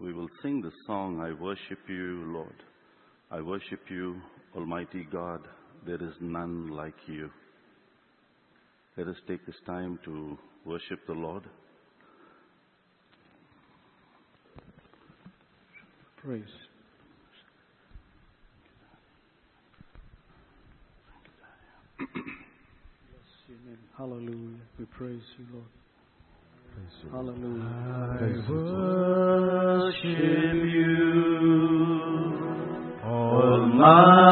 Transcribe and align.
we 0.00 0.12
will 0.14 0.28
sing 0.42 0.62
the 0.62 0.72
song, 0.86 1.20
I 1.20 1.32
worship 1.40 1.78
you, 1.86 2.24
Lord. 2.26 2.54
I 3.30 3.40
worship 3.42 3.80
you, 3.90 4.20
Almighty 4.56 5.06
God. 5.12 5.42
There 5.86 6.02
is 6.02 6.14
none 6.20 6.68
like 6.68 6.94
you. 7.06 7.30
Let 8.96 9.08
us 9.08 9.16
take 9.28 9.44
this 9.44 9.54
time 9.66 9.98
to 10.06 10.38
worship 10.64 11.00
the 11.06 11.12
Lord. 11.12 11.42
Praise. 16.22 16.42
Bless. 21.98 22.08
Hallelujah. 23.96 24.56
We 24.78 24.84
praise 24.86 25.22
you, 25.38 25.46
Lord. 25.52 25.79
Hallelujah. 27.12 27.64
I 28.20 28.24
worship 28.48 30.04
you, 30.74 31.02
Almighty 33.02 34.30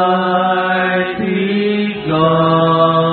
God. 2.08 3.08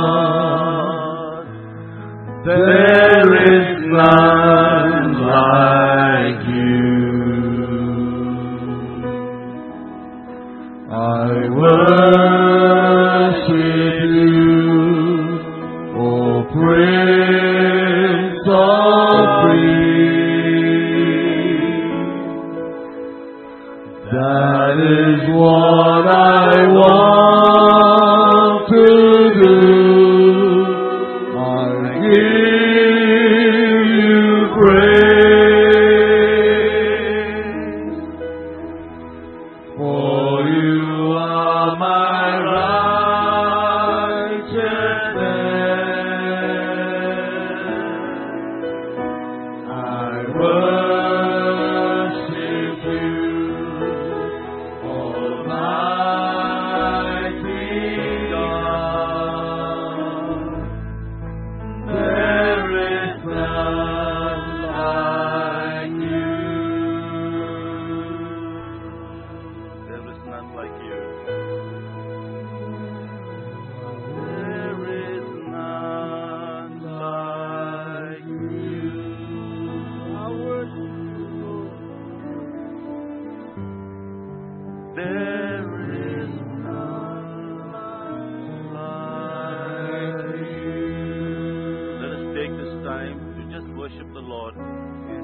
Just 93.56 93.68
worship 93.80 94.08
the 94.14 94.20
Lord. 94.20 94.54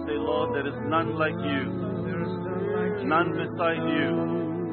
Say, 0.08 0.16
Lord, 0.16 0.56
there 0.56 0.66
is 0.68 0.78
none 0.88 1.20
like 1.20 1.36
you. 1.36 1.62
There 2.08 2.22
is 2.24 2.34
none 2.48 2.64
like 2.72 2.96
you. 3.04 3.08
None 3.12 3.30
beside 3.36 3.84
you. 3.92 4.12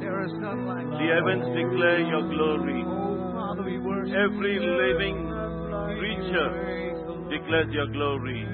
There 0.00 0.20
is 0.24 0.32
none 0.38 0.62
like. 0.70 0.86
The 0.94 1.06
heavens 1.10 1.46
declare 1.58 2.00
your 2.06 2.22
glory. 2.30 2.80
Oh, 2.86 3.34
Father, 3.34 3.62
we 3.66 3.78
worship 3.78 4.14
Every 4.14 4.56
living 4.62 5.26
None 5.26 5.70
like 5.74 5.90
you. 5.90 5.98
creature 5.98 6.50
Praise 6.54 7.02
the 7.02 7.12
Lord. 7.18 7.30
declares 7.34 7.68
your 7.74 7.88
glory. 7.90 8.46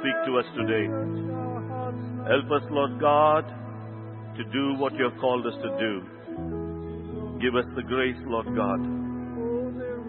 Speak 0.00 0.16
to 0.24 0.38
us 0.38 0.48
today. 0.56 0.86
Help 2.24 2.48
us, 2.56 2.64
Lord 2.70 2.98
God, 3.00 3.44
to 4.36 4.44
do 4.44 4.80
what 4.80 4.94
you 4.94 5.04
have 5.04 5.20
called 5.20 5.46
us 5.46 5.54
to 5.60 5.70
do. 5.76 5.92
Give 7.40 7.54
us 7.54 7.68
the 7.76 7.82
grace, 7.82 8.16
Lord 8.24 8.46
God. 8.56 8.80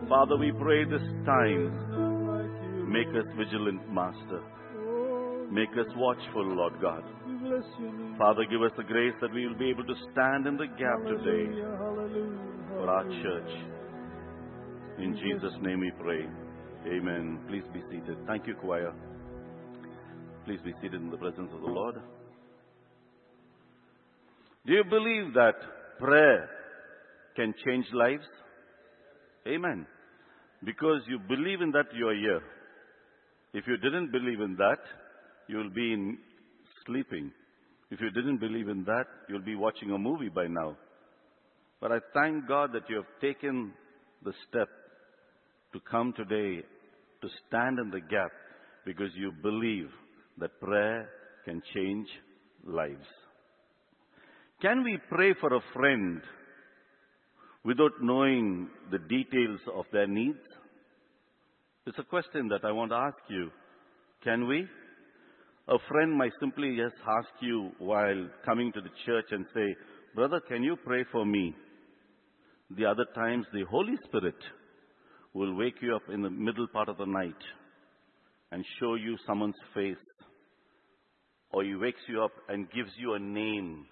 Father, 0.08 0.38
we 0.38 0.52
pray 0.52 0.84
this 0.86 1.04
time, 1.26 2.92
make 2.92 3.08
us 3.08 3.28
vigilant, 3.38 3.82
Master. 3.92 4.42
Make 5.52 5.72
us 5.72 5.92
watchful, 5.96 6.48
Lord 6.56 6.74
God. 6.82 7.04
Father, 8.18 8.44
give 8.50 8.62
us 8.62 8.72
the 8.78 8.84
grace 8.84 9.16
that 9.20 9.34
we 9.34 9.46
will 9.48 9.58
be 9.58 9.70
able 9.70 9.84
to 9.84 9.96
stand 10.12 10.48
in 10.48 10.56
the 10.56 10.68
gap 10.80 11.04
today 11.04 11.52
for 12.80 12.90
our 12.90 13.04
church. 13.04 13.52
In 15.00 15.16
Jesus' 15.16 15.58
name 15.62 15.82
we 15.82 15.92
pray. 16.00 16.26
Amen. 16.88 17.40
Please 17.50 17.64
be 17.74 17.82
seated. 17.90 18.18
Thank 18.28 18.48
you, 18.48 18.56
choir. 18.56 18.94
Please 20.52 20.60
be 20.66 20.74
seated 20.82 21.02
in 21.02 21.10
the 21.10 21.16
presence 21.16 21.50
of 21.54 21.62
the 21.62 21.68
Lord. 21.68 21.96
Do 24.66 24.74
you 24.74 24.84
believe 24.84 25.34
that 25.34 25.54
prayer 25.98 26.50
can 27.38 27.54
change 27.66 27.86
lives? 27.94 28.26
Amen. 29.48 29.88
Because 30.62 31.04
you 31.08 31.20
believe 31.20 31.62
in 31.62 31.72
that, 31.72 31.86
you 31.96 32.10
are 32.10 32.16
here. 32.16 32.42
If 33.54 33.66
you 33.66 33.78
didn't 33.78 34.12
believe 34.12 34.42
in 34.42 34.58
that, 34.58 34.80
you 35.48 35.56
will 35.56 35.70
be 35.70 35.94
in 35.94 36.18
sleeping. 36.86 37.32
If 37.90 38.02
you 38.02 38.10
didn't 38.10 38.40
believe 38.42 38.68
in 38.68 38.84
that, 38.84 39.06
you'll 39.30 39.46
be 39.46 39.56
watching 39.56 39.92
a 39.92 39.98
movie 39.98 40.28
by 40.28 40.48
now. 40.48 40.76
But 41.80 41.94
I 41.94 42.00
thank 42.14 42.46
God 42.46 42.72
that 42.74 42.90
you 42.90 42.98
have 42.98 43.22
taken 43.22 43.72
the 44.22 44.34
step 44.50 44.68
to 45.72 45.80
come 45.90 46.12
today 46.12 46.66
to 47.22 47.30
stand 47.48 47.80
in 47.80 47.90
the 47.90 48.02
gap 48.02 48.34
because 48.84 49.12
you 49.16 49.32
believe 49.42 49.88
that 50.38 50.60
prayer 50.60 51.10
can 51.46 51.62
change 51.74 52.08
lives. 52.66 53.08
Can 54.62 54.84
we 54.84 55.00
pray 55.10 55.34
for 55.40 55.54
a 55.56 55.62
friend 55.74 56.22
without 57.64 57.92
knowing 58.02 58.70
the 58.92 59.00
details 59.00 59.60
of 59.76 59.86
their 59.92 60.08
needs? 60.08 60.38
It's 61.88 61.98
a 61.98 62.04
question 62.04 62.48
that 62.50 62.64
I 62.64 62.72
want 62.72 62.92
to 62.92 62.98
ask 62.98 63.18
you. 63.30 63.50
Can 64.24 64.48
we? 64.48 64.68
A 65.68 65.78
friend 65.88 66.16
might 66.16 66.32
simply 66.40 66.76
just 66.76 66.96
ask 67.08 67.30
you 67.42 67.72
while 67.80 68.28
coming 68.46 68.72
to 68.74 68.82
the 68.82 68.90
church 69.06 69.26
and 69.32 69.46
say, 69.54 69.76
Brother, 70.14 70.42
can 70.48 70.64
you 70.64 70.76
pray 70.76 71.06
for 71.12 71.26
me? 71.26 71.56
The 72.78 72.86
other 72.86 73.06
times, 73.16 73.46
the 73.54 73.66
Holy 73.70 73.96
Spirit 74.06 74.36
will 75.34 75.56
wake 75.56 75.82
you 75.82 75.96
up 75.96 76.04
in 76.14 76.22
the 76.22 76.30
middle 76.30 76.68
part 76.68 76.90
of 76.90 76.98
the 76.98 77.06
night 77.06 77.42
and 78.52 78.66
show 78.80 78.96
you 78.96 79.18
someone's 79.26 79.56
face. 79.74 79.98
Or 81.54 81.64
he 81.64 81.76
wakes 81.76 82.00
you 82.08 82.24
up 82.24 82.32
and 82.48 82.72
gives 82.72 82.92
you 82.98 83.14
a 83.14 83.20
name. 83.20 83.86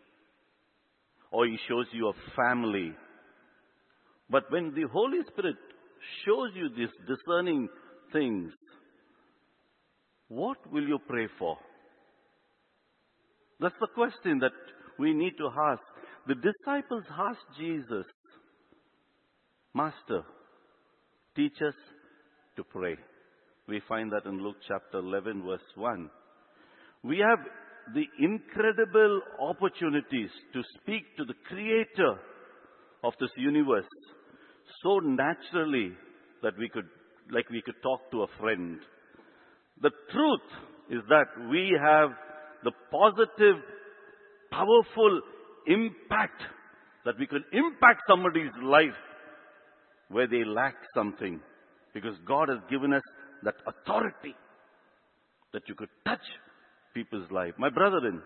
Or 1.31 1.45
he 1.45 1.57
shows 1.67 1.85
you 1.91 2.07
a 2.09 2.35
family. 2.35 2.93
But 4.29 4.43
when 4.49 4.73
the 4.73 4.87
Holy 4.91 5.19
Spirit 5.27 5.57
shows 6.25 6.51
you 6.55 6.69
these 6.69 6.93
discerning 7.07 7.67
things, 8.13 8.51
what 10.27 10.57
will 10.71 10.87
you 10.87 10.99
pray 11.07 11.27
for? 11.37 11.57
That's 13.59 13.75
the 13.79 13.87
question 13.93 14.39
that 14.39 14.51
we 14.97 15.13
need 15.13 15.33
to 15.37 15.49
ask. 15.71 15.81
The 16.27 16.35
disciples 16.35 17.03
asked 17.11 17.57
Jesus, 17.59 18.05
Master, 19.73 20.23
teach 21.35 21.55
us 21.67 21.73
to 22.55 22.63
pray. 22.63 22.95
We 23.67 23.81
find 23.87 24.11
that 24.11 24.25
in 24.25 24.41
Luke 24.41 24.57
chapter 24.67 24.99
11, 24.99 25.43
verse 25.43 25.61
1. 25.75 26.09
We 27.03 27.19
have 27.19 27.39
the 27.93 28.05
incredible 28.19 29.21
opportunities 29.39 30.29
to 30.53 30.61
speak 30.79 31.03
to 31.17 31.25
the 31.25 31.33
creator 31.47 32.19
of 33.03 33.13
this 33.19 33.31
universe 33.37 33.87
so 34.83 34.99
naturally 34.99 35.93
that 36.43 36.57
we 36.57 36.69
could, 36.69 36.85
like 37.31 37.49
we 37.49 37.61
could 37.61 37.81
talk 37.81 38.11
to 38.11 38.23
a 38.23 38.27
friend. 38.39 38.79
The 39.81 39.91
truth 40.11 40.47
is 40.89 41.01
that 41.09 41.49
we 41.49 41.77
have 41.81 42.09
the 42.63 42.71
positive, 42.91 43.63
powerful 44.51 45.21
impact 45.67 46.41
that 47.05 47.17
we 47.17 47.27
could 47.27 47.43
impact 47.53 48.01
somebody's 48.07 48.51
life 48.61 48.97
where 50.09 50.27
they 50.27 50.43
lack 50.43 50.75
something. 50.93 51.39
Because 51.93 52.15
God 52.27 52.49
has 52.49 52.59
given 52.69 52.93
us 52.93 53.01
that 53.43 53.55
authority 53.65 54.35
that 55.53 55.63
you 55.67 55.75
could 55.75 55.89
touch 56.05 56.19
people's 56.93 57.29
life. 57.31 57.53
My 57.57 57.69
brethren, 57.69 58.21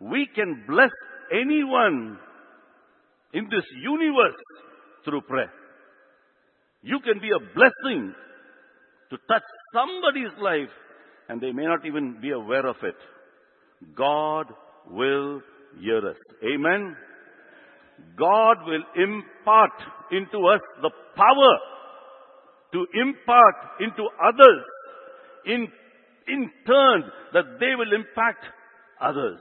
we 0.00 0.28
can 0.34 0.64
bless 0.68 0.90
anyone 1.32 2.18
in 3.32 3.44
this 3.44 3.64
universe 3.82 4.40
through 5.04 5.22
prayer. 5.22 5.52
You 6.82 7.00
can 7.00 7.20
be 7.20 7.28
a 7.28 7.54
blessing 7.54 8.14
to 9.10 9.16
touch 9.28 9.42
somebody's 9.74 10.32
life 10.40 10.70
and 11.28 11.40
they 11.40 11.52
may 11.52 11.64
not 11.64 11.84
even 11.86 12.20
be 12.20 12.30
aware 12.30 12.66
of 12.66 12.76
it. 12.82 12.96
God 13.94 14.46
will 14.88 15.40
hear 15.80 15.98
us. 15.98 16.16
Amen. 16.42 16.96
God 18.18 18.56
will 18.66 18.82
impart 18.96 19.72
into 20.10 20.38
us 20.46 20.60
the 20.82 20.90
power 21.14 21.58
to 22.72 22.86
impart 22.94 23.54
into 23.80 24.08
others 24.22 24.64
in, 25.46 25.68
in 26.32 26.50
turn 26.66 27.04
that 27.32 27.58
they 27.58 27.74
will 27.76 27.92
impact 27.94 28.44
others. 29.00 29.40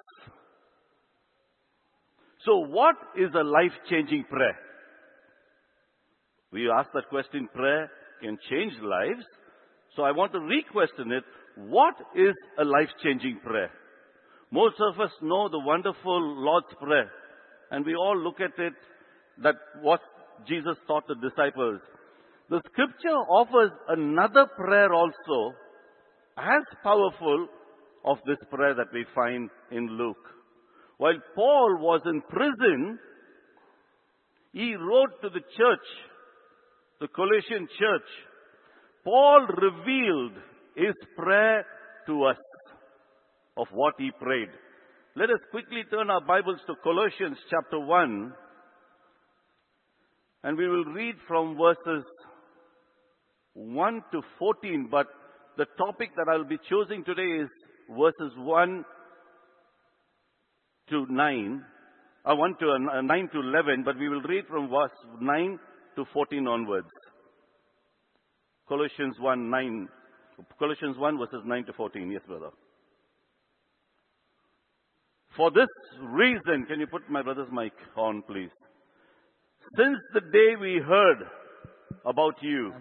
So 2.45 2.59
what 2.59 2.95
is 3.17 3.29
a 3.35 3.43
life-changing 3.43 4.25
prayer? 4.29 4.57
We 6.51 6.69
ask 6.69 6.89
that 6.93 7.09
question, 7.09 7.47
prayer 7.53 7.91
can 8.21 8.37
change 8.49 8.73
lives. 8.81 9.25
So 9.95 10.03
I 10.03 10.11
want 10.11 10.31
to 10.33 10.39
re-question 10.39 11.11
it. 11.11 11.23
What 11.57 11.95
is 12.15 12.33
a 12.57 12.63
life-changing 12.63 13.39
prayer? 13.43 13.71
Most 14.51 14.75
of 14.79 14.99
us 14.99 15.11
know 15.21 15.49
the 15.49 15.59
wonderful 15.59 16.43
Lord's 16.43 16.73
Prayer. 16.81 17.11
And 17.71 17.85
we 17.85 17.95
all 17.95 18.17
look 18.17 18.39
at 18.39 18.57
it 18.57 18.73
that 19.43 19.55
what 19.81 19.99
Jesus 20.47 20.77
taught 20.87 21.07
the 21.07 21.15
disciples. 21.15 21.81
The 22.49 22.61
scripture 22.71 23.19
offers 23.29 23.71
another 23.89 24.47
prayer 24.57 24.91
also 24.91 25.53
as 26.39 26.63
powerful 26.83 27.47
of 28.05 28.17
this 28.25 28.37
prayer 28.49 28.73
that 28.73 28.93
we 28.93 29.05
find 29.13 29.49
in 29.71 29.87
Luke. 29.87 30.17
While 30.97 31.19
Paul 31.35 31.77
was 31.79 32.01
in 32.05 32.21
prison, 32.21 32.99
he 34.53 34.75
wrote 34.75 35.21
to 35.21 35.29
the 35.29 35.41
church, 35.57 35.87
the 36.99 37.07
Colossian 37.07 37.67
church. 37.79 38.09
Paul 39.03 39.47
revealed 39.47 40.33
his 40.75 40.95
prayer 41.15 41.65
to 42.07 42.23
us 42.25 42.37
of 43.57 43.67
what 43.71 43.95
he 43.97 44.11
prayed. 44.19 44.49
Let 45.15 45.29
us 45.29 45.39
quickly 45.51 45.83
turn 45.91 46.09
our 46.09 46.21
Bibles 46.21 46.59
to 46.67 46.75
Colossians 46.83 47.37
chapter 47.49 47.79
1 47.79 48.33
and 50.43 50.57
we 50.57 50.67
will 50.67 50.85
read 50.85 51.15
from 51.27 51.57
verses 51.57 52.05
1 53.53 54.01
to 54.13 54.21
14, 54.37 54.87
but 54.89 55.07
the 55.57 55.65
topic 55.77 56.11
that 56.15 56.27
I'll 56.29 56.43
be 56.43 56.59
choosing 56.69 57.03
today 57.03 57.43
is 57.43 57.49
verses 57.89 58.33
1 58.37 58.85
to 60.89 61.05
9, 61.09 61.65
uh, 62.25 62.35
1 62.35 62.55
to 62.59 62.71
uh, 62.71 63.01
9 63.01 63.29
to 63.33 63.39
11, 63.39 63.83
but 63.83 63.97
we 63.97 64.09
will 64.09 64.21
read 64.21 64.45
from 64.47 64.69
verse 64.69 64.91
9 65.19 65.59
to 65.95 66.05
14 66.13 66.47
onwards. 66.47 66.87
Colossians 68.67 69.15
1 69.19 69.49
9, 69.49 69.89
Colossians 70.59 70.97
1 70.97 71.17
verses 71.17 71.41
9 71.45 71.65
to 71.65 71.73
14. 71.73 72.11
Yes, 72.11 72.21
brother. 72.27 72.51
For 75.35 75.51
this 75.51 75.69
reason, 76.01 76.65
can 76.67 76.79
you 76.79 76.87
put 76.87 77.09
my 77.09 77.21
brother's 77.21 77.51
mic 77.51 77.73
on, 77.95 78.23
please? 78.27 78.49
Since 79.77 79.99
the 80.13 80.21
day 80.21 80.55
we 80.59 80.81
heard 80.85 81.19
about 82.05 82.35
you, 82.41 82.73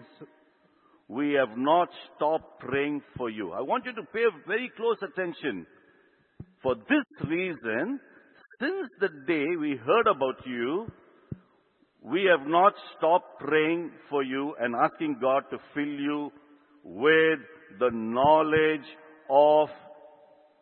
we 1.09 1.33
have 1.33 1.57
not 1.57 1.89
stopped 2.15 2.59
praying 2.59 3.01
for 3.17 3.31
you. 3.31 3.51
I 3.51 3.61
want 3.61 3.85
you 3.85 3.93
to 3.93 4.03
pay 4.13 4.25
very 4.47 4.71
close 4.77 4.97
attention. 5.01 5.65
For 6.61 6.75
this 6.75 7.27
reason, 7.27 7.99
since 8.61 8.89
the 8.99 9.09
day 9.25 9.55
we 9.59 9.75
heard 9.75 10.07
about 10.07 10.45
you, 10.45 10.87
we 12.01 12.29
have 12.29 12.47
not 12.47 12.73
stopped 12.95 13.39
praying 13.39 13.91
for 14.09 14.21
you 14.21 14.53
and 14.59 14.75
asking 14.75 15.17
God 15.19 15.43
to 15.49 15.57
fill 15.73 15.83
you 15.83 16.31
with 16.83 17.39
the 17.79 17.89
knowledge 17.91 18.85
of 19.31 19.69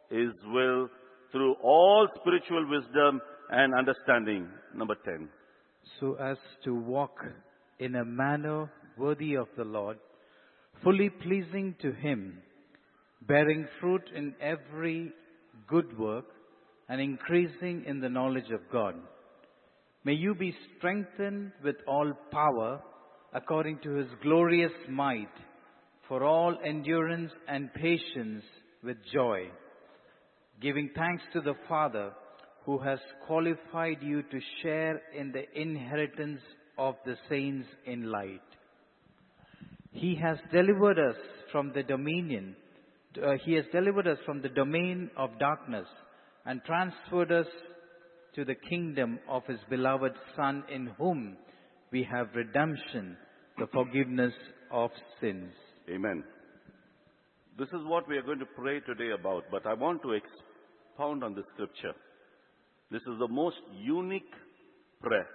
His 0.10 0.32
will 0.46 0.88
through 1.34 1.56
all 1.62 2.08
spiritual 2.22 2.70
wisdom 2.70 3.20
and 3.50 3.74
understanding. 3.76 4.48
Number 4.74 4.96
10. 5.04 5.28
So 6.00 6.16
as 6.16 6.38
to 6.64 6.74
walk 6.74 7.20
in 7.80 7.96
a 7.96 8.06
manner 8.06 8.72
worthy 8.98 9.36
of 9.36 9.48
the 9.58 9.64
Lord, 9.66 9.98
fully 10.84 11.10
pleasing 11.10 11.76
to 11.82 11.92
Him, 11.92 12.40
bearing 13.22 13.68
fruit 13.80 14.10
in 14.16 14.34
every 14.42 15.12
good 15.68 15.98
work 15.98 16.26
and 16.90 17.02
increasing 17.02 17.84
in 17.86 18.00
the 18.00 18.10
knowledge 18.10 18.50
of 18.54 18.62
God. 18.72 18.96
May 20.04 20.14
you 20.14 20.36
be 20.36 20.56
strengthened 20.78 21.52
with 21.64 21.76
all 21.88 22.14
power 22.32 22.82
according 23.34 23.80
to 23.84 23.96
His 23.96 24.08
glorious 24.24 24.72
might 24.90 25.28
for 26.08 26.24
all 26.24 26.56
endurance 26.66 27.32
and 27.48 27.74
patience 27.74 28.44
with 28.84 28.98
joy, 29.14 29.50
giving 30.62 30.90
thanks 30.96 31.24
to 31.34 31.42
the 31.42 31.56
Father 31.68 32.12
who 32.66 32.78
has 32.80 33.00
qualified 33.26 33.98
you 34.02 34.22
to 34.24 34.40
share 34.62 35.02
in 35.18 35.32
the 35.32 35.44
inheritance 35.60 36.42
of 36.78 36.96
the 37.06 37.16
saints 37.30 37.68
in 37.86 38.10
light. 38.10 38.47
He 39.98 40.16
has 40.22 40.38
delivered 40.52 41.00
us 41.00 41.16
from 41.52 41.72
the 41.74 41.82
dominion, 41.82 42.56
uh, 43.22 43.34
He 43.44 43.54
has 43.54 43.66
delivered 43.72 44.08
us 44.08 44.20
from 44.26 44.44
the 44.44 44.50
domain 44.50 45.10
of 45.18 45.40
darkness 45.40 45.88
and 46.46 46.62
transferred 46.66 47.32
us 47.32 47.48
to 48.36 48.46
the 48.46 48.54
kingdom 48.54 49.18
of 49.28 49.44
His 49.48 49.60
beloved 49.72 50.14
Son, 50.36 50.64
in 50.72 50.92
whom 51.00 51.36
we 51.92 52.04
have 52.04 52.28
redemption, 52.36 53.18
the 53.58 53.66
forgiveness 53.74 54.34
of 54.72 54.92
sins. 55.20 55.52
Amen. 55.90 56.24
This 57.58 57.70
is 57.70 57.82
what 57.86 58.08
we 58.08 58.18
are 58.18 58.22
going 58.22 58.40
to 58.40 58.46
pray 58.46 58.80
today 58.82 59.12
about, 59.20 59.46
but 59.50 59.66
I 59.66 59.74
want 59.74 60.04
to 60.04 60.12
expound 60.12 61.24
on 61.24 61.34
the 61.34 61.44
scripture. 61.56 61.94
This 62.92 63.02
is 63.02 63.18
the 63.18 63.28
most 63.28 63.58
unique 63.82 64.32
prayer. 65.02 65.28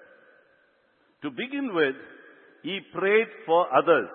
To 1.23 1.31
begin 1.31 1.75
with, 1.75 1.97
he 2.63 2.79
prayed 2.95 3.27
for 3.45 3.67
others 3.77 4.09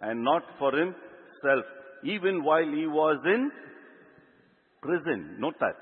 and 0.00 0.22
not 0.22 0.42
for 0.58 0.72
himself, 0.72 1.64
even 2.04 2.42
while 2.42 2.64
he 2.64 2.86
was 2.86 3.18
in 3.24 3.50
prison. 4.82 5.36
Note 5.38 5.56
that. 5.60 5.76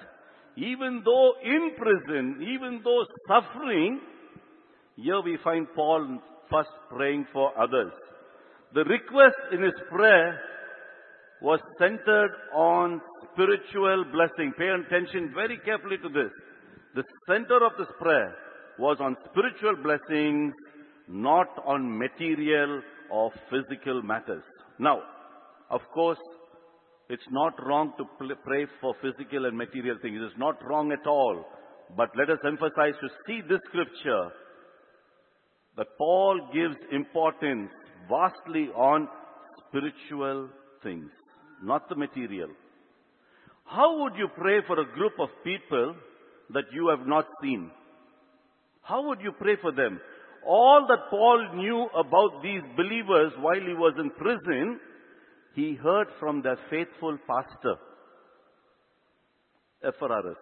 Even 0.57 1.03
though 1.05 1.35
in 1.45 1.71
prison, 1.77 2.41
even 2.43 2.81
though 2.83 3.05
suffering, 3.29 4.01
here 4.97 5.21
we 5.21 5.39
find 5.45 5.69
Paul 5.75 6.19
first 6.51 6.71
praying 6.91 7.27
for 7.33 7.57
others. 7.61 7.93
The 8.75 8.85
request 8.85 9.37
in 9.53 9.63
his 9.63 9.75
prayer 9.89 10.41
was 11.41 11.61
centered 11.79 12.33
on 12.53 13.01
spiritual 13.33 14.05
blessing. 14.13 14.53
Pay 14.59 14.69
attention 14.69 15.33
very 15.33 15.59
carefully 15.65 15.99
to 15.99 16.09
this. 16.09 16.33
The 16.97 17.05
center 17.29 17.65
of 17.65 17.73
this 17.79 17.89
prayer 18.01 18.35
was 18.79 18.97
on 19.01 19.17
spiritual 19.31 19.77
blessings, 19.83 20.55
not 21.07 21.47
on 21.65 21.99
material 21.99 22.83
or 23.11 23.31
physical 23.51 24.03
matters. 24.03 24.43
Now, 24.79 25.01
of 25.71 25.81
course, 25.93 26.19
it's 27.09 27.27
not 27.31 27.55
wrong 27.65 27.93
to 27.99 28.05
pray 28.45 28.67
for 28.81 28.95
physical 29.01 29.47
and 29.47 29.57
material 29.57 29.97
things. 30.03 30.21
It's 30.23 30.39
not 30.39 30.63
wrong 30.65 30.93
at 30.93 31.07
all. 31.07 31.45
But 31.97 32.11
let 32.17 32.29
us 32.29 32.39
emphasize 32.47 32.95
to 33.01 33.09
see 33.27 33.41
this 33.49 33.61
scripture 33.69 34.31
that 35.77 35.87
Paul 35.97 36.41
gives 36.53 36.77
importance 36.93 37.71
vastly 38.11 38.69
on 38.75 39.09
spiritual 39.69 40.51
things, 40.83 41.11
not 41.63 41.89
the 41.89 41.95
material. 41.95 42.49
How 43.65 44.03
would 44.03 44.15
you 44.17 44.29
pray 44.37 44.59
for 44.67 44.79
a 44.81 44.93
group 44.95 45.13
of 45.21 45.29
people 45.45 45.95
that 46.51 46.65
you 46.73 46.89
have 46.89 47.07
not 47.07 47.27
seen? 47.43 47.71
How 48.83 49.07
would 49.07 49.21
you 49.21 49.33
pray 49.33 49.57
for 49.61 49.73
them? 49.73 50.01
All 50.47 50.87
that 50.89 51.11
Paul 51.11 51.55
knew 51.55 51.89
about 51.95 52.43
these 52.43 52.63
believers 52.77 53.33
while 53.41 53.61
he 53.61 53.75
was 53.75 53.95
in 53.99 54.11
prison, 54.11 54.81
he 55.55 55.75
heard 55.75 56.09
from 56.21 56.43
their 56.43 56.59
faithful 56.71 57.19
pastor, 57.27 57.77
Epaphras. 59.83 60.37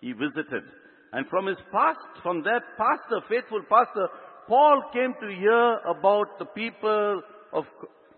He 0.00 0.12
visited. 0.12 0.64
And 1.12 1.26
from 1.28 1.46
his 1.46 1.58
past, 1.72 1.98
from 2.22 2.42
that 2.42 2.62
pastor, 2.78 3.20
faithful 3.28 3.62
pastor, 3.68 4.08
Paul 4.48 4.82
came 4.92 5.14
to 5.20 5.36
hear 5.36 5.78
about 5.86 6.38
the 6.38 6.46
people 6.46 7.22
of 7.52 7.64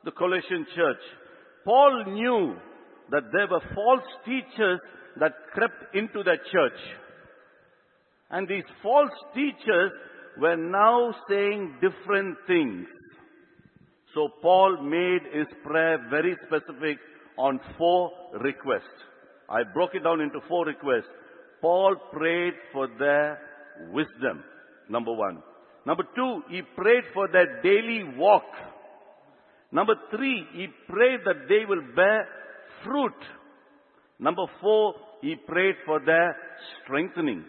the 0.04 0.10
Colossian 0.10 0.66
church. 0.74 1.02
Paul 1.64 2.04
knew 2.06 2.56
that 3.10 3.24
there 3.32 3.48
were 3.48 3.62
false 3.74 4.08
teachers 4.24 4.80
that 5.20 5.32
crept 5.52 5.94
into 5.94 6.22
the 6.22 6.36
church. 6.50 6.80
And 8.30 8.48
these 8.48 8.64
false 8.82 9.12
teachers 9.34 9.92
were 10.38 10.56
now 10.56 11.14
saying 11.28 11.74
different 11.80 12.36
things. 12.46 12.86
So 14.14 14.28
Paul 14.40 14.82
made 14.82 15.22
his 15.32 15.46
prayer 15.64 15.98
very 16.10 16.36
specific 16.46 16.98
on 17.38 17.60
four 17.78 18.10
requests. 18.40 18.82
I 19.48 19.62
broke 19.62 19.94
it 19.94 20.04
down 20.04 20.20
into 20.20 20.40
four 20.48 20.66
requests. 20.66 21.10
Paul 21.60 21.96
prayed 22.12 22.54
for 22.72 22.88
their 22.98 23.38
wisdom, 23.92 24.42
number 24.88 25.12
one. 25.12 25.42
Number 25.86 26.04
two, 26.14 26.42
he 26.48 26.62
prayed 26.76 27.04
for 27.14 27.28
their 27.28 27.62
daily 27.62 28.04
walk. 28.16 28.44
Number 29.70 29.94
three, 30.10 30.46
he 30.52 30.66
prayed 30.88 31.20
that 31.24 31.48
they 31.48 31.64
will 31.66 31.82
bear 31.96 32.28
fruit. 32.84 33.14
Number 34.18 34.44
four, 34.60 34.94
he 35.22 35.34
prayed 35.36 35.76
for 35.86 36.00
their 36.00 36.36
strengthening. 36.84 37.44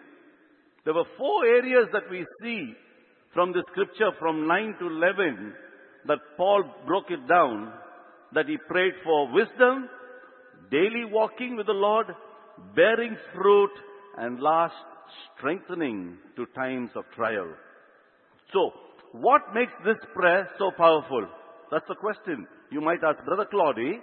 There 0.86 0.94
were 0.94 1.06
four 1.18 1.46
areas 1.46 1.88
that 1.94 2.10
we 2.10 2.26
see 2.42 2.74
from 3.34 3.52
the 3.52 3.64
scripture 3.72 4.12
from 4.20 4.48
9 4.48 4.76
to 4.80 4.88
11 4.88 5.54
that 6.08 6.20
Paul 6.38 6.64
broke 6.86 7.10
it 7.10 7.28
down 7.28 7.72
that 8.34 8.48
he 8.48 8.58
prayed 8.68 8.94
for 9.04 9.32
wisdom, 9.32 9.90
daily 10.72 11.06
walking 11.06 11.56
with 11.56 11.68
the 11.68 11.74
Lord, 11.74 12.08
bearing 12.76 13.16
fruit, 13.34 13.72
and 14.18 14.40
last, 14.40 14.74
strengthening 15.38 16.18
to 16.36 16.46
times 16.56 16.90
of 16.96 17.06
trial. 17.16 17.48
So, 18.52 18.72
what 19.14 19.54
makes 19.54 19.74
this 19.86 19.98
prayer 20.14 20.50
so 20.58 20.72
powerful? 20.76 21.28
That's 21.72 21.88
the 21.88 21.96
question. 21.96 22.48
You 22.72 22.82
might 22.82 23.04
ask, 23.04 23.24
Brother 23.26 23.48
Claudy, 23.50 24.00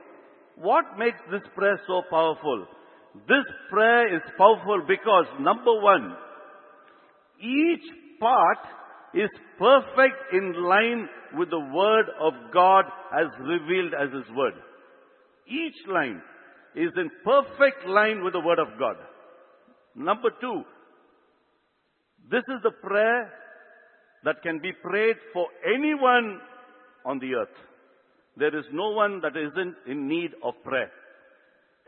what 0.56 0.84
makes 0.98 1.18
this 1.30 1.42
prayer 1.54 1.80
so 1.86 2.02
powerful? 2.10 2.66
This 3.28 3.44
prayer 3.70 4.14
is 4.14 4.22
powerful 4.38 4.82
because 4.86 5.26
number 5.40 5.80
one, 5.80 6.14
each 7.40 7.84
part 8.20 8.58
is 9.14 9.30
perfect 9.58 10.32
in 10.32 10.52
line 10.62 11.08
with 11.36 11.50
the 11.50 11.58
word 11.58 12.06
of 12.20 12.32
God 12.52 12.84
as 13.12 13.26
revealed 13.40 13.94
as 13.94 14.12
His 14.12 14.36
word. 14.36 14.54
Each 15.46 15.76
line 15.88 16.22
is 16.76 16.92
in 16.96 17.10
perfect 17.24 17.86
line 17.86 18.22
with 18.22 18.34
the 18.34 18.40
word 18.40 18.58
of 18.58 18.78
God. 18.78 18.96
Number 19.96 20.30
two, 20.40 20.62
this 22.30 22.44
is 22.48 22.62
the 22.62 22.70
prayer 22.70 23.32
that 24.24 24.42
can 24.42 24.60
be 24.60 24.72
prayed 24.72 25.16
for 25.32 25.46
anyone 25.66 26.40
on 27.04 27.18
the 27.18 27.34
earth. 27.34 27.56
There 28.36 28.56
is 28.56 28.64
no 28.72 28.90
one 28.90 29.20
that 29.22 29.36
isn't 29.36 29.74
in 29.86 30.06
need 30.06 30.30
of 30.44 30.54
prayer. 30.62 30.90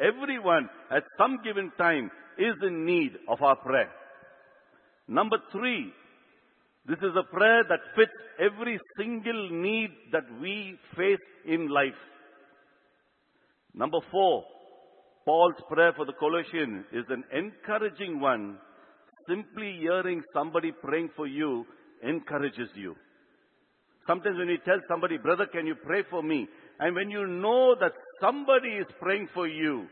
Everyone 0.01 0.69
at 0.91 1.05
some 1.17 1.39
given 1.45 1.71
time 1.79 2.11
is 2.39 2.55
in 2.67 2.85
need 2.85 3.13
of 3.29 3.41
our 3.43 3.57
prayer. 3.57 3.91
Number 5.13 5.37
three, 5.53 5.93
this 6.87 6.97
is 6.99 7.15
a 7.15 7.31
prayer 7.37 7.63
that 7.69 7.81
fits 7.95 8.13
every 8.41 8.81
single 8.97 9.51
need 9.51 9.91
that 10.11 10.25
we 10.41 10.79
face 10.97 11.27
in 11.47 11.69
life. 11.69 12.01
Number 13.75 13.99
four, 14.11 14.45
Paul's 15.27 15.61
prayer 15.69 15.93
for 15.95 16.07
the 16.07 16.15
Colossians 16.15 16.87
is 16.93 17.05
an 17.11 17.25
encouraging 17.31 18.21
one. 18.21 18.57
Simply 19.29 19.77
hearing 19.81 20.23
somebody 20.33 20.73
praying 20.83 21.11
for 21.15 21.27
you 21.27 21.67
encourages 22.03 22.71
you. 22.75 22.97
Sometimes 24.07 24.39
when 24.39 24.49
you 24.49 24.59
tell 24.65 24.81
somebody, 24.89 25.19
brother, 25.19 25.47
can 25.47 25.67
you 25.67 25.75
pray 25.75 26.05
for 26.09 26.23
me? 26.23 26.49
And 26.81 26.97
when 26.97 27.11
you 27.11 27.27
know 27.27 27.77
that 27.79 27.93
somebody 28.19 28.71
is 28.81 28.87
praying 28.99 29.29
for 29.35 29.47
you, 29.47 29.87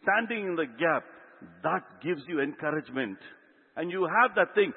standing 0.00 0.46
in 0.46 0.54
the 0.54 0.66
gap, 0.66 1.04
that 1.64 1.82
gives 2.04 2.22
you 2.28 2.40
encouragement. 2.40 3.18
And 3.76 3.90
you 3.90 4.02
have 4.02 4.34
that 4.36 4.54
thing, 4.54 4.72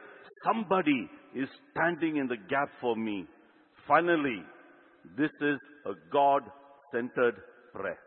somebody 0.45 1.09
is 1.35 1.49
standing 1.71 2.17
in 2.17 2.27
the 2.27 2.37
gap 2.37 2.69
for 2.79 2.95
me. 2.95 3.25
Finally, 3.87 4.43
this 5.17 5.31
is 5.41 5.57
a 5.85 5.93
God-centered 6.11 7.35
prayer. 7.73 7.97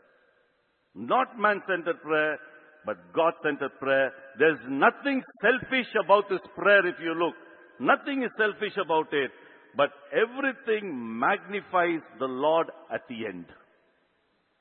Not 0.95 1.39
man-centered 1.39 2.01
prayer, 2.03 2.39
but 2.87 2.97
God-centered 3.13 3.79
prayer. 3.81 4.13
There's 4.39 4.61
nothing 4.69 5.23
selfish 5.43 5.89
about 6.03 6.29
this 6.31 6.41
prayer 6.57 6.87
if 6.87 6.95
you 7.03 7.15
look. 7.15 7.35
Nothing 7.81 8.23
is 8.23 8.31
selfish 8.39 8.77
about 8.83 9.13
it, 9.13 9.31
but 9.77 9.91
everything 10.13 11.19
magnifies 11.19 12.01
the 12.19 12.27
Lord 12.27 12.69
at 12.95 13.03
the 13.09 13.27
end. 13.27 13.47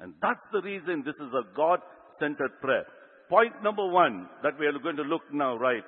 And 0.01 0.13
that's 0.21 0.43
the 0.51 0.61
reason 0.61 1.03
this 1.05 1.15
is 1.15 1.31
a 1.33 1.55
God-centered 1.55 2.59
prayer. 2.61 2.85
Point 3.29 3.53
number 3.63 3.87
one 3.87 4.27
that 4.43 4.59
we 4.59 4.65
are 4.65 4.77
going 4.79 4.97
to 4.97 5.03
look 5.03 5.21
now, 5.31 5.55
right? 5.55 5.83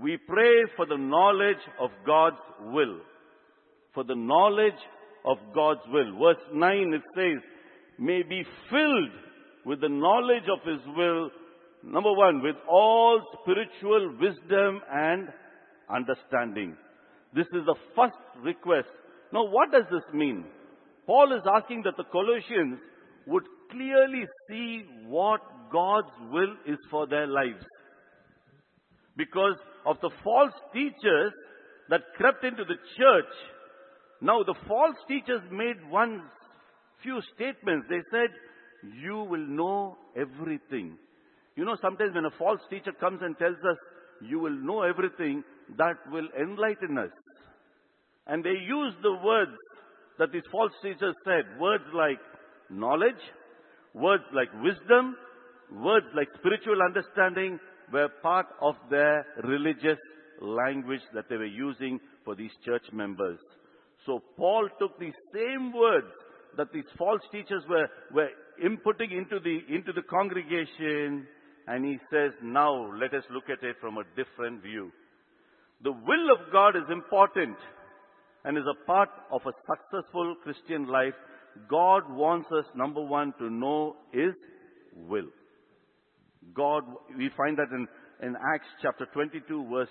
We 0.00 0.16
pray 0.16 0.64
for 0.76 0.86
the 0.86 0.96
knowledge 0.96 1.62
of 1.80 1.90
God's 2.04 2.40
will. 2.60 2.98
For 3.94 4.04
the 4.04 4.16
knowledge 4.16 4.80
of 5.24 5.38
God's 5.54 5.80
will. 5.88 6.18
Verse 6.18 6.42
9 6.52 6.94
it 6.94 7.02
says, 7.14 7.42
may 7.98 8.22
be 8.22 8.44
filled 8.70 9.10
with 9.64 9.80
the 9.80 9.88
knowledge 9.88 10.44
of 10.52 10.66
His 10.66 10.80
will. 10.96 11.30
Number 11.84 12.12
one, 12.12 12.42
with 12.42 12.56
all 12.68 13.20
spiritual 13.40 14.16
wisdom 14.20 14.80
and 14.92 15.28
understanding. 15.88 16.76
This 17.34 17.46
is 17.46 17.64
the 17.66 17.76
first 17.94 18.16
request. 18.42 18.88
Now 19.32 19.44
what 19.44 19.70
does 19.70 19.84
this 19.90 20.14
mean? 20.14 20.44
Paul 21.06 21.32
is 21.36 21.42
asking 21.54 21.82
that 21.84 21.96
the 21.96 22.04
Colossians 22.04 22.78
would 23.26 23.44
clearly 23.70 24.24
see 24.48 24.84
what 25.06 25.40
God's 25.70 26.12
will 26.30 26.54
is 26.66 26.78
for 26.90 27.06
their 27.06 27.26
lives 27.26 27.64
because 29.16 29.56
of 29.86 29.96
the 30.00 30.10
false 30.22 30.52
teachers 30.72 31.32
that 31.90 32.00
crept 32.16 32.44
into 32.44 32.64
the 32.64 32.76
church. 32.96 33.32
Now 34.20 34.42
the 34.42 34.54
false 34.66 34.96
teachers 35.08 35.42
made 35.50 35.76
one 35.90 36.22
few 37.02 37.20
statements. 37.34 37.86
They 37.88 38.00
said, 38.10 38.30
you 39.02 39.18
will 39.18 39.46
know 39.46 39.96
everything. 40.16 40.96
You 41.56 41.64
know, 41.64 41.76
sometimes 41.80 42.14
when 42.14 42.24
a 42.24 42.30
false 42.38 42.60
teacher 42.70 42.92
comes 42.98 43.20
and 43.22 43.36
tells 43.38 43.56
us, 43.58 43.76
you 44.22 44.38
will 44.38 44.56
know 44.56 44.82
everything, 44.82 45.44
that 45.78 45.96
will 46.10 46.28
enlighten 46.40 46.98
us. 46.98 47.10
And 48.26 48.42
they 48.42 48.50
use 48.50 48.94
the 49.02 49.16
words 49.24 49.52
that 50.18 50.32
these 50.32 50.42
false 50.50 50.72
teachers 50.82 51.14
said, 51.24 51.60
words 51.60 51.84
like 51.94 52.18
knowledge, 52.70 53.20
words 53.92 54.24
like 54.32 54.48
wisdom, 54.62 55.16
words 55.72 56.06
like 56.14 56.28
spiritual 56.38 56.78
understanding, 56.82 57.58
were 57.92 58.08
part 58.22 58.46
of 58.60 58.74
their 58.90 59.26
religious 59.44 59.98
language 60.40 61.00
that 61.14 61.28
they 61.28 61.36
were 61.36 61.44
using 61.44 62.00
for 62.24 62.34
these 62.34 62.50
church 62.64 62.84
members. 62.92 63.38
So 64.06 64.22
Paul 64.36 64.68
took 64.78 64.98
these 64.98 65.14
same 65.32 65.72
words 65.72 66.12
that 66.56 66.72
these 66.72 66.84
false 66.98 67.22
teachers 67.32 67.62
were, 67.68 67.88
were 68.12 68.28
inputting 68.62 69.12
into 69.12 69.40
the, 69.42 69.58
into 69.74 69.92
the 69.92 70.02
congregation 70.02 71.26
and 71.66 71.84
he 71.84 71.98
says, 72.10 72.32
now 72.42 72.92
let 73.00 73.14
us 73.14 73.24
look 73.30 73.44
at 73.44 73.64
it 73.66 73.76
from 73.80 73.96
a 73.96 74.04
different 74.16 74.62
view. 74.62 74.90
The 75.82 75.92
will 75.92 76.30
of 76.32 76.52
God 76.52 76.76
is 76.76 76.90
important 76.90 77.56
and 78.44 78.58
is 78.58 78.64
a 78.70 78.86
part 78.86 79.08
of 79.32 79.40
a 79.46 79.52
successful 79.66 80.36
Christian 80.42 80.86
life. 80.86 81.14
God 81.68 82.02
wants 82.10 82.48
us, 82.52 82.66
number 82.74 83.02
one, 83.02 83.32
to 83.38 83.50
know 83.50 83.96
His 84.12 84.34
will. 84.94 85.28
God, 86.52 86.82
we 87.16 87.30
find 87.36 87.58
that 87.58 87.68
in, 87.72 87.86
in 88.22 88.36
Acts 88.54 88.68
chapter 88.82 89.06
22 89.12 89.68
verse, 89.70 89.88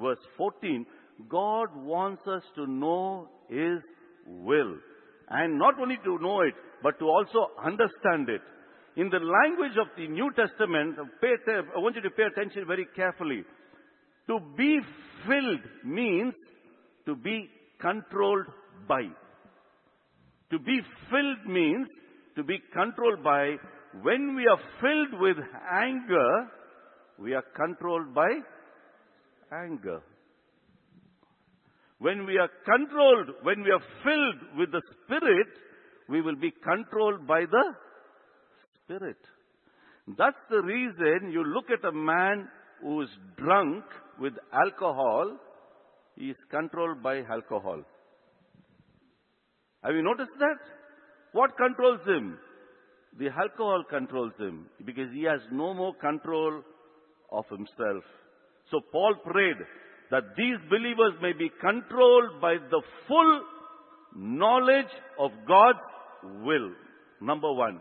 verse 0.00 0.18
14, 0.36 0.86
God 1.28 1.68
wants 1.76 2.22
us 2.26 2.42
to 2.56 2.66
know 2.66 3.28
His 3.48 3.80
will. 4.26 4.76
And 5.28 5.58
not 5.58 5.78
only 5.80 5.96
to 6.04 6.18
know 6.20 6.40
it, 6.42 6.54
but 6.82 6.98
to 6.98 7.06
also 7.06 7.50
understand 7.64 8.28
it. 8.28 8.42
In 8.96 9.08
the 9.10 9.18
language 9.18 9.76
of 9.80 9.88
the 9.96 10.06
New 10.06 10.30
Testament, 10.36 10.96
I 10.98 11.78
want 11.78 11.96
you 11.96 12.02
to 12.02 12.10
pay 12.10 12.24
attention 12.24 12.64
very 12.66 12.86
carefully. 12.94 13.42
To 14.28 14.38
be 14.56 14.78
filled 15.26 15.60
means 15.84 16.34
to 17.06 17.16
be 17.16 17.48
controlled 17.80 18.46
by. 18.88 19.02
To 20.50 20.58
be 20.58 20.80
filled 21.10 21.46
means 21.46 21.88
to 22.36 22.44
be 22.44 22.58
controlled 22.72 23.24
by. 23.24 23.56
When 24.02 24.34
we 24.34 24.46
are 24.46 24.58
filled 24.80 25.20
with 25.20 25.36
anger, 25.72 26.50
we 27.18 27.34
are 27.34 27.44
controlled 27.54 28.12
by 28.14 28.28
anger. 29.52 30.02
When 31.98 32.26
we 32.26 32.36
are 32.38 32.50
controlled, 32.64 33.30
when 33.42 33.62
we 33.62 33.70
are 33.70 33.82
filled 34.02 34.58
with 34.58 34.72
the 34.72 34.82
Spirit, 35.04 35.46
we 36.08 36.20
will 36.20 36.36
be 36.36 36.50
controlled 36.50 37.26
by 37.26 37.42
the 37.50 37.74
Spirit. 38.82 39.16
That's 40.18 40.42
the 40.50 40.60
reason 40.60 41.30
you 41.30 41.44
look 41.44 41.66
at 41.70 41.88
a 41.88 41.92
man 41.92 42.48
who 42.82 43.02
is 43.02 43.08
drunk 43.38 43.84
with 44.20 44.34
alcohol, 44.52 45.38
he 46.16 46.30
is 46.30 46.36
controlled 46.50 47.02
by 47.02 47.22
alcohol. 47.22 47.82
Have 49.82 49.94
you 49.94 50.02
noticed 50.02 50.36
that? 50.38 50.58
What 51.32 51.56
controls 51.56 52.00
him? 52.06 52.38
The 53.18 53.28
alcohol 53.28 53.84
controls 53.88 54.32
him 54.38 54.66
because 54.84 55.12
he 55.12 55.22
has 55.24 55.40
no 55.52 55.72
more 55.72 55.94
control 55.94 56.62
of 57.30 57.44
himself. 57.48 58.02
So 58.70 58.80
Paul 58.90 59.14
prayed 59.24 59.56
that 60.10 60.22
these 60.36 60.56
believers 60.68 61.14
may 61.22 61.32
be 61.32 61.50
controlled 61.60 62.40
by 62.40 62.56
the 62.70 62.82
full 63.06 63.42
knowledge 64.16 64.92
of 65.18 65.30
God's 65.46 65.78
will. 66.44 66.70
Number 67.20 67.52
one, 67.52 67.80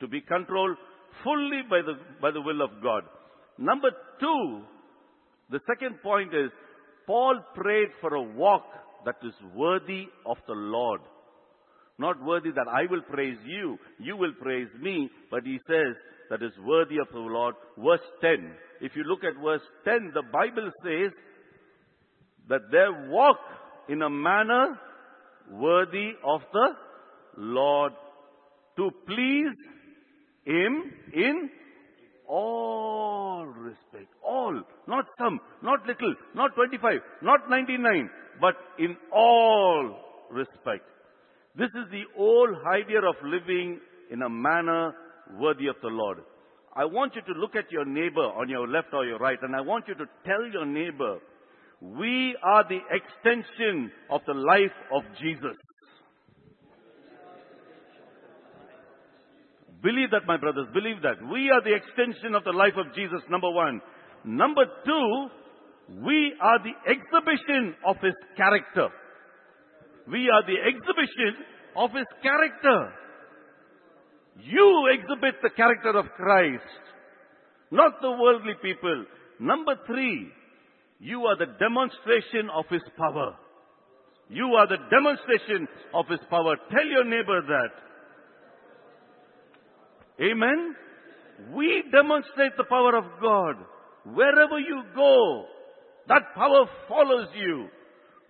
to 0.00 0.08
be 0.08 0.20
controlled 0.20 0.76
fully 1.22 1.62
by 1.68 1.80
the, 1.82 1.94
by 2.20 2.30
the 2.30 2.40
will 2.40 2.62
of 2.62 2.70
God. 2.82 3.04
Number 3.58 3.90
two, 4.20 4.62
the 5.50 5.60
second 5.66 6.00
point 6.02 6.34
is, 6.34 6.50
Paul 7.06 7.40
prayed 7.54 7.88
for 8.00 8.14
a 8.14 8.22
walk 8.22 8.64
that 9.04 9.16
is 9.22 9.34
worthy 9.54 10.06
of 10.26 10.36
the 10.46 10.54
Lord. 10.54 11.00
Not 11.98 12.22
worthy 12.22 12.50
that 12.52 12.66
I 12.68 12.90
will 12.90 13.02
praise 13.02 13.38
you, 13.44 13.78
you 13.98 14.16
will 14.16 14.32
praise 14.40 14.68
me, 14.80 15.10
but 15.30 15.44
he 15.44 15.58
says 15.66 15.96
that 16.30 16.42
is 16.42 16.52
worthy 16.64 16.98
of 16.98 17.08
the 17.12 17.18
Lord. 17.18 17.54
Verse 17.76 18.00
10. 18.20 18.52
If 18.80 18.92
you 18.94 19.02
look 19.04 19.24
at 19.24 19.42
verse 19.42 19.62
10, 19.84 20.12
the 20.14 20.22
Bible 20.32 20.70
says 20.84 21.12
that 22.48 22.60
they 22.70 23.08
walk 23.08 23.38
in 23.88 24.02
a 24.02 24.10
manner 24.10 24.78
worthy 25.50 26.10
of 26.24 26.42
the 26.52 26.68
Lord 27.36 27.92
to 28.76 28.90
please 29.06 29.56
Him 30.44 30.92
in 31.12 31.50
all 32.28 33.46
respect. 33.46 34.12
All. 34.24 34.62
Not 34.86 35.06
some, 35.18 35.40
not 35.62 35.86
little, 35.86 36.14
not 36.34 36.54
25, 36.54 37.00
not 37.22 37.48
99, 37.48 38.10
but 38.40 38.54
in 38.78 38.96
all 39.12 39.96
respect. 40.30 40.84
This 41.58 41.70
is 41.74 41.90
the 41.90 42.04
whole 42.16 42.54
idea 42.72 43.00
of 43.00 43.16
living 43.24 43.80
in 44.12 44.22
a 44.22 44.28
manner 44.28 44.94
worthy 45.40 45.66
of 45.66 45.74
the 45.82 45.88
Lord. 45.88 46.18
I 46.76 46.84
want 46.84 47.16
you 47.16 47.22
to 47.22 47.40
look 47.40 47.56
at 47.56 47.72
your 47.72 47.84
neighbor 47.84 48.22
on 48.22 48.48
your 48.48 48.68
left 48.68 48.88
or 48.92 49.04
your 49.04 49.18
right, 49.18 49.38
and 49.42 49.56
I 49.56 49.60
want 49.60 49.88
you 49.88 49.94
to 49.94 50.04
tell 50.24 50.46
your 50.52 50.64
neighbor, 50.64 51.18
we 51.80 52.36
are 52.44 52.62
the 52.62 52.78
extension 52.90 53.90
of 54.08 54.20
the 54.24 54.34
life 54.34 54.76
of 54.94 55.02
Jesus. 55.20 55.56
Believe 59.82 60.10
that, 60.12 60.26
my 60.26 60.36
brothers. 60.36 60.68
Believe 60.72 61.02
that. 61.02 61.16
We 61.28 61.50
are 61.50 61.62
the 61.62 61.74
extension 61.74 62.36
of 62.36 62.44
the 62.44 62.52
life 62.52 62.74
of 62.76 62.94
Jesus, 62.94 63.22
number 63.28 63.50
one. 63.50 63.80
Number 64.24 64.64
two, 64.84 65.28
we 66.04 66.34
are 66.40 66.58
the 66.62 66.74
exhibition 66.88 67.74
of 67.84 67.96
His 68.02 68.14
character. 68.36 68.88
We 70.10 70.30
are 70.30 70.42
the 70.42 70.56
exhibition 70.66 71.44
of 71.76 71.90
His 71.92 72.06
character. 72.22 72.92
You 74.42 74.88
exhibit 74.92 75.42
the 75.42 75.50
character 75.50 75.98
of 75.98 76.06
Christ, 76.16 76.64
not 77.70 78.00
the 78.00 78.10
worldly 78.10 78.54
people. 78.62 79.04
Number 79.40 79.74
three, 79.86 80.28
you 81.00 81.22
are 81.22 81.36
the 81.36 81.52
demonstration 81.58 82.48
of 82.54 82.64
His 82.70 82.82
power. 82.96 83.36
You 84.28 84.46
are 84.54 84.66
the 84.66 84.78
demonstration 84.90 85.68
of 85.94 86.06
His 86.08 86.20
power. 86.30 86.56
Tell 86.70 86.86
your 86.86 87.04
neighbor 87.04 87.42
that. 87.42 87.72
Amen? 90.24 90.74
We 91.54 91.84
demonstrate 91.92 92.56
the 92.56 92.64
power 92.64 92.96
of 92.96 93.04
God. 93.20 93.56
Wherever 94.04 94.58
you 94.58 94.82
go, 94.94 95.44
that 96.08 96.34
power 96.34 96.66
follows 96.88 97.28
you. 97.36 97.68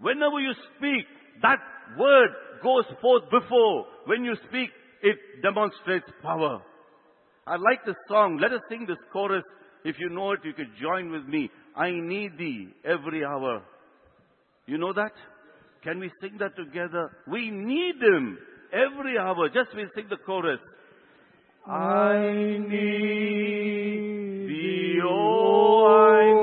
Whenever 0.01 0.41
you 0.41 0.53
speak, 0.77 1.07
that 1.43 1.59
word 1.99 2.31
goes 2.63 2.85
forth 3.01 3.25
before. 3.31 3.87
When 4.07 4.25
you 4.25 4.35
speak, 4.49 4.71
it 5.03 5.17
demonstrates 5.43 6.07
power. 6.23 6.63
I 7.47 7.57
like 7.57 7.85
this 7.87 7.97
song. 8.09 8.39
Let 8.41 8.53
us 8.53 8.61
sing 8.69 8.85
this 8.87 8.99
chorus. 9.13 9.45
If 9.85 9.97
you 9.99 10.09
know 10.11 10.33
it, 10.33 10.41
you 10.45 10.53
could 10.53 10.71
join 10.81 11.11
with 11.11 11.25
me. 11.25 11.51
I 11.77 11.91
need 11.91 12.37
thee 12.37 12.69
every 12.85 13.25
hour. 13.25 13.63
You 14.67 14.79
know 14.79 14.93
that? 14.93 15.13
Can 15.83 16.01
we 16.01 16.11
sing 16.21 16.37
that 16.41 16.57
together? 16.57 17.11
We 17.27 17.51
need 17.51 17.95
him 18.03 18.39
every 18.73 19.17
hour. 19.19 19.49
Just 19.49 19.75
we 19.75 19.87
sing 19.95 20.07
the 20.11 20.17
chorus. 20.17 20.61
I 21.67 22.59
need 22.69 22.69
thee, 24.49 25.01
oh, 25.05 25.87
I 25.87 26.38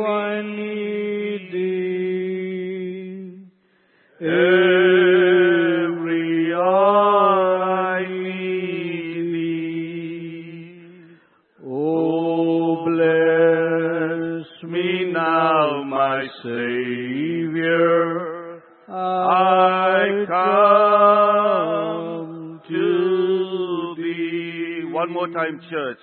time, 25.34 25.62
church. 25.70 26.00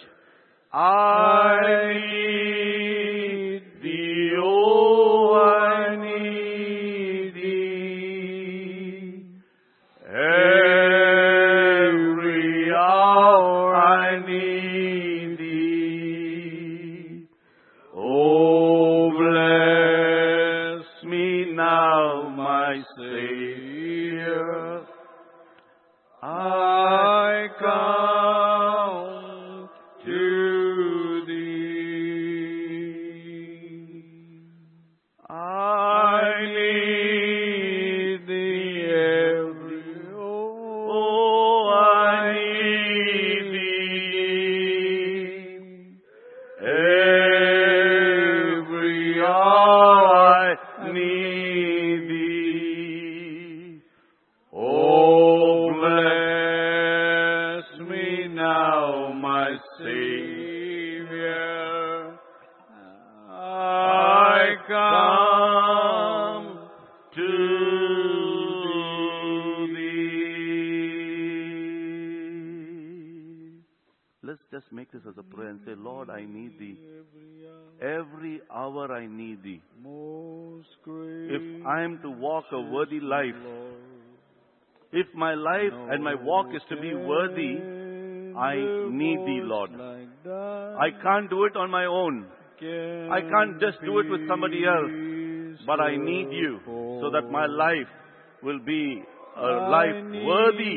I 0.73 1.59
my 85.23 85.35
life 85.35 85.77
and 85.93 86.03
my 86.11 86.15
walk 86.31 86.49
is 86.59 86.65
to 86.71 86.77
be 86.85 86.93
worthy, 87.13 87.53
I 88.51 88.55
need 89.01 89.19
thee, 89.29 89.41
Lord. 89.55 89.71
I 90.87 90.89
can't 91.03 91.29
do 91.35 91.41
it 91.49 91.57
on 91.65 91.71
my 91.79 91.87
own. 92.01 92.27
I 93.19 93.21
can't 93.33 93.55
just 93.65 93.79
do 93.85 93.99
it 94.03 94.09
with 94.13 94.23
somebody 94.29 94.61
else, 94.75 94.93
but 95.71 95.81
I 95.81 95.97
need 95.97 96.29
you 96.43 96.53
so 97.03 97.11
that 97.15 97.31
my 97.31 97.47
life 97.47 97.91
will 98.43 98.61
be 98.75 98.85
a 99.37 99.51
life 99.75 99.99
worthy, 100.31 100.77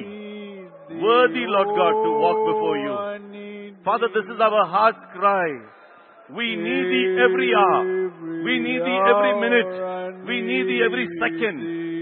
worthy, 1.06 1.46
Lord 1.56 1.70
God, 1.80 1.94
to 2.06 2.12
walk 2.24 2.40
before 2.52 2.78
you. 2.86 2.94
Father, 3.86 4.10
this 4.18 4.26
is 4.34 4.40
our 4.42 4.66
heart's 4.66 5.06
cry. 5.14 5.50
We 6.38 6.56
need 6.56 6.86
thee 6.94 7.08
every 7.26 7.50
hour. 7.54 7.82
We 8.48 8.54
need 8.68 8.82
thee 8.88 9.00
every 9.14 9.34
minute. 9.46 9.72
We 10.28 10.42
need 10.42 10.66
thee 10.70 10.82
every 10.88 11.08
second. 11.22 11.58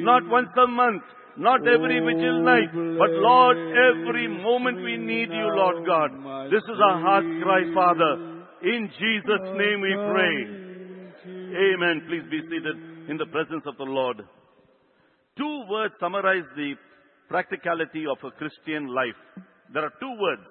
Not 0.06 0.24
once 0.30 0.48
a 0.66 0.68
month. 0.68 1.04
Not 1.38 1.68
every 1.68 2.00
vigil 2.00 2.44
night. 2.44 2.72
But 2.74 3.12
Lord, 3.12 3.58
every 3.58 4.28
moment 4.28 4.84
we 4.84 4.98
need 4.98 5.30
you, 5.30 5.48
Lord 5.50 5.86
God. 5.86 6.12
This 6.52 6.62
is 6.64 6.80
our 6.90 7.00
heart's 7.02 7.44
cry, 7.44 7.62
Father. 7.74 8.44
In 8.62 8.90
Jesus' 9.00 9.50
name 9.58 9.82
we 9.82 9.94
pray. 9.94 10.64
Amen. 11.26 12.04
Please 12.08 12.24
be 12.30 12.42
seated 12.50 13.10
in 13.10 13.18
the 13.18 13.26
presence 13.26 13.64
of 13.66 13.78
the 13.78 13.84
Lord. 13.84 14.18
Two 15.38 15.64
words 15.70 15.94
summarize 16.00 16.46
the 16.56 16.76
practicality 17.28 18.06
of 18.06 18.18
a 18.24 18.32
Christian 18.38 18.88
life. 18.88 19.46
There 19.74 19.84
are 19.84 19.94
two 20.00 20.16
words. 20.20 20.48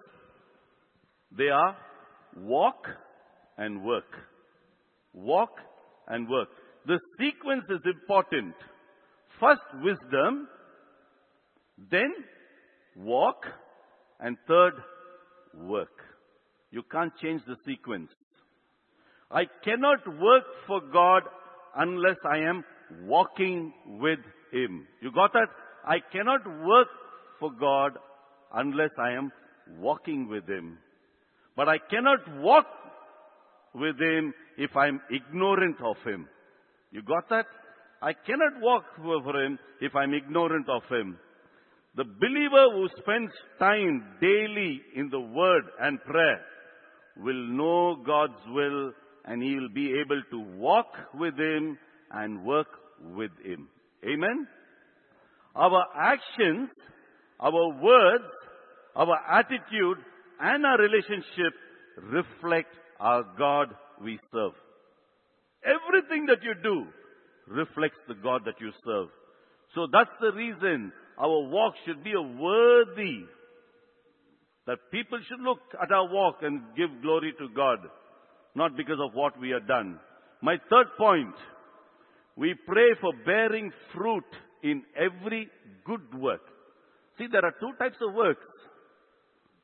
They 1.36 1.48
are 1.48 1.76
walk 2.36 2.86
and 3.56 3.84
work. 3.84 4.10
Walk 5.14 5.50
and 6.08 6.28
work. 6.28 6.48
The 6.86 6.98
sequence 7.20 7.64
is 7.70 7.80
important. 7.84 8.54
First 9.38 9.62
wisdom, 9.82 10.48
then 11.90 12.12
walk, 12.96 13.46
and 14.20 14.36
third 14.46 14.74
work. 15.54 15.90
You 16.70 16.82
can't 16.90 17.12
change 17.20 17.42
the 17.46 17.56
sequence. 17.66 18.10
I 19.30 19.44
cannot 19.64 20.06
work 20.06 20.44
for 20.66 20.80
God 20.92 21.22
unless 21.76 22.16
I 22.30 22.38
am 22.38 22.64
walking 23.04 23.72
with 23.86 24.20
Him. 24.52 24.86
You 25.00 25.10
got 25.12 25.32
that? 25.32 25.48
I 25.86 25.98
cannot 26.12 26.46
work 26.46 26.88
for 27.40 27.50
God 27.52 27.98
unless 28.54 28.90
I 28.98 29.12
am 29.12 29.32
walking 29.78 30.28
with 30.28 30.48
Him. 30.48 30.78
But 31.56 31.68
I 31.68 31.78
cannot 31.78 32.40
walk 32.40 32.66
with 33.74 33.98
Him 34.00 34.34
if 34.58 34.76
I'm 34.76 35.00
ignorant 35.10 35.76
of 35.82 35.96
Him. 36.04 36.28
You 36.90 37.02
got 37.02 37.28
that? 37.30 37.46
I 38.02 38.12
cannot 38.12 38.60
walk 38.60 38.84
for 38.96 39.42
Him 39.42 39.58
if 39.80 39.94
I'm 39.96 40.12
ignorant 40.12 40.68
of 40.68 40.82
Him. 40.90 41.18
The 41.94 42.04
believer 42.04 42.70
who 42.72 42.88
spends 43.00 43.32
time 43.58 44.16
daily 44.20 44.80
in 44.96 45.10
the 45.10 45.20
Word 45.20 45.64
and 45.78 46.02
prayer 46.04 46.40
will 47.18 47.48
know 47.48 47.96
God's 48.04 48.40
will 48.48 48.92
and 49.26 49.42
he 49.42 49.54
will 49.56 49.68
be 49.68 50.00
able 50.00 50.22
to 50.30 50.40
walk 50.58 50.86
with 51.14 51.38
Him 51.38 51.78
and 52.10 52.44
work 52.44 52.68
with 53.14 53.30
Him. 53.44 53.68
Amen? 54.04 54.46
Our 55.54 55.84
actions, 55.94 56.70
our 57.38 57.82
words, 57.82 58.24
our 58.96 59.16
attitude 59.30 59.98
and 60.40 60.64
our 60.64 60.78
relationship 60.78 61.52
reflect 62.00 62.74
our 63.00 63.22
God 63.38 63.68
we 64.02 64.18
serve. 64.32 64.52
Everything 65.62 66.26
that 66.26 66.42
you 66.42 66.54
do 66.62 66.86
reflects 67.46 67.98
the 68.08 68.14
God 68.14 68.42
that 68.46 68.60
you 68.60 68.72
serve. 68.84 69.08
So 69.74 69.86
that's 69.92 70.10
the 70.20 70.32
reason 70.32 70.92
our 71.18 71.48
walk 71.48 71.74
should 71.84 72.02
be 72.02 72.14
worthy, 72.16 73.24
that 74.66 74.78
people 74.90 75.18
should 75.28 75.40
look 75.40 75.60
at 75.80 75.92
our 75.92 76.08
walk 76.08 76.36
and 76.42 76.62
give 76.76 77.02
glory 77.02 77.32
to 77.38 77.48
God, 77.54 77.78
not 78.54 78.76
because 78.76 78.98
of 79.00 79.14
what 79.14 79.38
we 79.40 79.50
have 79.50 79.66
done. 79.66 79.98
My 80.40 80.56
third 80.70 80.86
point, 80.98 81.34
we 82.36 82.54
pray 82.66 82.94
for 83.00 83.12
bearing 83.24 83.72
fruit 83.94 84.24
in 84.62 84.82
every 84.96 85.48
good 85.84 86.14
work. 86.14 86.42
See, 87.18 87.26
there 87.30 87.44
are 87.44 87.54
two 87.60 87.72
types 87.78 87.96
of 88.00 88.14
works. 88.14 88.46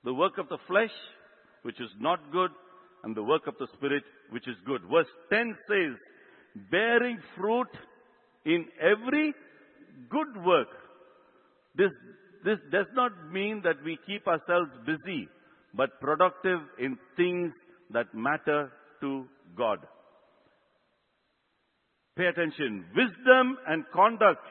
The 0.04 0.14
work 0.14 0.38
of 0.38 0.48
the 0.48 0.58
flesh, 0.66 0.92
which 1.62 1.80
is 1.80 1.90
not 1.98 2.30
good, 2.30 2.50
and 3.04 3.16
the 3.16 3.22
work 3.22 3.46
of 3.46 3.54
the 3.58 3.68
Spirit, 3.76 4.02
which 4.30 4.46
is 4.46 4.56
good. 4.66 4.82
Verse 4.90 5.06
10 5.30 5.56
says, 5.68 5.96
bearing 6.70 7.18
fruit 7.36 7.68
in 8.44 8.66
every 8.80 9.34
good 10.10 10.44
work. 10.44 10.68
This, 11.78 11.92
this 12.44 12.58
does 12.72 12.86
not 12.94 13.12
mean 13.32 13.62
that 13.64 13.76
we 13.84 13.98
keep 14.04 14.26
ourselves 14.26 14.70
busy, 14.84 15.28
but 15.72 16.00
productive 16.00 16.60
in 16.78 16.98
things 17.16 17.52
that 17.90 18.12
matter 18.12 18.72
to 19.00 19.24
God. 19.56 19.78
Pay 22.16 22.26
attention. 22.26 22.84
Wisdom 22.96 23.58
and 23.68 23.84
conduct 23.94 24.44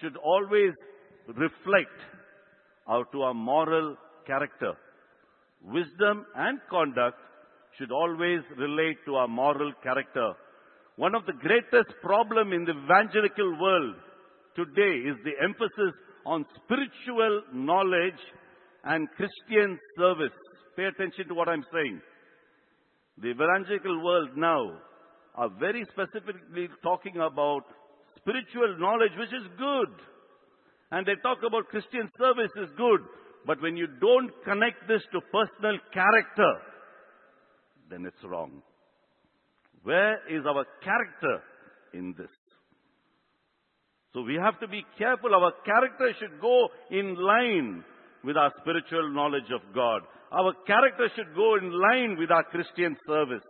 should 0.00 0.16
always 0.18 0.72
reflect 1.28 1.98
our, 2.86 3.04
to 3.06 3.22
our 3.22 3.34
moral 3.34 3.96
character. 4.26 4.74
Wisdom 5.62 6.26
and 6.36 6.60
conduct 6.68 7.16
should 7.78 7.90
always 7.90 8.40
relate 8.58 8.98
to 9.06 9.14
our 9.14 9.28
moral 9.28 9.72
character. 9.82 10.34
One 10.96 11.14
of 11.14 11.24
the 11.24 11.32
greatest 11.32 11.94
problem 12.02 12.52
in 12.52 12.64
the 12.64 12.72
evangelical 12.72 13.58
world 13.60 13.94
today 14.54 15.08
is 15.08 15.16
the 15.24 15.42
emphasis 15.42 15.94
on 16.26 16.44
spiritual 16.64 17.42
knowledge 17.54 18.20
and 18.84 19.08
Christian 19.16 19.78
service. 19.96 20.34
Pay 20.76 20.84
attention 20.84 21.28
to 21.28 21.34
what 21.34 21.48
I'm 21.48 21.64
saying. 21.72 22.00
The 23.22 23.28
evangelical 23.28 24.04
world 24.04 24.30
now 24.36 24.72
are 25.36 25.50
very 25.58 25.86
specifically 25.92 26.68
talking 26.82 27.16
about 27.16 27.62
spiritual 28.18 28.76
knowledge, 28.78 29.12
which 29.18 29.32
is 29.32 29.46
good. 29.56 29.92
And 30.90 31.06
they 31.06 31.14
talk 31.22 31.38
about 31.46 31.68
Christian 31.68 32.10
service 32.18 32.52
is 32.56 32.68
good. 32.76 33.00
But 33.46 33.62
when 33.62 33.76
you 33.76 33.86
don't 33.86 34.30
connect 34.44 34.88
this 34.88 35.02
to 35.12 35.20
personal 35.30 35.78
character, 35.94 36.52
then 37.88 38.04
it's 38.04 38.24
wrong. 38.24 38.62
Where 39.84 40.18
is 40.28 40.44
our 40.44 40.66
character 40.82 41.42
in 41.94 42.14
this? 42.18 42.30
So 44.16 44.22
we 44.22 44.36
have 44.36 44.58
to 44.60 44.66
be 44.66 44.82
careful. 44.96 45.34
Our 45.34 45.52
character 45.66 46.08
should 46.18 46.40
go 46.40 46.68
in 46.90 47.16
line 47.16 47.84
with 48.24 48.38
our 48.38 48.50
spiritual 48.62 49.12
knowledge 49.12 49.50
of 49.54 49.60
God. 49.74 50.00
Our 50.32 50.54
character 50.66 51.10
should 51.14 51.36
go 51.36 51.56
in 51.56 51.70
line 51.70 52.16
with 52.18 52.30
our 52.30 52.44
Christian 52.44 52.96
service. 53.06 53.44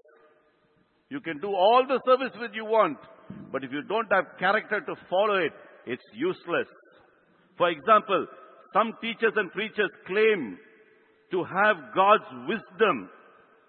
You 1.09 1.21
can 1.21 1.39
do 1.39 1.55
all 1.55 1.85
the 1.87 2.01
service 2.05 2.33
that 2.41 2.53
you 2.53 2.65
want, 2.65 2.99
but 3.53 3.63
if 3.63 3.71
you 3.71 3.83
don't 3.83 4.11
have 4.11 4.25
character 4.41 4.81
to 4.81 4.95
follow 5.09 5.37
it, 5.37 5.53
it's 5.87 6.03
useless. 6.13 6.67
For 7.57 7.71
example, 7.71 8.27
some 8.75 8.93
teachers 9.01 9.35
and 9.37 9.53
preachers 9.53 9.91
claim 10.05 10.59
to 11.31 11.45
have 11.45 11.95
God's 11.95 12.27
wisdom, 12.49 13.09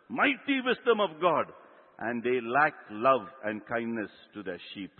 mighty 0.09 0.61
wisdom 0.65 0.99
of 0.99 1.21
God, 1.21 1.45
and 1.99 2.23
they 2.23 2.41
lack 2.41 2.73
love 2.89 3.27
and 3.43 3.61
kindness 3.67 4.09
to 4.33 4.41
their 4.41 4.59
sheep. 4.73 4.91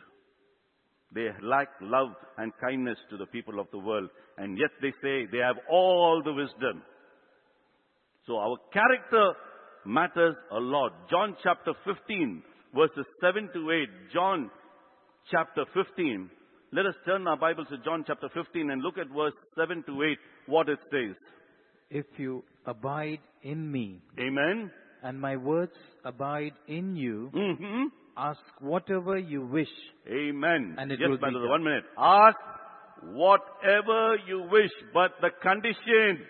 They 1.14 1.30
lack 1.42 1.70
love 1.82 2.10
and 2.38 2.52
kindness 2.60 2.98
to 3.10 3.18
the 3.18 3.26
people 3.28 3.60
of 3.60 3.68
the 3.72 3.80
world, 3.80 4.10
and 4.38 4.58
yet 4.58 4.72
they 4.82 4.92
say 5.02 5.26
they 5.32 5.38
have 5.40 5.56
all 5.70 6.22
the 6.24 6.34
wisdom. 6.34 6.84
So 8.26 8.38
our 8.38 8.58
character 8.74 9.34
matters 9.86 10.36
a 10.52 10.60
lot. 10.60 10.92
John 11.10 11.36
chapter 11.42 11.74
15, 11.86 12.44
verses 12.76 13.06
7 13.22 13.50
to 13.54 13.72
8. 13.72 13.90
John 14.14 14.52
chapter 15.32 15.64
15. 15.74 16.30
Let 16.74 16.86
us 16.86 16.96
turn 17.06 17.26
our 17.28 17.38
Bibles 17.38 17.68
to 17.70 17.78
John 17.78 18.04
chapter 18.06 18.28
15 18.34 18.70
and 18.70 18.82
look 18.82 18.98
at 18.98 19.08
verse 19.08 19.34
7 19.56 19.84
to 19.88 20.04
8, 20.04 20.18
what 20.48 20.68
it 20.68 20.80
says. 20.92 21.16
If 21.90 22.06
you 22.18 22.44
abide 22.66 23.20
in 23.44 23.72
me 23.72 24.02
Amen. 24.20 24.70
and 25.02 25.20
my 25.20 25.38
words 25.38 25.72
abide 26.04 26.52
in 26.68 26.98
you, 26.98 27.32
hmm 27.34 27.86
Ask 28.18 28.40
whatever 28.60 29.18
you 29.18 29.46
wish. 29.46 29.70
Amen. 30.10 30.76
And 30.78 30.92
it 30.92 31.00
yes, 31.00 31.10
will 31.10 31.18
be 31.18 31.22
brother, 31.22 31.48
one 31.48 31.64
minute. 31.64 31.84
Ask 31.98 32.38
whatever 33.04 34.18
you 34.28 34.48
wish, 34.52 34.72
but 34.94 35.12
the 35.22 35.30
condition, 35.42 36.26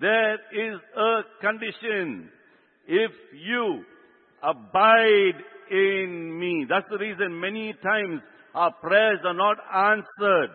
there 0.00 0.34
is 0.34 0.80
a 0.96 1.20
condition. 1.40 2.30
If 2.86 3.12
you 3.32 3.84
abide 4.42 5.40
in 5.70 6.38
me. 6.38 6.66
That's 6.68 6.86
the 6.90 6.98
reason 6.98 7.40
many 7.40 7.74
times 7.82 8.20
our 8.54 8.72
prayers 8.72 9.20
are 9.24 9.34
not 9.34 9.56
answered. 9.72 10.50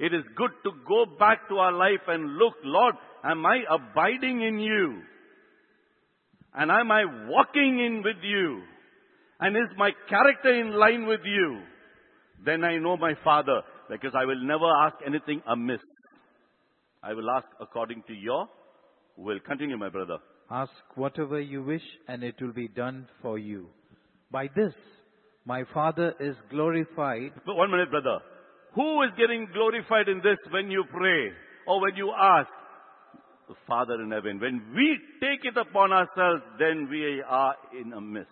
It 0.00 0.14
is 0.14 0.24
good 0.36 0.50
to 0.64 0.70
go 0.86 1.04
back 1.18 1.48
to 1.48 1.56
our 1.56 1.72
life 1.72 2.06
and 2.06 2.36
look, 2.36 2.54
Lord, 2.64 2.94
am 3.24 3.44
I 3.44 3.62
abiding 3.70 4.42
in 4.42 4.58
you? 4.58 5.02
And 6.54 6.70
am 6.70 6.90
I 6.90 7.04
walking 7.28 7.78
in 7.84 8.02
with 8.02 8.22
you? 8.22 8.62
And 9.40 9.56
is 9.56 9.76
my 9.76 9.90
character 10.08 10.52
in 10.60 10.72
line 10.72 11.06
with 11.06 11.20
you? 11.24 11.60
Then 12.44 12.64
I 12.64 12.78
know 12.78 12.96
my 12.96 13.14
Father, 13.22 13.62
because 13.88 14.12
I 14.14 14.24
will 14.24 14.42
never 14.42 14.66
ask 14.84 14.96
anything 15.06 15.42
amiss. 15.46 15.80
I 17.02 17.14
will 17.14 17.30
ask 17.30 17.46
according 17.60 18.02
to 18.08 18.14
your 18.14 18.48
will. 19.16 19.38
Continue, 19.46 19.76
my 19.76 19.88
brother. 19.88 20.18
Ask 20.50 20.72
whatever 20.94 21.40
you 21.40 21.62
wish, 21.62 21.82
and 22.08 22.22
it 22.22 22.34
will 22.40 22.52
be 22.52 22.68
done 22.68 23.06
for 23.22 23.38
you. 23.38 23.68
By 24.30 24.48
this, 24.54 24.72
my 25.44 25.64
Father 25.72 26.14
is 26.20 26.34
glorified. 26.50 27.32
But 27.46 27.54
One 27.54 27.70
minute, 27.70 27.90
brother. 27.90 28.18
Who 28.74 29.02
is 29.02 29.10
getting 29.16 29.48
glorified 29.52 30.08
in 30.08 30.18
this 30.18 30.38
when 30.50 30.70
you 30.70 30.84
pray 30.90 31.30
or 31.66 31.80
when 31.80 31.96
you 31.96 32.12
ask? 32.18 32.48
The 33.48 33.54
Father 33.66 33.94
in 34.02 34.10
heaven. 34.10 34.38
When 34.40 34.62
we 34.74 34.98
take 35.20 35.44
it 35.44 35.56
upon 35.56 35.92
ourselves, 35.92 36.42
then 36.58 36.88
we 36.90 37.22
are 37.26 37.54
in 37.80 37.92
a 37.92 38.00
mess. 38.00 38.26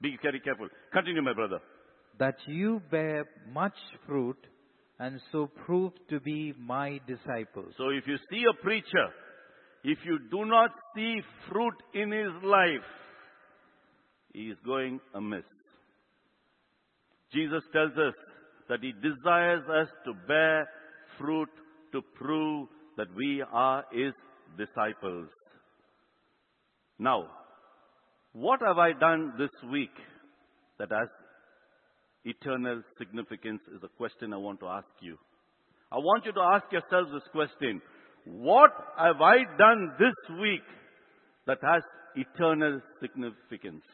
Be 0.00 0.16
very 0.22 0.40
careful. 0.40 0.68
Continue, 0.92 1.22
my 1.22 1.32
brother. 1.34 1.60
that 2.18 2.36
you 2.46 2.80
bear 2.90 3.26
much 3.52 3.76
fruit 4.06 4.38
and 4.98 5.20
so 5.30 5.46
prove 5.66 5.92
to 6.08 6.18
be 6.20 6.54
my 6.58 6.98
disciples. 7.06 7.74
So 7.76 7.90
if 7.90 8.06
you 8.06 8.16
see 8.30 8.42
a 8.50 8.62
preacher, 8.62 9.08
if 9.84 9.98
you 10.04 10.18
do 10.30 10.44
not 10.46 10.70
see 10.94 11.20
fruit 11.50 11.74
in 11.94 12.10
his 12.10 12.32
life, 12.42 12.88
he 14.32 14.44
is 14.44 14.56
going 14.64 15.00
amiss. 15.14 15.44
Jesus 17.32 17.62
tells 17.72 17.92
us 17.92 18.14
that 18.68 18.80
he 18.80 18.92
desires 18.92 19.62
us 19.68 19.88
to 20.06 20.12
bear 20.26 20.66
fruit 21.18 21.50
to 21.92 22.00
prove 22.14 22.68
that 22.96 23.08
we 23.14 23.42
are 23.52 23.84
his 23.92 24.14
disciples. 24.56 25.28
Now, 26.98 27.26
what 28.38 28.60
have 28.60 28.76
I 28.76 28.92
done 28.92 29.32
this 29.38 29.50
week 29.72 29.96
that 30.78 30.90
has 30.90 31.08
eternal 32.24 32.82
significance 32.98 33.62
is 33.74 33.82
a 33.82 33.88
question 33.96 34.34
I 34.34 34.36
want 34.36 34.60
to 34.60 34.66
ask 34.66 34.88
you. 35.00 35.16
I 35.90 35.96
want 35.96 36.26
you 36.26 36.32
to 36.32 36.40
ask 36.40 36.64
yourselves 36.70 37.10
this 37.14 37.26
question. 37.32 37.80
What 38.26 38.72
have 38.98 39.22
I 39.22 39.36
done 39.56 39.92
this 39.98 40.36
week 40.38 40.66
that 41.46 41.58
has 41.62 41.82
eternal 42.14 42.82
significance? 43.00 43.84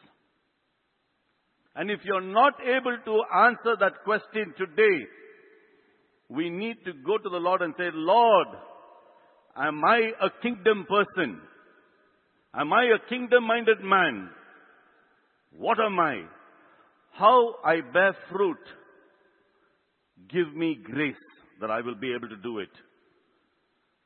And 1.77 1.89
if 1.89 1.99
you're 2.03 2.19
not 2.19 2.55
able 2.61 2.97
to 3.05 3.23
answer 3.45 3.77
that 3.79 4.03
question 4.03 4.53
today, 4.57 5.05
we 6.27 6.49
need 6.49 6.75
to 6.83 6.91
go 6.91 7.17
to 7.17 7.29
the 7.29 7.37
Lord 7.37 7.61
and 7.61 7.73
say, 7.77 7.91
Lord, 7.93 8.47
am 9.55 9.85
I 9.85 10.11
a 10.19 10.29
kingdom 10.41 10.85
person? 10.89 11.39
Am 12.55 12.71
I 12.71 12.83
a 12.95 13.09
kingdom 13.09 13.47
minded 13.47 13.81
man? 13.83 14.29
What 15.57 15.79
am 15.79 15.99
I? 15.99 16.23
How 17.13 17.55
I 17.63 17.81
bear 17.81 18.15
fruit? 18.31 18.57
Give 20.29 20.53
me 20.55 20.77
grace 20.83 21.15
that 21.61 21.71
I 21.71 21.81
will 21.81 21.95
be 21.95 22.13
able 22.13 22.29
to 22.29 22.37
do 22.37 22.59
it. 22.59 22.69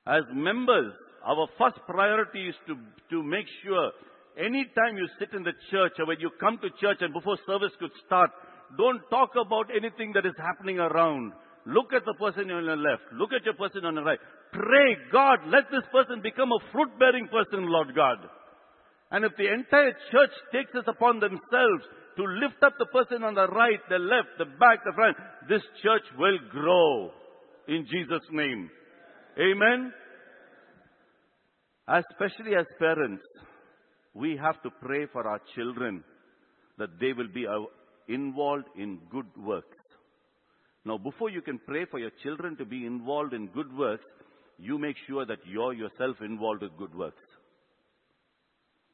As 0.06 0.24
members, 0.34 0.94
our 1.26 1.48
first 1.58 1.78
priority 1.86 2.48
is 2.48 2.56
to, 2.68 2.78
to 3.10 3.24
make 3.24 3.46
sure 3.64 3.92
anytime 4.38 4.98
you 4.98 5.08
sit 5.20 5.34
in 5.34 5.44
the 5.44 5.54
church 5.70 5.94
or 6.00 6.06
when 6.06 6.20
you 6.20 6.30
come 6.40 6.58
to 6.60 6.70
church 6.80 6.98
and 7.02 7.14
before 7.14 7.38
service 7.46 7.74
could 7.80 7.92
start, 8.06 8.30
don't 8.78 9.02
talk 9.10 9.32
about 9.36 9.68
anything 9.76 10.14
that 10.14 10.26
is 10.26 10.36
happening 10.38 10.80
around. 10.80 11.34
Look 11.66 11.92
at 11.94 12.06
the 12.06 12.14
person 12.14 12.50
on 12.52 12.64
your 12.64 12.78
left. 12.78 13.04
Look 13.14 13.34
at 13.34 13.44
your 13.44 13.56
person 13.56 13.84
on 13.84 13.96
your 13.96 14.06
right. 14.06 14.20
Pray, 14.58 14.98
God, 15.12 15.40
let 15.48 15.70
this 15.70 15.86
person 15.92 16.22
become 16.22 16.50
a 16.52 16.72
fruit 16.72 16.90
bearing 16.98 17.28
person, 17.28 17.70
Lord 17.70 17.94
God. 17.96 18.18
And 19.12 19.24
if 19.24 19.32
the 19.38 19.54
entire 19.54 19.94
church 20.12 20.32
takes 20.52 20.74
this 20.74 20.84
upon 20.88 21.20
themselves 21.20 21.84
to 22.18 22.24
lift 22.24 22.62
up 22.64 22.74
the 22.80 22.88
person 22.88 23.24
on 23.24 23.36
the 23.36 23.48
right, 23.48 23.80
the 23.88 24.00
left, 24.00 24.30
the 24.40 24.46
back, 24.46 24.84
the 24.84 24.94
front, 24.96 25.16
this 25.48 25.62
church 25.84 26.02
will 26.18 26.40
grow 26.52 27.12
in 27.68 27.86
Jesus' 27.86 28.28
name. 28.32 28.70
Amen. 29.40 29.94
Especially 31.88 32.56
as 32.56 32.66
parents, 32.80 33.24
we 34.16 34.38
have 34.42 34.62
to 34.64 34.72
pray 34.82 35.06
for 35.14 35.28
our 35.28 35.40
children 35.56 36.04
that 36.80 37.00
they 37.00 37.14
will 37.14 37.30
be 37.32 37.46
uh, 37.46 37.60
involved 38.08 38.66
in 38.76 39.00
good 39.12 39.28
works. 39.38 39.78
Now, 40.84 40.98
before 40.98 41.30
you 41.30 41.42
can 41.42 41.60
pray 41.68 41.86
for 41.86 42.00
your 42.00 42.12
children 42.24 42.58
to 42.58 42.66
be 42.66 42.86
involved 42.86 43.34
in 43.34 43.48
good 43.48 43.72
works, 43.78 44.06
you 44.58 44.78
make 44.78 44.96
sure 45.08 45.26
that 45.26 45.40
you're 45.46 45.74
yourself 45.74 46.18
involved 46.22 46.62
with 46.62 46.78
good 46.78 46.96
works. 46.96 47.22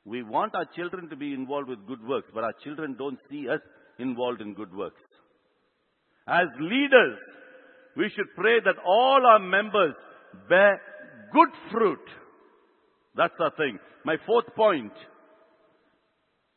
We 0.05 0.21
want 0.23 0.53
our 0.55 0.65
children 0.75 1.09
to 1.09 1.15
be 1.15 1.33
involved 1.33 1.69
with 1.69 1.87
good 1.87 2.05
works, 2.05 2.27
but 2.33 2.43
our 2.43 2.53
children 2.63 2.95
don't 2.97 3.19
see 3.29 3.47
us 3.47 3.61
involved 3.99 4.41
in 4.41 4.53
good 4.53 4.75
works. 4.75 5.01
As 6.27 6.47
leaders, 6.59 7.17
we 7.95 8.09
should 8.09 8.35
pray 8.35 8.59
that 8.63 8.75
all 8.85 9.21
our 9.25 9.39
members 9.39 9.95
bear 10.49 10.81
good 11.31 11.49
fruit. 11.71 12.05
That's 13.15 13.33
our 13.39 13.51
thing. 13.55 13.79
My 14.03 14.17
fourth 14.25 14.53
point. 14.55 14.93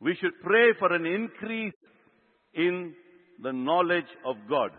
We 0.01 0.15
should 0.21 0.33
pray 0.43 0.73
for 0.79 0.93
an 0.93 1.07
increase 1.07 1.75
in 2.55 2.95
the 3.43 3.53
knowledge 3.53 4.09
of 4.25 4.37
God. 4.49 4.71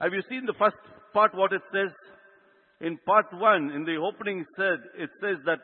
Have 0.00 0.12
you 0.12 0.22
seen 0.28 0.46
the 0.46 0.54
first 0.58 0.76
part 1.12 1.34
what 1.34 1.52
it 1.52 1.62
says? 1.72 1.90
In 2.84 2.98
part 3.06 3.26
one, 3.32 3.70
in 3.70 3.84
the 3.84 3.96
opening 3.96 4.44
said, 4.56 4.78
it 4.98 5.10
says 5.20 5.38
that 5.46 5.60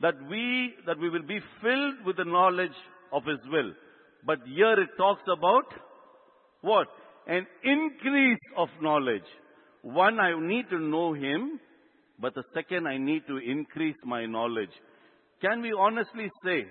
that 0.00 0.14
we 0.30 0.74
that 0.86 0.98
we 0.98 1.10
will 1.10 1.26
be 1.26 1.40
filled 1.62 2.06
with 2.06 2.16
the 2.16 2.24
knowledge 2.24 2.78
of 3.12 3.22
his 3.24 3.40
will. 3.50 3.72
But 4.24 4.38
here 4.46 4.80
it 4.80 4.88
talks 4.96 5.22
about 5.24 5.66
what? 6.62 6.88
An 7.26 7.46
increase 7.62 8.40
of 8.56 8.68
knowledge. 8.80 9.28
One, 9.82 10.18
I 10.18 10.32
need 10.40 10.70
to 10.70 10.78
know 10.78 11.12
him, 11.12 11.60
but 12.18 12.34
the 12.34 12.44
second, 12.54 12.86
I 12.86 12.96
need 12.96 13.26
to 13.26 13.36
increase 13.36 13.96
my 14.04 14.24
knowledge. 14.24 14.74
Can 15.42 15.60
we 15.60 15.72
honestly 15.78 16.30
say 16.42 16.64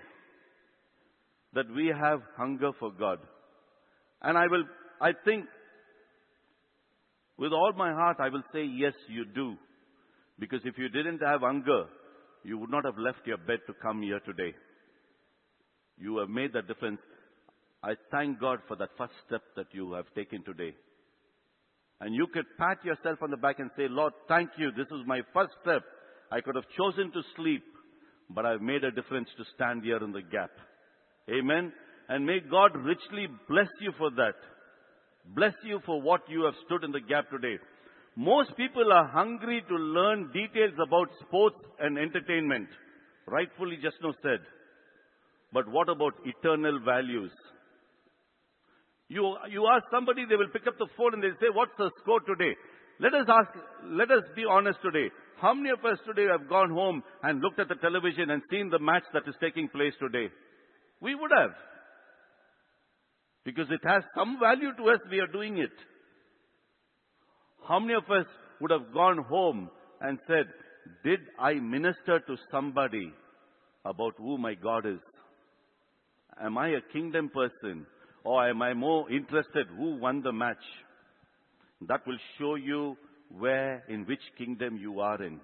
that 1.53 1.69
we 1.69 1.88
have 1.88 2.21
hunger 2.36 2.71
for 2.79 2.91
God? 2.91 3.19
And 4.21 4.38
I 4.38 4.47
will, 4.47 4.63
I 4.99 5.12
think, 5.23 5.45
with 7.37 7.51
all 7.51 7.73
my 7.75 7.91
heart, 7.91 8.17
I 8.19 8.29
will 8.29 8.43
say, 8.53 8.63
yes, 8.63 8.93
you 9.09 9.25
do. 9.25 9.55
Because 10.39 10.61
if 10.63 10.77
you 10.77 10.89
didn't 10.89 11.19
have 11.19 11.41
hunger, 11.41 11.85
you 12.43 12.57
would 12.57 12.69
not 12.69 12.85
have 12.85 12.97
left 12.97 13.25
your 13.25 13.37
bed 13.37 13.59
to 13.67 13.73
come 13.81 14.01
here 14.01 14.19
today. 14.19 14.53
You 15.97 16.17
have 16.19 16.29
made 16.29 16.53
that 16.53 16.67
difference. 16.67 16.99
I 17.83 17.93
thank 18.11 18.39
God 18.39 18.59
for 18.67 18.75
that 18.77 18.89
first 18.97 19.13
step 19.27 19.41
that 19.55 19.67
you 19.71 19.93
have 19.93 20.05
taken 20.15 20.43
today. 20.43 20.73
And 22.01 22.13
you 22.13 22.27
could 22.33 22.45
pat 22.57 22.83
yourself 22.83 23.19
on 23.21 23.31
the 23.31 23.37
back 23.37 23.59
and 23.59 23.71
say, 23.77 23.87
Lord, 23.89 24.13
thank 24.27 24.49
you. 24.57 24.71
This 24.71 24.87
is 24.87 25.05
my 25.05 25.21
first 25.33 25.53
step. 25.61 25.83
I 26.31 26.41
could 26.41 26.55
have 26.55 26.65
chosen 26.77 27.11
to 27.11 27.21
sleep, 27.35 27.63
but 28.29 28.45
I've 28.45 28.61
made 28.61 28.83
a 28.83 28.91
difference 28.91 29.29
to 29.37 29.45
stand 29.55 29.83
here 29.83 30.03
in 30.03 30.11
the 30.11 30.21
gap. 30.21 30.51
Amen. 31.29 31.71
And 32.09 32.25
may 32.25 32.39
God 32.39 32.75
richly 32.75 33.27
bless 33.47 33.69
you 33.79 33.91
for 33.97 34.11
that. 34.11 34.35
Bless 35.33 35.53
you 35.63 35.79
for 35.85 36.01
what 36.01 36.21
you 36.29 36.43
have 36.43 36.53
stood 36.65 36.83
in 36.83 36.91
the 36.91 36.99
gap 36.99 37.29
today. 37.29 37.57
Most 38.15 38.55
people 38.55 38.93
are 38.93 39.07
hungry 39.07 39.63
to 39.67 39.75
learn 39.75 40.31
details 40.31 40.73
about 40.81 41.09
sports 41.25 41.57
and 41.79 41.97
entertainment. 41.97 42.67
Rightfully 43.27 43.77
just 43.81 43.97
now 44.01 44.13
said. 44.21 44.39
But 45.51 45.67
what 45.67 45.89
about 45.89 46.13
eternal 46.25 46.79
values? 46.85 47.31
You, 49.09 49.35
you 49.49 49.67
ask 49.67 49.85
somebody, 49.91 50.25
they 50.27 50.35
will 50.35 50.49
pick 50.53 50.67
up 50.67 50.77
the 50.77 50.88
phone 50.97 51.13
and 51.13 51.23
they 51.23 51.35
say, 51.39 51.47
what's 51.53 51.75
the 51.77 51.91
score 52.01 52.21
today? 52.21 52.55
Let 52.99 53.13
us 53.13 53.27
ask, 53.27 53.49
let 53.85 54.09
us 54.11 54.23
be 54.35 54.45
honest 54.49 54.79
today. 54.81 55.11
How 55.41 55.53
many 55.53 55.69
of 55.69 55.83
us 55.83 55.99
today 56.07 56.27
have 56.31 56.47
gone 56.47 56.71
home 56.71 57.03
and 57.23 57.41
looked 57.41 57.59
at 57.59 57.67
the 57.67 57.75
television 57.75 58.29
and 58.31 58.41
seen 58.49 58.69
the 58.69 58.79
match 58.79 59.03
that 59.13 59.27
is 59.27 59.35
taking 59.41 59.67
place 59.67 59.93
today? 59.99 60.29
We 61.01 61.13
would 61.13 61.31
have. 61.38 61.51
Because 63.45 63.67
it 63.69 63.81
has 63.88 64.03
some 64.17 64.39
value 64.39 64.75
to 64.75 64.89
us, 64.89 64.99
we 65.10 65.19
are 65.19 65.27
doing 65.27 65.60
it. 65.60 65.71
How 67.67 67.79
many 67.79 67.93
of 67.93 68.03
us 68.05 68.25
would 68.60 68.71
have 68.71 68.93
gone 68.93 69.19
home 69.19 69.69
and 70.01 70.19
said, 70.27 70.45
Did 71.03 71.19
I 71.39 71.53
minister 71.53 72.19
to 72.19 72.36
somebody 72.51 73.13
about 73.86 74.15
who 74.17 74.38
my 74.38 74.55
God 74.55 74.86
is? 74.88 74.99
Am 76.41 76.58
I 76.58 76.69
a 76.69 76.81
kingdom 76.91 77.29
person? 77.29 77.86
Or 78.23 78.49
am 78.49 78.62
I 78.63 78.73
more 78.73 79.10
interested 79.12 79.67
who 79.77 79.97
won 79.97 80.23
the 80.23 80.34
match? 80.34 80.58
That 81.88 82.05
will 82.08 82.17
show 82.39 82.55
you 82.55 82.97
where, 83.29 83.84
in 83.88 84.05
which 84.05 84.21
kingdom 84.38 84.77
you 84.77 84.99
are 84.99 85.21
in. 85.21 85.39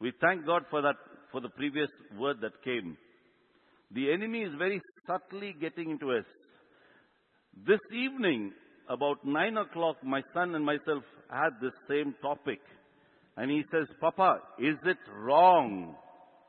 We 0.00 0.12
thank 0.20 0.44
God 0.44 0.64
for 0.70 0.82
that, 0.82 0.96
for 1.32 1.40
the 1.40 1.48
previous 1.48 1.88
word 2.18 2.38
that 2.42 2.62
came. 2.62 2.96
The 3.92 4.12
enemy 4.12 4.42
is 4.42 4.52
very 4.58 4.82
subtly 5.06 5.56
getting 5.58 5.90
into 5.90 6.12
us. 6.12 6.24
This 7.66 7.80
evening, 7.92 8.52
about 8.88 9.24
nine 9.24 9.56
o'clock, 9.56 9.96
my 10.02 10.22
son 10.32 10.54
and 10.54 10.64
myself 10.64 11.02
had 11.30 11.50
this 11.60 11.74
same 11.88 12.14
topic. 12.22 12.60
And 13.36 13.50
he 13.50 13.62
says, 13.70 13.86
Papa, 14.00 14.40
is 14.58 14.76
it 14.84 14.98
wrong 15.16 15.94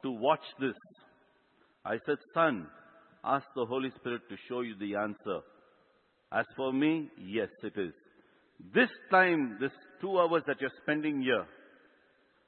to 0.03 0.11
watch 0.11 0.43
this? 0.59 0.75
I 1.85 1.97
said, 2.05 2.17
Son, 2.33 2.67
ask 3.23 3.45
the 3.55 3.65
Holy 3.65 3.89
Spirit 3.99 4.21
to 4.29 4.35
show 4.47 4.61
you 4.61 4.75
the 4.79 4.95
answer. 4.95 5.41
As 6.31 6.45
for 6.55 6.71
me, 6.71 7.09
yes, 7.19 7.49
it 7.63 7.73
is. 7.77 7.93
This 8.73 8.89
time, 9.09 9.57
this 9.59 9.71
two 10.01 10.19
hours 10.19 10.43
that 10.47 10.61
you're 10.61 10.69
spending 10.83 11.21
here, 11.21 11.45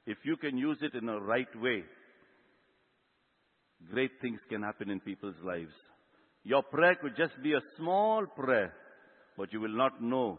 if 0.06 0.18
you 0.24 0.36
can 0.36 0.56
use 0.56 0.78
it 0.82 0.94
in 0.94 1.08
a 1.08 1.20
right 1.20 1.48
way, 1.60 1.84
great 3.90 4.12
things 4.20 4.40
can 4.48 4.62
happen 4.62 4.90
in 4.90 5.00
people's 5.00 5.36
lives. 5.44 5.72
Your 6.44 6.62
prayer 6.62 6.96
could 6.96 7.16
just 7.16 7.40
be 7.42 7.52
a 7.52 7.60
small 7.76 8.26
prayer, 8.26 8.72
but 9.36 9.52
you 9.52 9.60
will 9.60 9.76
not 9.76 10.02
know 10.02 10.38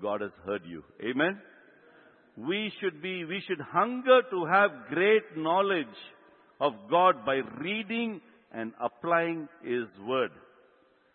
God 0.00 0.20
has 0.20 0.30
heard 0.46 0.62
you. 0.66 0.82
Amen? 1.02 1.38
We 2.36 2.72
should 2.80 3.02
be, 3.02 3.24
we 3.24 3.42
should 3.46 3.60
hunger 3.60 4.22
to 4.30 4.44
have 4.46 4.70
great 4.88 5.36
knowledge 5.36 5.86
of 6.60 6.74
God 6.90 7.24
by 7.26 7.40
reading 7.60 8.20
and 8.52 8.72
applying 8.80 9.48
His 9.62 9.86
Word 10.06 10.30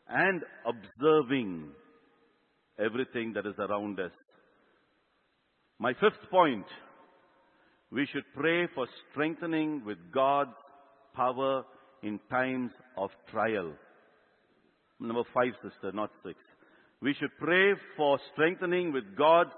and 0.08 0.42
observing 0.66 1.70
everything 2.80 3.34
that 3.34 3.46
is 3.46 3.56
around 3.58 4.00
us. 4.00 4.12
My 5.80 5.94
fifth 5.94 6.30
point, 6.30 6.66
we 7.92 8.08
should 8.12 8.24
pray 8.36 8.68
for 8.74 8.88
strengthening 9.12 9.84
with 9.86 9.98
God's 10.14 10.52
power 11.16 11.64
in 12.04 12.20
times 12.30 12.72
of 12.98 13.10
trial. 13.32 13.74
Number 15.00 15.24
five, 15.34 15.54
sister, 15.62 15.92
not 15.92 16.12
six. 16.26 16.38
We 17.02 17.14
should 17.20 17.32
pray 17.40 17.74
for 17.98 18.20
strengthening 18.34 18.94
with 18.94 19.04
God's 19.18 19.52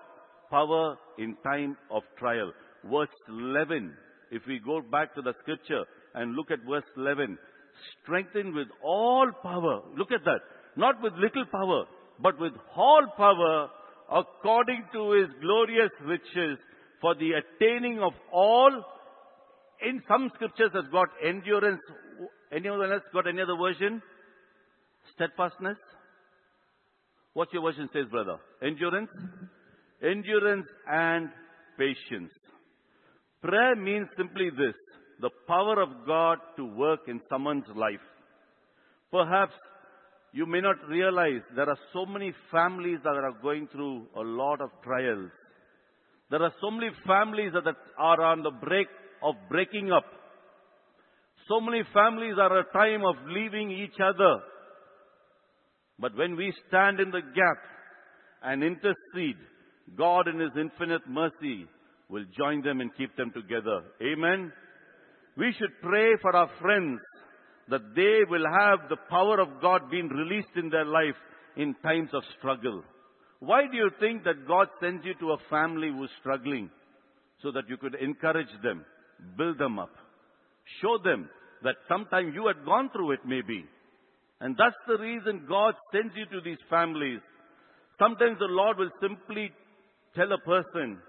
power 0.50 0.98
in 1.18 1.36
time 1.44 1.78
of 1.92 2.04
trial. 2.18 2.52
Verse 2.84 3.10
11, 3.30 3.94
if 4.32 4.42
we 4.48 4.60
go 4.60 4.82
back 4.82 5.14
to 5.16 5.22
the 5.22 5.34
scripture 5.42 5.84
and 6.16 6.36
look 6.36 6.52
at 6.52 6.60
verse 6.68 6.84
11, 6.96 7.38
strengthen 8.02 8.56
with 8.56 8.68
all 8.84 9.30
power. 9.44 9.82
Look 9.96 10.12
at 10.12 10.24
that. 10.26 10.40
Not 10.76 11.02
with 11.02 11.14
little 11.14 11.46
power, 11.52 11.86
but 12.20 12.40
with 12.40 12.54
all 12.76 13.06
power 13.16 13.70
according 14.12 14.86
to 14.94 15.12
his 15.12 15.28
glorious 15.42 15.92
riches 16.06 16.58
for 17.02 17.16
the 17.16 17.32
attaining 17.34 18.00
of 18.00 18.14
all. 18.32 18.72
In 19.88 20.02
some 20.08 20.32
scriptures 20.36 20.72
has 20.74 20.86
got 20.92 21.10
endurance. 21.24 21.82
Anyone 22.52 22.92
else 22.92 23.04
got 23.14 23.28
any 23.28 23.42
other 23.42 23.56
version? 23.56 24.02
Steadfastness? 25.18 25.78
What's 27.34 27.52
your 27.52 27.64
version 27.64 27.90
says, 27.92 28.06
brother? 28.10 28.38
Endurance? 28.64 29.10
Endurance 30.02 30.68
and 30.88 31.30
patience. 31.78 32.32
Prayer 33.42 33.76
means 33.76 34.08
simply 34.16 34.50
this 34.52 34.76
the 35.20 35.30
power 35.48 35.82
of 35.82 35.90
God 36.06 36.38
to 36.58 36.66
work 36.66 37.02
in 37.08 37.20
someone's 37.30 37.66
life. 37.76 38.06
Perhaps 39.12 39.54
you 40.32 40.46
may 40.46 40.62
not 40.62 40.76
realize 40.88 41.42
there 41.56 41.68
are 41.68 41.80
so 41.94 42.06
many 42.06 42.34
families 42.52 43.00
that 43.04 43.10
are 43.10 43.34
going 43.42 43.68
through 43.72 44.06
a 44.16 44.22
lot 44.22 44.62
of 44.62 44.70
trials. 44.84 45.32
There 46.30 46.44
are 46.44 46.54
so 46.62 46.70
many 46.70 46.92
families 47.08 47.54
that 47.54 47.74
are 47.98 48.22
on 48.22 48.44
the 48.44 48.52
break 48.52 48.88
of 49.24 49.36
breaking 49.50 49.92
up. 49.92 50.06
So 51.48 51.60
many 51.62 51.82
families 51.94 52.36
are 52.40 52.60
at 52.60 52.66
a 52.68 52.72
time 52.74 53.04
of 53.06 53.16
leaving 53.28 53.72
each 53.72 54.00
other. 54.00 54.42
But 56.00 56.16
when 56.16 56.36
we 56.36 56.54
stand 56.68 57.00
in 57.00 57.12
the 57.12 57.22
gap 57.22 57.58
and 58.44 58.64
intercede, 58.64 59.38
God 59.98 60.28
in 60.28 60.40
His 60.40 60.52
infinite 60.60 61.08
mercy 61.08 61.66
will 62.10 62.26
join 62.38 62.62
them 62.62 62.82
and 62.82 62.96
keep 62.96 63.16
them 63.18 63.32
together. 63.32 63.82
Amen. 64.02 64.52
We 65.38 65.54
should 65.58 65.82
pray 65.82 66.12
for 66.22 66.36
our 66.36 66.50
friends 66.62 67.00
that 67.70 67.96
they 67.96 68.20
will 68.30 68.46
have 68.60 68.90
the 68.90 68.98
power 69.10 69.40
of 69.40 69.62
God 69.62 69.90
being 69.92 70.08
released 70.08 70.56
in 70.56 70.70
their 70.70 70.86
life 70.86 71.16
in 71.58 71.76
times 71.84 72.10
of 72.14 72.24
struggle. 72.38 72.84
Why 73.40 73.64
do 73.70 73.78
you 73.78 73.90
think 74.00 74.24
that 74.24 74.48
God 74.48 74.68
sends 74.80 75.06
you 75.06 75.14
to 75.16 75.32
a 75.32 75.50
family 75.50 75.90
who's 75.92 76.10
struggling? 76.20 76.70
So 77.44 77.52
that 77.52 77.70
you 77.70 77.78
could 77.78 77.96
encourage 77.96 78.50
them, 78.64 78.84
build 79.38 79.60
them 79.60 79.78
up, 79.78 79.92
show 80.82 80.98
them 81.04 81.30
that 81.64 81.76
sometime 81.88 82.32
you 82.34 82.48
had 82.48 82.66
gone 82.66 82.90
through 82.92 83.12
it 83.12 83.20
maybe. 83.26 83.66
And 84.40 84.56
that's 84.58 84.76
the 84.88 84.98
reason 84.98 85.46
God 85.48 85.74
sends 85.92 86.14
you 86.16 86.26
to 86.26 86.42
these 86.44 86.60
families. 86.70 87.22
Sometimes 88.00 88.38
the 88.40 88.46
Lord 88.46 88.78
will 88.78 88.92
simply 89.02 89.52
tell 90.16 90.32
a 90.32 90.38
person, 90.38 91.00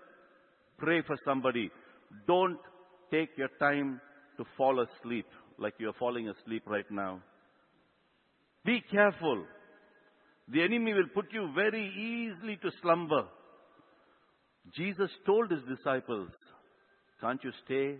pray 0.79 1.03
for 1.07 1.17
somebody. 1.25 1.71
Don't 2.27 2.59
take 3.11 3.31
your 3.37 3.51
time 3.59 4.01
to 4.38 4.45
fall 4.57 4.81
asleep 4.81 5.27
like 5.59 5.75
you're 5.79 5.93
falling 5.95 6.29
asleep 6.29 6.62
right 6.67 6.91
now. 6.91 7.21
Be 8.64 8.83
careful. 8.91 9.45
The 10.49 10.62
enemy 10.62 10.95
will 10.95 11.09
put 11.14 11.33
you 11.33 11.51
very 11.55 11.87
easily 11.88 12.57
to 12.62 12.71
slumber. 12.81 13.25
Jesus 14.75 15.11
told 15.27 15.51
his 15.51 15.61
disciples, 15.69 16.31
Can't 17.21 17.43
you 17.45 17.51
stay 17.64 17.97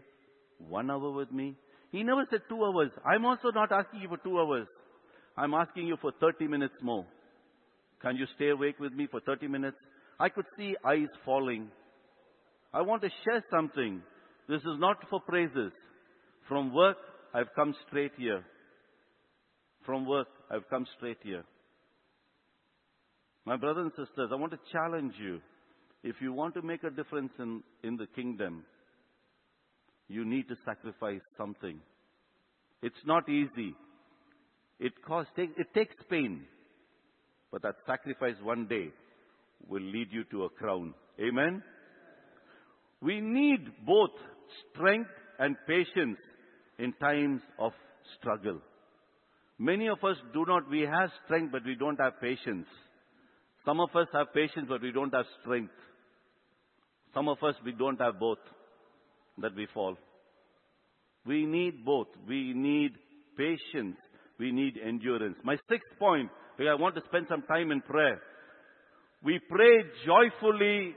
one 0.59 0.91
hour 0.91 1.11
with 1.11 1.31
me? 1.33 1.57
He 1.91 2.03
never 2.03 2.25
said 2.31 2.41
two 2.49 2.65
hours. 2.65 2.91
I'm 3.05 3.25
also 3.25 3.51
not 3.51 3.73
asking 3.73 4.01
you 4.01 4.09
for 4.09 4.19
two 4.19 4.39
hours. 4.39 4.67
I'm 5.39 5.55
asking 5.55 5.87
you 5.87 5.97
for 6.01 6.11
30 6.21 6.49
minutes 6.49 6.75
more. 6.83 7.07
Can 8.03 8.17
you 8.17 8.27
stay 8.35 8.49
awake 8.49 8.81
with 8.81 8.93
me 8.93 9.07
for 9.09 9.21
30 9.21 9.47
minutes? 9.47 9.77
I 10.19 10.29
could 10.29 10.47
see 10.57 10.75
eyes 10.85 11.07
falling. 11.25 11.69
I 12.75 12.83
want 12.83 13.03
to 13.03 13.09
share 13.25 13.45
something. 13.49 14.03
This 14.49 14.61
is 14.63 14.79
not 14.79 14.97
for 15.09 15.21
praises. 15.21 15.71
From 16.49 16.75
work, 16.75 16.97
I've 17.33 17.55
come 17.55 17.73
straight 17.87 18.13
here. 18.19 18.43
From 19.87 20.07
work, 20.07 20.27
I've 20.51 20.69
come 20.69 20.87
straight 20.97 21.19
here. 21.23 21.45
My 23.47 23.57
brothers 23.57 23.93
and 23.97 24.07
sisters, 24.07 24.31
I 24.33 24.35
want 24.35 24.53
to 24.53 24.59
challenge 24.73 25.15
you. 25.21 25.41
If 26.03 26.17
you 26.21 26.33
want 26.33 26.55
to 26.55 26.63
make 26.63 26.83
a 26.83 26.91
difference 26.91 27.33
in, 27.39 27.63
in 27.85 27.97
the 27.97 28.07
kingdom, 28.17 28.65
you 30.09 30.25
need 30.25 30.49
to 30.49 30.57
sacrifice 30.65 31.23
something. 31.37 31.79
It's 32.83 33.05
not 33.07 33.29
easy. 33.29 33.77
It 34.79 34.93
costs, 35.05 35.33
it 35.37 35.75
takes 35.75 35.95
pain. 36.09 36.45
But 37.51 37.63
that 37.63 37.77
sacrifice 37.87 38.37
one 38.43 38.67
day 38.67 38.91
will 39.67 39.83
lead 39.83 40.09
you 40.11 40.25
to 40.31 40.45
a 40.45 40.51
crown. 40.51 40.95
Amen? 41.21 41.63
We 43.01 43.21
need 43.21 43.87
both 43.87 44.11
strength 44.73 45.11
and 45.39 45.57
patience 45.67 46.19
in 46.79 46.93
times 46.95 47.41
of 47.59 47.73
struggle. 48.19 48.61
Many 49.59 49.89
of 49.89 50.03
us 50.05 50.17
do 50.33 50.45
not, 50.47 50.71
we 50.71 50.83
have 50.83 51.11
strength, 51.25 51.51
but 51.53 51.65
we 51.65 51.75
don't 51.75 51.99
have 52.01 52.21
patience. 52.21 52.67
Some 53.65 53.81
of 53.81 53.95
us 53.97 54.07
have 54.13 54.33
patience, 54.33 54.67
but 54.69 54.83
we 54.83 54.93
don't 54.93 55.13
have 55.13 55.27
strength. 55.41 55.73
Some 57.13 57.29
of 57.29 57.43
us, 57.43 57.55
we 57.65 57.73
don't 57.73 58.01
have 58.01 58.21
both, 58.21 58.39
that 59.39 59.55
we 59.57 59.67
fall. 59.75 59.97
We 61.27 61.47
need 61.47 61.85
both. 61.85 62.07
We 62.29 62.53
need 62.55 62.93
patience. 63.37 63.97
We 64.39 64.53
need 64.53 64.79
endurance. 64.85 65.37
My 65.43 65.57
sixth 65.69 65.99
point, 65.99 66.31
I 66.61 66.75
want 66.75 66.95
to 66.95 67.03
spend 67.07 67.27
some 67.29 67.43
time 67.43 67.71
in 67.71 67.81
prayer. 67.81 68.21
We 69.23 69.41
pray 69.51 69.83
joyfully 70.07 70.95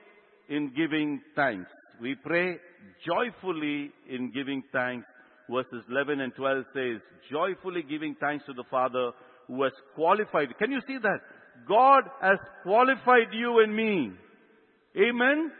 in 0.49 0.71
giving 0.75 1.21
thanks. 1.35 1.69
We 1.99 2.15
pray 2.15 2.57
joyfully 3.05 3.91
in 4.09 4.31
giving 4.31 4.63
thanks. 4.71 5.05
Verses 5.49 5.83
11 5.89 6.21
and 6.21 6.33
12 6.35 6.65
says, 6.73 7.01
joyfully 7.31 7.83
giving 7.83 8.15
thanks 8.21 8.45
to 8.45 8.53
the 8.53 8.63
Father 8.69 9.11
who 9.47 9.63
has 9.63 9.73
qualified. 9.95 10.49
Can 10.59 10.71
you 10.71 10.81
see 10.87 10.97
that? 11.01 11.19
God 11.67 12.03
has 12.21 12.37
qualified 12.63 13.33
you 13.33 13.59
and 13.59 13.75
me. 13.75 14.11
Amen? 14.97 15.51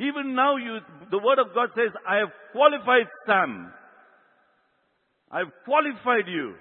Even 0.00 0.34
now 0.34 0.56
you, 0.56 0.78
the 1.10 1.18
word 1.18 1.38
of 1.38 1.54
God 1.54 1.70
says, 1.76 1.90
I 2.08 2.16
have 2.16 2.30
qualified 2.52 3.06
Sam. 3.26 3.72
I 5.30 5.38
have 5.38 5.52
qualified 5.64 6.28
you 6.28 6.54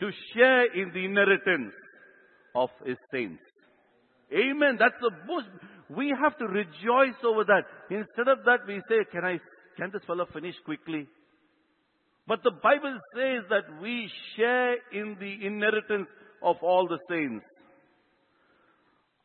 to 0.00 0.10
share 0.34 0.64
in 0.74 0.92
the 0.92 1.04
inheritance 1.04 1.72
of 2.54 2.70
his 2.84 2.96
saints. 3.12 3.42
Amen. 4.32 4.76
That's 4.78 4.98
the 5.00 5.10
most, 5.26 5.46
we 5.88 6.14
have 6.22 6.36
to 6.38 6.46
rejoice 6.46 7.18
over 7.24 7.44
that. 7.44 7.64
Instead 7.90 8.28
of 8.28 8.44
that, 8.44 8.60
we 8.66 8.80
say, 8.88 9.04
can 9.10 9.24
I, 9.24 9.40
can 9.76 9.90
this 9.92 10.02
fellow 10.06 10.26
finish 10.32 10.54
quickly? 10.64 11.06
But 12.26 12.42
the 12.44 12.52
Bible 12.62 12.98
says 13.14 13.44
that 13.48 13.80
we 13.80 14.10
share 14.36 14.74
in 14.92 15.16
the 15.18 15.46
inheritance 15.46 16.08
of 16.42 16.56
all 16.62 16.86
the 16.86 16.98
saints. 17.08 17.44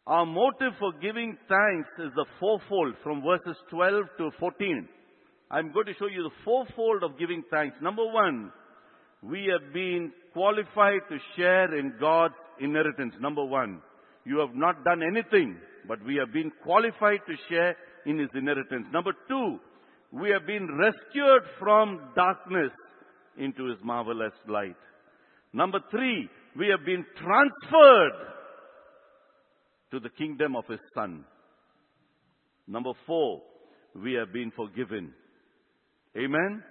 Our 0.07 0.25
motive 0.25 0.73
for 0.79 0.93
giving 1.01 1.37
thanks 1.47 1.89
is 1.99 2.11
the 2.15 2.25
fourfold 2.39 2.95
from 3.03 3.21
verses 3.21 3.57
12 3.69 4.03
to 4.17 4.31
14. 4.39 4.87
I'm 5.51 5.71
going 5.71 5.85
to 5.85 5.93
show 5.99 6.07
you 6.07 6.23
the 6.23 6.43
fourfold 6.43 7.03
of 7.03 7.19
giving 7.19 7.43
thanks. 7.51 7.75
Number 7.81 8.05
one, 8.05 8.51
we 9.23 9.49
have 9.51 9.73
been 9.73 10.11
qualified 10.33 11.01
to 11.09 11.17
share 11.35 11.77
in 11.77 11.93
God's 11.99 12.33
inheritance. 12.59 13.13
Number 13.21 13.43
one, 13.43 13.81
you 14.25 14.39
have 14.39 14.53
not 14.53 14.83
done 14.83 15.01
anything, 15.01 15.57
but 15.87 16.03
we 16.05 16.15
have 16.15 16.33
been 16.33 16.51
qualified 16.63 17.19
to 17.27 17.35
share 17.49 17.75
in 18.05 18.19
His 18.19 18.29
inheritance. 18.35 18.87
Number 18.91 19.13
two, 19.29 19.59
we 20.11 20.29
have 20.31 20.45
been 20.45 20.67
rescued 20.77 21.43
from 21.57 21.99
darkness 22.15 22.71
into 23.37 23.69
His 23.69 23.77
marvelous 23.83 24.33
light. 24.47 24.75
Number 25.53 25.79
three, 25.89 26.29
we 26.57 26.67
have 26.67 26.85
been 26.85 27.05
transferred 27.15 28.27
to 29.91 29.99
the 29.99 30.09
kingdom 30.09 30.55
of 30.55 30.65
His 30.67 30.79
Son. 30.93 31.23
Number 32.67 32.91
four, 33.05 33.41
we 33.95 34.13
have 34.13 34.33
been 34.33 34.51
forgiven. 34.55 35.13
Amen. 36.17 36.63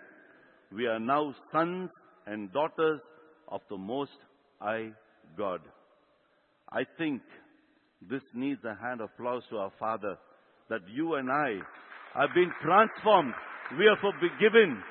We 0.75 0.87
are 0.87 1.01
now 1.01 1.35
sons 1.53 1.91
and 2.27 2.53
daughters 2.53 3.01
of 3.49 3.61
the 3.69 3.77
Most 3.77 4.13
High 4.61 4.91
God. 5.37 5.61
I 6.71 6.85
think 6.99 7.23
this 8.09 8.23
needs 8.35 8.61
a 8.65 8.75
hand 8.75 9.01
of 9.01 9.11
applause 9.15 9.43
to 9.51 9.59
our 9.59 9.73
Father 9.79 10.17
that 10.71 10.81
you 10.93 11.15
and 11.15 11.31
I 11.31 11.59
have 12.15 12.31
been 12.35 12.53
transformed. 12.63 13.35
We 13.79 13.87
are 13.87 13.97
forgiven. 14.01 14.83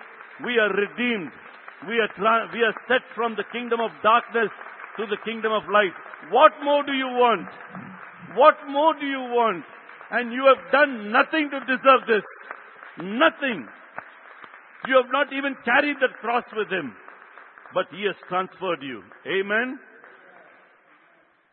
We 0.46 0.58
are 0.58 0.70
redeemed. 0.70 1.32
We 1.88 1.98
are, 1.98 2.12
tra- 2.16 2.50
we 2.54 2.62
are 2.62 2.76
set 2.88 3.02
from 3.16 3.36
the 3.36 3.44
kingdom 3.52 3.80
of 3.80 3.92
darkness 4.04 4.50
to 4.98 5.06
the 5.08 5.18
kingdom 5.26 5.52
of 5.52 5.64
light. 5.72 5.94
What 6.30 6.52
more 6.64 6.84
do 6.84 6.94
you 6.94 7.08
want? 7.08 7.48
What 8.36 8.56
more 8.70 8.94
do 8.94 9.06
you 9.06 9.22
want? 9.34 9.66
And 10.12 10.32
you 10.32 10.46
have 10.46 10.72
done 10.72 11.12
nothing 11.12 11.50
to 11.50 11.60
deserve 11.66 12.06
this. 12.08 12.24
Nothing. 13.00 13.68
You 14.88 14.96
have 15.02 15.12
not 15.12 15.34
even 15.34 15.56
carried 15.66 15.98
that 16.02 16.14
cross 16.22 16.44
with 16.56 16.70
him. 16.70 16.94
But 17.74 17.86
he 17.92 18.04
has 18.06 18.16
transferred 18.28 18.82
you. 18.82 19.02
Amen. 19.26 19.80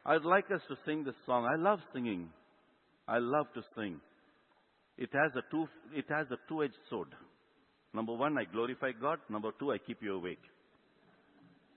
I'd 0.04 0.24
like 0.24 0.50
us 0.50 0.60
to 0.68 0.76
sing 0.84 1.04
this 1.04 1.14
song. 1.26 1.44
I 1.44 1.60
love 1.60 1.80
singing. 1.92 2.30
I 3.06 3.18
love 3.18 3.46
to 3.54 3.62
sing. 3.76 4.00
It 4.96 5.10
has 5.12 5.30
a 5.36 5.42
two, 5.50 5.68
it 5.94 6.06
has 6.08 6.26
a 6.30 6.38
two-edged 6.48 6.74
sword. 6.90 7.08
Number 7.94 8.14
one, 8.14 8.36
I 8.36 8.44
glorify 8.44 8.92
God. 9.00 9.18
Number 9.28 9.50
two, 9.58 9.72
I 9.72 9.78
keep 9.78 10.02
you 10.02 10.14
awake. 10.14 10.42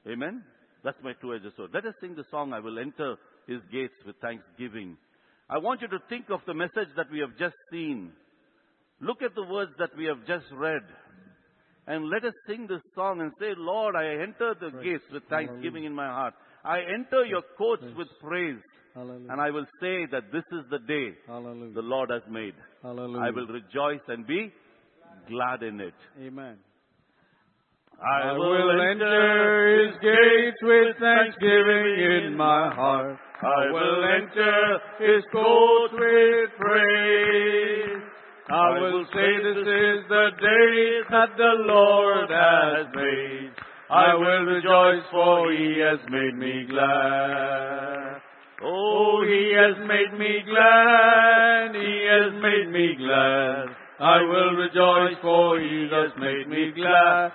Amen. 0.07 0.43
That's 0.83 0.97
my 1.03 1.13
two-edged 1.21 1.55
sword. 1.55 1.71
Let 1.73 1.85
us 1.85 1.93
sing 2.01 2.15
the 2.15 2.25
song. 2.31 2.53
I 2.53 2.59
will 2.59 2.79
enter 2.79 3.15
his 3.47 3.61
gates 3.71 3.93
with 4.05 4.15
thanksgiving. 4.21 4.97
I 5.49 5.59
want 5.59 5.81
you 5.81 5.87
to 5.89 5.99
think 6.09 6.29
of 6.29 6.39
the 6.47 6.53
message 6.53 6.89
that 6.95 7.11
we 7.11 7.19
have 7.19 7.37
just 7.37 7.55
seen. 7.71 8.11
Look 8.99 9.21
at 9.21 9.35
the 9.35 9.43
words 9.43 9.71
that 9.77 9.95
we 9.97 10.05
have 10.05 10.25
just 10.25 10.45
read. 10.53 10.83
And 11.87 12.09
let 12.09 12.23
us 12.23 12.33
sing 12.47 12.67
this 12.67 12.81
song 12.95 13.21
and 13.21 13.31
say, 13.39 13.53
Lord, 13.57 13.95
I 13.95 14.05
enter 14.21 14.53
the 14.59 14.69
Praise. 14.71 14.83
gates 14.99 15.03
with 15.11 15.23
thanksgiving 15.29 15.83
Hallelujah. 15.83 15.89
in 15.89 15.95
my 15.95 16.07
heart. 16.07 16.33
I 16.63 16.79
enter 16.81 17.25
your 17.25 17.41
courts 17.57 17.81
Praise. 17.83 17.95
with 17.97 18.07
praise. 18.21 18.59
Hallelujah. 18.93 19.31
And 19.31 19.41
I 19.41 19.49
will 19.49 19.65
say 19.81 20.05
that 20.11 20.31
this 20.31 20.43
is 20.51 20.63
the 20.69 20.79
day 20.79 21.15
Hallelujah. 21.27 21.73
the 21.73 21.81
Lord 21.81 22.09
has 22.11 22.21
made. 22.29 22.53
Hallelujah. 22.83 23.21
I 23.25 23.31
will 23.31 23.47
rejoice 23.47 24.01
and 24.09 24.27
be 24.27 24.51
glad 25.27 25.63
in 25.63 25.79
it. 25.79 25.93
Amen. 26.21 26.57
I 28.03 28.31
will 28.33 28.81
enter 28.81 29.85
his 29.85 29.95
gates 30.01 30.57
with 30.61 30.97
thanksgiving 30.99 32.25
in 32.27 32.35
my 32.37 32.73
heart. 32.73 33.17
I 33.41 33.71
will 33.71 34.03
enter 34.03 34.79
his 34.99 35.23
courts 35.31 35.93
with 35.93 36.49
praise. 36.59 38.03
I 38.51 38.79
will 38.81 39.05
say 39.13 39.31
this 39.47 39.63
is 39.63 40.03
the 40.09 40.27
day 40.35 41.01
that 41.09 41.37
the 41.37 41.53
Lord 41.71 42.29
has 42.29 42.87
made. 42.93 43.51
I 43.89 44.13
will 44.13 44.43
rejoice 44.43 45.07
for 45.09 45.51
he 45.53 45.79
has 45.79 45.99
made 46.11 46.35
me 46.37 46.65
glad. 46.69 48.19
Oh, 48.61 49.23
he 49.25 49.55
has 49.55 49.77
made 49.87 50.19
me 50.19 50.43
glad. 50.43 51.75
He 51.75 52.07
has 52.11 52.33
made 52.43 52.69
me 52.73 52.95
glad. 52.99 53.67
I 54.01 54.19
will 54.19 54.55
rejoice 54.59 55.15
for 55.21 55.57
he 55.57 55.87
has 55.87 56.11
made 56.19 56.49
me 56.49 56.71
glad. 56.75 57.31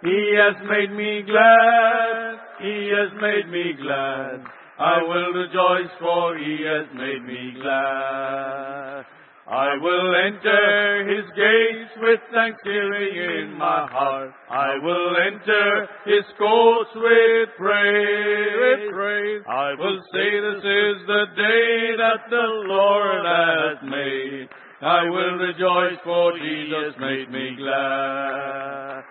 He 0.00 0.34
has 0.38 0.54
made 0.68 0.92
me 0.96 1.22
glad. 1.26 2.38
He 2.62 2.92
has 2.94 3.10
made 3.20 3.50
me 3.50 3.72
glad. 3.82 4.46
I 4.78 5.02
will 5.02 5.32
rejoice 5.32 5.90
for 5.98 6.38
he 6.38 6.62
has 6.62 6.86
made 6.94 7.24
me 7.26 7.60
glad. 7.60 9.04
I 9.48 9.74
will 9.80 10.14
enter 10.14 11.08
his 11.08 11.24
gates 11.34 11.90
with 11.98 12.20
thanksgiving 12.30 13.16
in 13.16 13.58
my 13.58 13.88
heart. 13.90 14.30
I 14.50 14.76
will 14.82 15.16
enter 15.16 15.88
his 16.04 16.24
courts 16.38 16.90
with 16.94 17.48
praise. 17.56 18.54
With 18.60 18.92
praise. 18.92 19.42
I 19.48 19.74
will 19.74 19.98
say 20.12 20.28
this 20.46 20.62
is 20.62 20.96
the 21.06 21.24
day 21.34 21.96
that 21.96 22.28
the 22.30 22.48
Lord 22.68 23.24
has 23.24 23.90
made. 23.90 24.48
I 24.80 25.02
will 25.10 25.38
rejoice 25.42 25.98
for 26.04 26.32
Jesus 26.38 26.94
made 27.00 27.30
me 27.32 27.56
glad. 27.56 29.02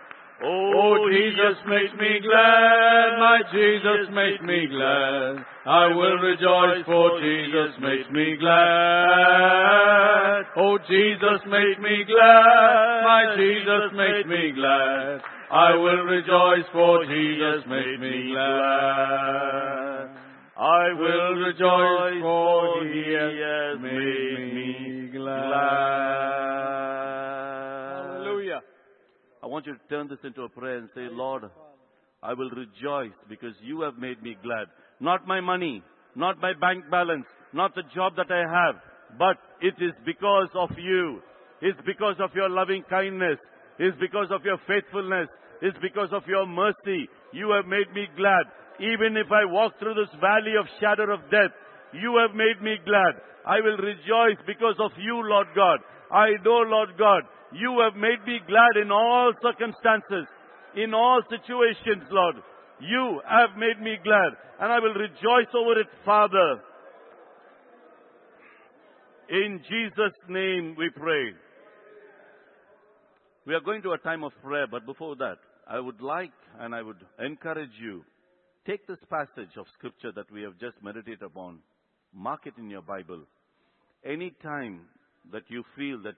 Oh, 0.43 0.71
oh, 0.75 1.09
Jesus 1.09 1.57
makes 1.65 1.93
me 1.97 2.19
glad, 2.21 3.17
my 3.17 3.41
Jesus 3.51 4.09
makes 4.13 4.37
me 4.43 4.67
glad. 4.69 5.41
I 5.65 5.87
will 5.87 6.17
rejoice 6.21 6.85
for 6.85 7.19
Jesus 7.19 7.73
makes 7.81 8.05
me 8.11 8.37
glad. 8.39 8.57
Oh, 10.55 10.77
Jesus 10.87 11.41
makes 11.49 11.79
me 11.81 12.05
glad, 12.05 13.01
my 13.03 13.33
Jesus 13.35 13.91
makes 13.97 14.29
me 14.29 14.51
glad. 14.53 15.21
I 15.49 15.73
will 15.73 16.03
rejoice 16.05 16.65
for 16.71 17.03
Jesus 17.05 17.65
makes 17.67 17.99
me 17.99 18.29
glad. 18.31 20.09
I 20.59 20.93
will 20.93 21.35
rejoice 21.49 22.21
for 22.21 22.85
he 22.85 23.13
has 23.13 23.79
made 23.81 24.53
me 24.53 25.09
glad. 25.13 26.56
I 29.47 29.49
want 29.49 29.65
you 29.65 29.75
to 29.79 29.87
turn 29.87 30.09
this 30.09 30.19
into 30.25 30.41
a 30.41 30.49
prayer 30.49 30.75
and 30.75 30.89
say, 30.93 31.07
Lord, 31.09 31.43
I 32.21 32.33
will 32.33 32.49
rejoice 32.49 33.15
because 33.29 33.55
you 33.63 33.79
have 33.79 33.95
made 33.97 34.21
me 34.21 34.35
glad. 34.43 34.67
Not 34.99 35.25
my 35.25 35.39
money, 35.39 35.81
not 36.17 36.41
my 36.41 36.51
bank 36.59 36.83
balance, 36.91 37.23
not 37.53 37.73
the 37.73 37.87
job 37.95 38.17
that 38.17 38.29
I 38.29 38.43
have, 38.43 38.75
but 39.17 39.37
it 39.61 39.75
is 39.79 39.95
because 40.03 40.49
of 40.53 40.71
you. 40.77 41.21
It's 41.61 41.79
because 41.85 42.17
of 42.19 42.35
your 42.35 42.49
loving 42.49 42.83
kindness. 42.89 43.39
It's 43.79 43.95
because 44.01 44.27
of 44.35 44.43
your 44.43 44.59
faithfulness. 44.67 45.29
It's 45.61 45.77
because 45.81 46.09
of 46.11 46.27
your 46.27 46.45
mercy. 46.45 47.07
You 47.31 47.55
have 47.55 47.71
made 47.71 47.87
me 47.95 48.03
glad. 48.17 48.51
Even 48.83 49.15
if 49.15 49.31
I 49.31 49.47
walk 49.47 49.79
through 49.79 49.95
this 49.95 50.11
valley 50.19 50.59
of 50.59 50.67
shadow 50.83 51.13
of 51.13 51.23
death, 51.31 51.55
you 51.93 52.19
have 52.19 52.35
made 52.35 52.59
me 52.59 52.75
glad. 52.83 53.15
I 53.47 53.63
will 53.63 53.79
rejoice 53.79 54.43
because 54.45 54.75
of 54.83 54.91
you, 54.99 55.23
Lord 55.23 55.47
God. 55.55 55.79
I 56.11 56.35
know, 56.43 56.67
Lord 56.67 56.99
God, 56.99 57.23
you 57.53 57.79
have 57.83 57.95
made 57.95 58.25
me 58.25 58.39
glad 58.47 58.81
in 58.81 58.91
all 58.91 59.31
circumstances, 59.41 60.27
in 60.75 60.93
all 60.93 61.21
situations, 61.29 62.03
Lord. 62.11 62.35
You 62.79 63.21
have 63.27 63.57
made 63.57 63.81
me 63.81 63.97
glad, 64.03 64.33
and 64.59 64.71
I 64.71 64.79
will 64.79 64.93
rejoice 64.93 65.51
over 65.55 65.79
it, 65.79 65.87
Father. 66.05 66.61
In 69.29 69.61
Jesus' 69.67 70.17
name 70.29 70.75
we 70.77 70.89
pray. 70.89 71.33
We 73.45 73.55
are 73.55 73.61
going 73.61 73.81
to 73.83 73.91
a 73.91 73.97
time 73.97 74.23
of 74.23 74.31
prayer, 74.43 74.67
but 74.69 74.85
before 74.85 75.15
that, 75.15 75.37
I 75.69 75.79
would 75.79 76.01
like 76.01 76.33
and 76.59 76.75
I 76.75 76.81
would 76.81 77.03
encourage 77.19 77.71
you, 77.81 78.03
take 78.65 78.85
this 78.87 78.99
passage 79.09 79.57
of 79.57 79.65
scripture 79.73 80.11
that 80.15 80.31
we 80.31 80.43
have 80.43 80.57
just 80.59 80.75
meditated 80.83 81.23
upon, 81.23 81.59
mark 82.13 82.41
it 82.45 82.53
in 82.57 82.69
your 82.69 82.81
Bible. 82.81 83.21
Any 84.05 84.31
time 84.43 84.81
that 85.31 85.43
you 85.49 85.63
feel 85.75 86.01
that 86.03 86.15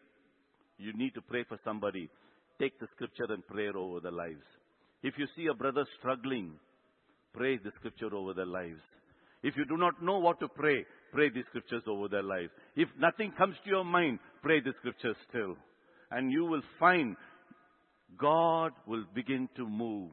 you 0.80 0.93
need 0.93 1.13
to 1.15 1.21
pray 1.21 1.43
for 1.43 1.59
somebody, 1.63 2.09
take 2.59 2.80
the 2.80 2.88
scripture 2.95 3.25
and 3.30 3.45
pray 3.47 3.67
over 3.69 3.99
their 3.99 4.11
lives. 4.11 4.43
If 5.03 5.15
you 5.17 5.27
see 5.36 5.47
a 5.47 5.53
brother 5.53 5.86
struggling, 5.99 6.53
pray 7.34 7.57
the 7.57 7.71
scripture 7.77 8.13
over 8.13 8.34
their 8.34 8.45
lives. 8.45 8.82
If 9.43 9.55
you 9.55 9.65
do 9.65 9.77
not 9.77 10.01
know 10.03 10.19
what 10.19 10.39
to 10.41 10.47
pray, 10.47 10.86
pray 11.13 11.30
the 11.30 11.43
scriptures 11.49 11.84
over 11.88 12.07
their 12.07 12.23
lives. 12.23 12.51
If 12.75 12.89
nothing 12.99 13.32
comes 13.38 13.55
to 13.63 13.69
your 13.69 13.86
mind, 13.86 14.19
pray 14.41 14.59
the 14.59 14.73
scriptures 14.80 15.15
still. 15.30 15.55
And 16.11 16.32
you 16.32 16.45
will 16.45 16.63
find 16.80 17.15
God 18.17 18.71
will 18.88 19.05
begin 19.13 19.47
to 19.55 19.67
move. 19.67 20.11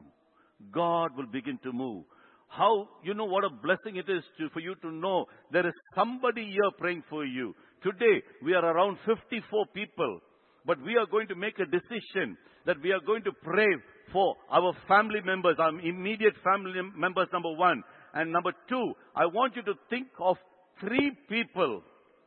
God 0.71 1.15
will 1.17 1.25
begin 1.25 1.59
to 1.63 1.71
move. 1.71 2.05
How, 2.47 2.87
you 3.03 3.13
know 3.13 3.25
what 3.25 3.43
a 3.43 3.49
blessing 3.49 3.97
it 3.97 4.09
is 4.09 4.23
to, 4.39 4.49
for 4.49 4.61
you 4.61 4.75
to 4.75 4.91
know 4.91 5.25
there 5.51 5.67
is 5.67 5.73
somebody 5.95 6.45
here 6.45 6.71
praying 6.77 7.03
for 7.09 7.25
you. 7.25 7.53
Today, 7.83 8.23
we 8.41 8.53
are 8.53 8.63
around 8.63 8.97
54 9.05 9.65
people. 9.73 10.21
But 10.67 10.81
we 10.83 10.97
are 10.97 11.07
going 11.07 11.27
to 11.29 11.35
make 11.35 11.57
a 11.59 11.65
decision 11.65 12.37
that 12.65 12.75
we 12.83 12.91
are 12.91 12.99
going 12.99 13.23
to 13.23 13.31
pray 13.31 13.69
for 14.11 14.35
our 14.51 14.73
family 14.87 15.21
members, 15.25 15.55
our 15.59 15.69
immediate 15.79 16.35
family 16.43 16.81
members, 16.95 17.27
number 17.31 17.53
one. 17.53 17.81
And 18.13 18.31
number 18.31 18.51
two, 18.67 18.93
I 19.15 19.25
want 19.25 19.55
you 19.55 19.63
to 19.63 19.73
think 19.89 20.07
of 20.19 20.35
three 20.81 21.11
people 21.29 21.81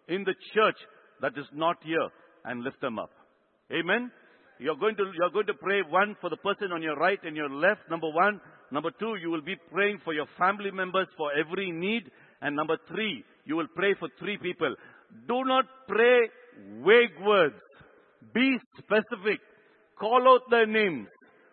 in 0.09 0.25
the 0.25 0.35
church 0.55 0.77
that 1.21 1.33
is 1.37 1.47
not 1.53 1.77
here 1.85 2.09
and 2.45 2.65
lift 2.65 2.81
them 2.81 2.99
up. 2.99 3.11
Amen. 3.71 4.11
You're 4.59 4.77
going 4.77 4.97
to, 4.97 5.05
you're 5.19 5.31
going 5.31 5.47
to 5.47 5.55
pray 5.55 5.83
one 5.89 6.17
for 6.21 6.29
the 6.31 6.37
person 6.37 6.73
on 6.73 6.83
your 6.83 6.97
right 6.97 7.19
and 7.23 7.37
your 7.37 7.49
left, 7.49 7.81
number 7.91 8.11
one. 8.11 8.41
Number 8.71 8.91
two, 8.99 9.17
you 9.21 9.31
will 9.31 9.43
be 9.43 9.57
praying 9.73 10.01
for 10.05 10.13
your 10.13 10.27
family 10.39 10.71
members 10.71 11.07
for 11.17 11.31
every 11.33 11.71
need. 11.71 12.11
And 12.41 12.57
number 12.57 12.77
three, 12.89 13.25
you 13.45 13.57
will 13.57 13.69
pray 13.75 13.95
for 13.99 14.09
three 14.19 14.39
people. 14.39 14.75
Do 15.29 15.45
not 15.45 15.65
pray 15.89 16.29
vague 16.85 17.25
words. 17.25 17.55
Be 18.35 18.59
specific. 18.79 19.41
Call 19.99 20.29
out 20.29 20.51
their 20.51 20.67
names. 20.67 21.09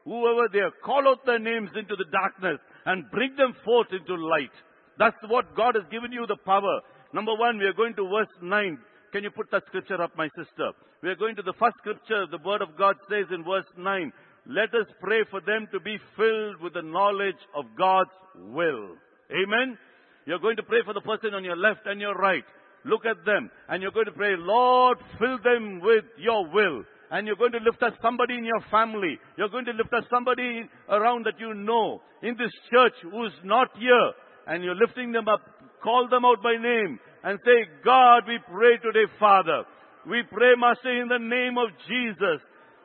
Whoever 0.05 0.47
they 0.51 0.59
are, 0.59 0.71
call 0.83 1.07
out 1.07 1.25
their 1.25 1.39
names 1.39 1.69
into 1.75 1.95
the 1.95 2.05
darkness 2.11 2.59
and 2.85 3.11
bring 3.11 3.35
them 3.35 3.53
forth 3.65 3.87
into 3.91 4.15
light. 4.15 4.55
That's 4.97 5.17
what 5.27 5.55
God 5.55 5.75
has 5.75 5.83
given 5.91 6.11
you 6.11 6.25
the 6.25 6.37
power. 6.37 6.79
Number 7.13 7.35
one, 7.35 7.57
we 7.57 7.65
are 7.65 7.73
going 7.73 7.93
to 7.95 8.07
verse 8.07 8.31
9. 8.41 8.77
Can 9.11 9.23
you 9.23 9.31
put 9.31 9.51
that 9.51 9.63
scripture 9.67 10.01
up, 10.01 10.15
my 10.15 10.29
sister? 10.29 10.71
We 11.03 11.09
are 11.09 11.15
going 11.15 11.35
to 11.35 11.41
the 11.41 11.53
first 11.59 11.75
scripture. 11.79 12.25
The 12.29 12.39
word 12.43 12.61
of 12.61 12.77
God 12.77 12.95
says 13.09 13.25
in 13.31 13.43
verse 13.43 13.67
9, 13.77 14.11
let 14.47 14.73
us 14.73 14.87
pray 15.01 15.25
for 15.29 15.41
them 15.41 15.67
to 15.73 15.79
be 15.81 15.99
filled 16.15 16.61
with 16.61 16.73
the 16.73 16.81
knowledge 16.81 17.39
of 17.53 17.65
God's 17.77 18.11
will. 18.35 18.95
Amen. 19.29 19.77
You're 20.25 20.39
going 20.39 20.55
to 20.55 20.63
pray 20.63 20.79
for 20.85 20.93
the 20.93 21.01
person 21.01 21.33
on 21.33 21.43
your 21.43 21.57
left 21.57 21.85
and 21.85 21.99
your 21.99 22.15
right. 22.15 22.45
Look 22.87 23.05
at 23.05 23.25
them 23.25 23.51
and 23.67 23.81
you're 23.81 23.91
going 23.91 24.05
to 24.05 24.11
pray, 24.11 24.35
Lord, 24.37 24.97
fill 25.19 25.37
them 25.43 25.81
with 25.81 26.05
your 26.17 26.47
will. 26.47 26.83
And 27.11 27.27
you're 27.27 27.37
going 27.37 27.53
to 27.53 27.59
lift 27.59 27.83
up 27.83 27.93
somebody 28.01 28.35
in 28.35 28.43
your 28.43 28.61
family. 28.71 29.19
You're 29.37 29.49
going 29.49 29.65
to 29.65 29.71
lift 29.71 29.93
up 29.93 30.03
somebody 30.09 30.67
around 30.89 31.25
that 31.25 31.39
you 31.39 31.53
know 31.53 32.01
in 32.21 32.35
this 32.37 32.51
church 32.71 32.93
who's 33.03 33.31
not 33.43 33.69
here. 33.77 34.11
And 34.47 34.63
you're 34.63 34.75
lifting 34.75 35.11
them 35.11 35.27
up. 35.27 35.41
Call 35.83 36.07
them 36.09 36.25
out 36.25 36.41
by 36.43 36.55
name 36.59 36.99
and 37.23 37.39
say, 37.45 37.67
God, 37.83 38.23
we 38.27 38.39
pray 38.51 38.77
today, 38.77 39.11
Father. 39.19 39.63
We 40.07 40.23
pray, 40.31 40.55
Master, 40.57 41.01
in 41.01 41.07
the 41.07 41.19
name 41.19 41.57
of 41.57 41.69
Jesus, 41.87 42.39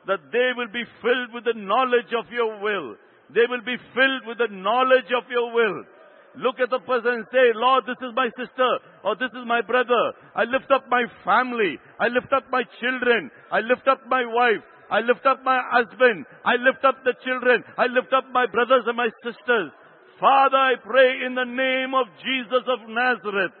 that 0.07 0.19
they 0.31 0.51
will 0.55 0.71
be 0.71 0.83
filled 1.01 1.33
with 1.33 1.45
the 1.45 1.55
knowledge 1.55 2.11
of 2.11 2.31
your 2.31 2.59
will. 2.59 2.95
They 3.33 3.47
will 3.47 3.63
be 3.63 3.77
filled 3.95 4.27
with 4.27 4.37
the 4.37 4.51
knowledge 4.51 5.11
of 5.15 5.23
your 5.31 5.53
will. 5.53 5.83
Look 6.35 6.57
at 6.59 6.73
the 6.73 6.81
person 6.81 7.21
and 7.21 7.25
say, 7.29 7.53
Lord, 7.53 7.85
this 7.85 7.99
is 8.01 8.09
my 8.17 8.25
sister 8.33 8.69
or 9.05 9.15
this 9.15 9.29
is 9.37 9.45
my 9.45 9.61
brother. 9.61 10.17
I 10.33 10.49
lift 10.49 10.71
up 10.73 10.89
my 10.89 11.05
family. 11.21 11.77
I 11.99 12.09
lift 12.09 12.33
up 12.33 12.49
my 12.49 12.63
children. 12.81 13.29
I 13.51 13.61
lift 13.61 13.87
up 13.87 14.01
my 14.09 14.25
wife. 14.25 14.65
I 14.89 15.01
lift 15.05 15.25
up 15.25 15.45
my 15.45 15.61
husband. 15.61 16.25
I 16.43 16.57
lift 16.57 16.81
up 16.85 16.97
the 17.05 17.13
children. 17.23 17.63
I 17.77 17.85
lift 17.85 18.13
up 18.13 18.25
my 18.33 18.47
brothers 18.49 18.83
and 18.87 18.97
my 18.97 19.09
sisters. 19.21 19.69
Father, 20.19 20.57
I 20.57 20.73
pray 20.81 21.21
in 21.25 21.35
the 21.35 21.45
name 21.45 21.93
of 21.93 22.09
Jesus 22.25 22.65
of 22.65 22.89
Nazareth. 22.89 23.53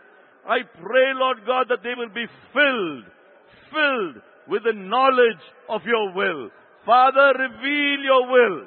I 0.45 0.65
pray, 0.81 1.13
Lord 1.13 1.45
God, 1.45 1.69
that 1.69 1.85
they 1.85 1.93
will 1.93 2.13
be 2.13 2.25
filled, 2.53 3.05
filled 3.69 4.17
with 4.49 4.63
the 4.65 4.73
knowledge 4.73 5.45
of 5.69 5.81
your 5.85 6.13
will. 6.13 6.49
Father, 6.85 7.37
reveal 7.37 8.01
your 8.01 8.25
will. 8.27 8.57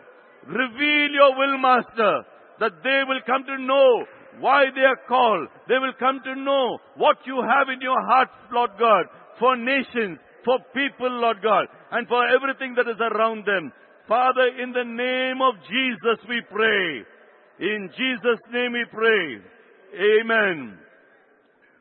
Reveal 0.47 1.11
your 1.11 1.35
will, 1.37 1.59
Master 1.59 2.36
that 2.61 2.73
they 2.83 3.01
will 3.07 3.21
come 3.27 3.45
to 3.45 3.63
know 3.63 4.05
why 4.41 4.65
they 4.75 4.83
are 4.83 5.01
called. 5.09 5.49
They 5.69 5.79
will 5.79 5.95
come 5.99 6.21
to 6.25 6.35
know 6.35 6.79
what 6.97 7.17
you 7.27 7.41
have 7.43 7.69
in 7.73 7.81
your 7.81 8.01
heart, 8.07 8.29
Lord 8.53 8.71
God, 8.79 9.07
for 9.39 9.57
nations, 9.57 10.19
for 10.45 10.59
people, 10.75 11.11
Lord 11.11 11.39
God, 11.43 11.67
and 11.93 12.07
for 12.09 12.23
everything 12.29 12.75
that 12.77 12.89
is 12.89 13.01
around 13.01 13.45
them. 13.47 13.73
Father, 14.09 14.49
in 14.63 14.73
the 14.73 14.85
name 14.85 15.43
of 15.43 15.55
Jesus 15.67 16.25
we 16.29 16.41
pray. 16.51 17.03
In 17.59 17.91
Jesus' 17.97 18.43
name 18.53 18.73
we 18.73 18.85
pray. 18.93 19.41
Amen. 20.21 20.79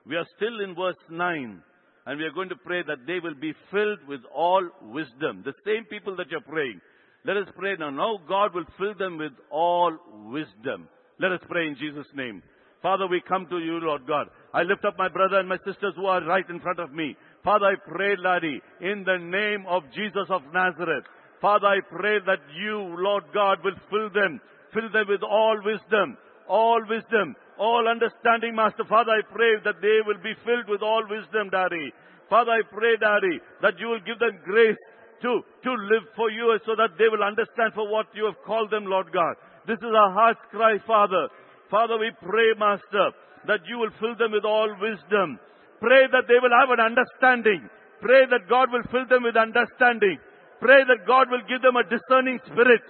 We 0.07 0.15
are 0.15 0.25
still 0.35 0.61
in 0.63 0.75
verse 0.75 0.95
9. 1.09 1.61
And 2.07 2.19
we 2.19 2.25
are 2.25 2.31
going 2.31 2.49
to 2.49 2.55
pray 2.55 2.83
that 2.83 3.07
they 3.07 3.19
will 3.19 3.33
be 3.33 3.53
filled 3.71 4.07
with 4.07 4.21
all 4.33 4.61
wisdom. 4.81 5.41
The 5.43 5.53
same 5.65 5.85
people 5.85 6.15
that 6.17 6.29
you're 6.29 6.41
praying. 6.41 6.79
Let 7.25 7.37
us 7.37 7.47
pray 7.57 7.75
now. 7.79 7.89
Now 7.89 8.19
God 8.27 8.53
will 8.53 8.65
fill 8.77 8.93
them 8.93 9.17
with 9.17 9.33
all 9.49 9.97
wisdom. 10.29 10.87
Let 11.19 11.31
us 11.31 11.39
pray 11.49 11.67
in 11.67 11.75
Jesus' 11.75 12.07
name. 12.13 12.43
Father, 12.83 13.07
we 13.07 13.19
come 13.27 13.47
to 13.49 13.57
you, 13.57 13.79
Lord 13.81 14.05
God. 14.05 14.27
I 14.53 14.61
lift 14.61 14.85
up 14.85 14.95
my 14.95 15.09
brother 15.09 15.39
and 15.39 15.49
my 15.49 15.57
sisters 15.65 15.93
who 15.95 16.05
are 16.05 16.23
right 16.23 16.47
in 16.47 16.59
front 16.59 16.79
of 16.79 16.93
me. 16.93 17.17
Father, 17.43 17.65
I 17.65 17.75
pray, 17.89 18.15
Laddie, 18.15 18.61
in 18.79 19.03
the 19.03 19.17
name 19.17 19.65
of 19.67 19.81
Jesus 19.95 20.29
of 20.29 20.43
Nazareth. 20.53 21.05
Father, 21.41 21.65
I 21.65 21.79
pray 21.89 22.19
that 22.27 22.45
you, 22.55 22.93
Lord 22.99 23.23
God, 23.33 23.57
will 23.63 23.77
fill 23.89 24.09
them, 24.13 24.39
fill 24.71 24.91
them 24.93 25.07
with 25.09 25.23
all 25.23 25.57
wisdom, 25.65 26.17
all 26.47 26.81
wisdom, 26.87 27.35
all 27.57 27.87
understanding, 27.89 28.53
Master. 28.53 28.85
Father, 28.87 29.11
I 29.17 29.33
pray 29.33 29.57
that 29.63 29.81
they 29.81 29.99
will 30.05 30.21
be 30.21 30.37
filled 30.45 30.69
with 30.69 30.83
all 30.83 31.01
wisdom, 31.09 31.49
Daddy. 31.49 31.91
Father, 32.29 32.51
I 32.51 32.61
pray, 32.69 32.97
Daddy, 32.97 33.41
that 33.61 33.79
you 33.79 33.87
will 33.87 34.01
give 34.05 34.19
them 34.19 34.37
grace 34.45 34.77
to, 35.21 35.41
to 35.63 35.71
live 35.71 36.05
for 36.15 36.31
you 36.31 36.57
so 36.65 36.75
that 36.75 36.97
they 36.97 37.07
will 37.07 37.23
understand 37.23 37.73
for 37.73 37.87
what 37.87 38.07
you 38.13 38.25
have 38.25 38.39
called 38.45 38.71
them, 38.71 38.85
Lord 38.85 39.11
God. 39.11 39.35
This 39.67 39.79
is 39.79 39.93
our 39.93 40.11
heart's 40.13 40.43
cry, 40.51 40.77
Father. 40.85 41.29
Father, 41.69 41.97
we 41.97 42.11
pray, 42.21 42.53
Master, 42.57 43.15
that 43.47 43.65
you 43.65 43.77
will 43.77 43.93
fill 43.99 44.15
them 44.15 44.31
with 44.31 44.45
all 44.45 44.69
wisdom. 44.77 45.39
Pray 45.79 46.05
that 46.11 46.27
they 46.27 46.39
will 46.39 46.53
have 46.53 46.71
an 46.71 46.81
understanding. 46.81 47.65
Pray 48.01 48.25
that 48.29 48.49
God 48.49 48.69
will 48.71 48.85
fill 48.91 49.07
them 49.09 49.23
with 49.23 49.35
understanding. 49.35 50.17
Pray 50.61 50.85
that 50.85 51.07
God 51.07 51.29
will 51.29 51.43
give 51.49 51.61
them 51.61 51.75
a 51.75 51.85
discerning 51.85 52.39
spirit. 52.45 52.81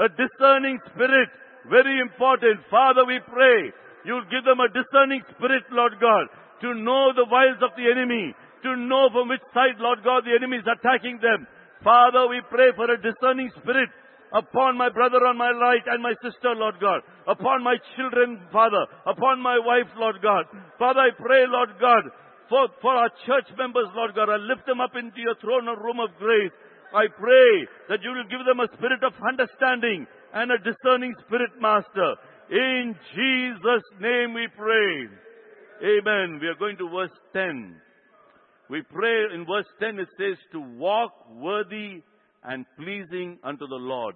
A 0.00 0.08
discerning 0.08 0.80
spirit. 0.92 1.28
Very 1.68 2.00
important. 2.00 2.58
Father, 2.70 3.04
we 3.04 3.20
pray 3.28 3.70
you'll 4.04 4.26
give 4.30 4.44
them 4.44 4.60
a 4.60 4.70
discerning 4.70 5.22
spirit, 5.34 5.62
Lord 5.70 5.94
God, 6.00 6.26
to 6.62 6.74
know 6.74 7.12
the 7.14 7.26
wiles 7.30 7.58
of 7.62 7.74
the 7.78 7.86
enemy, 7.86 8.34
to 8.62 8.76
know 8.76 9.10
from 9.10 9.28
which 9.28 9.42
side, 9.54 9.78
Lord 9.78 10.02
God, 10.02 10.24
the 10.24 10.34
enemy 10.34 10.58
is 10.58 10.66
attacking 10.66 11.18
them, 11.18 11.46
Father, 11.84 12.28
we 12.30 12.40
pray 12.48 12.70
for 12.76 12.86
a 12.90 13.00
discerning 13.00 13.50
spirit 13.58 13.90
upon 14.32 14.78
my 14.78 14.88
brother 14.88 15.18
on 15.26 15.36
my 15.36 15.50
right 15.50 15.82
and 15.86 16.02
my 16.02 16.14
sister, 16.22 16.54
Lord 16.54 16.76
God, 16.80 17.02
upon 17.26 17.62
my 17.62 17.76
children, 17.96 18.40
Father, 18.52 18.86
upon 19.06 19.42
my 19.42 19.58
wife, 19.58 19.90
Lord 19.96 20.22
God. 20.22 20.46
Father, 20.78 21.00
I 21.00 21.10
pray, 21.18 21.44
Lord 21.46 21.70
God, 21.80 22.04
for, 22.48 22.68
for 22.80 22.94
our 22.94 23.10
church 23.26 23.50
members, 23.58 23.88
Lord 23.94 24.14
God, 24.14 24.30
I 24.30 24.36
lift 24.36 24.66
them 24.66 24.80
up 24.80 24.94
into 24.96 25.20
your 25.20 25.34
throne 25.40 25.68
of 25.68 25.78
room 25.78 26.00
of 26.00 26.10
grace. 26.18 26.52
I 26.94 27.08
pray 27.08 27.66
that 27.88 28.02
you 28.02 28.10
will 28.10 28.28
give 28.28 28.44
them 28.46 28.60
a 28.60 28.68
spirit 28.76 29.02
of 29.02 29.12
understanding 29.26 30.06
and 30.34 30.52
a 30.52 30.58
discerning 30.58 31.14
spirit, 31.26 31.50
Master. 31.60 32.16
In 32.50 32.94
Jesus' 33.14 33.88
name 34.00 34.34
we 34.34 34.46
pray. 34.56 35.08
Amen. 35.82 36.38
We 36.40 36.48
are 36.48 36.58
going 36.58 36.76
to 36.76 36.88
verse 36.88 37.16
10. 37.32 37.80
We 38.72 38.80
pray 38.80 39.26
in 39.34 39.44
verse 39.44 39.66
10 39.80 39.98
it 39.98 40.08
says 40.16 40.38
to 40.52 40.60
walk 40.78 41.12
worthy 41.36 42.00
and 42.42 42.64
pleasing 42.78 43.38
unto 43.44 43.66
the 43.66 43.76
Lord. 43.76 44.14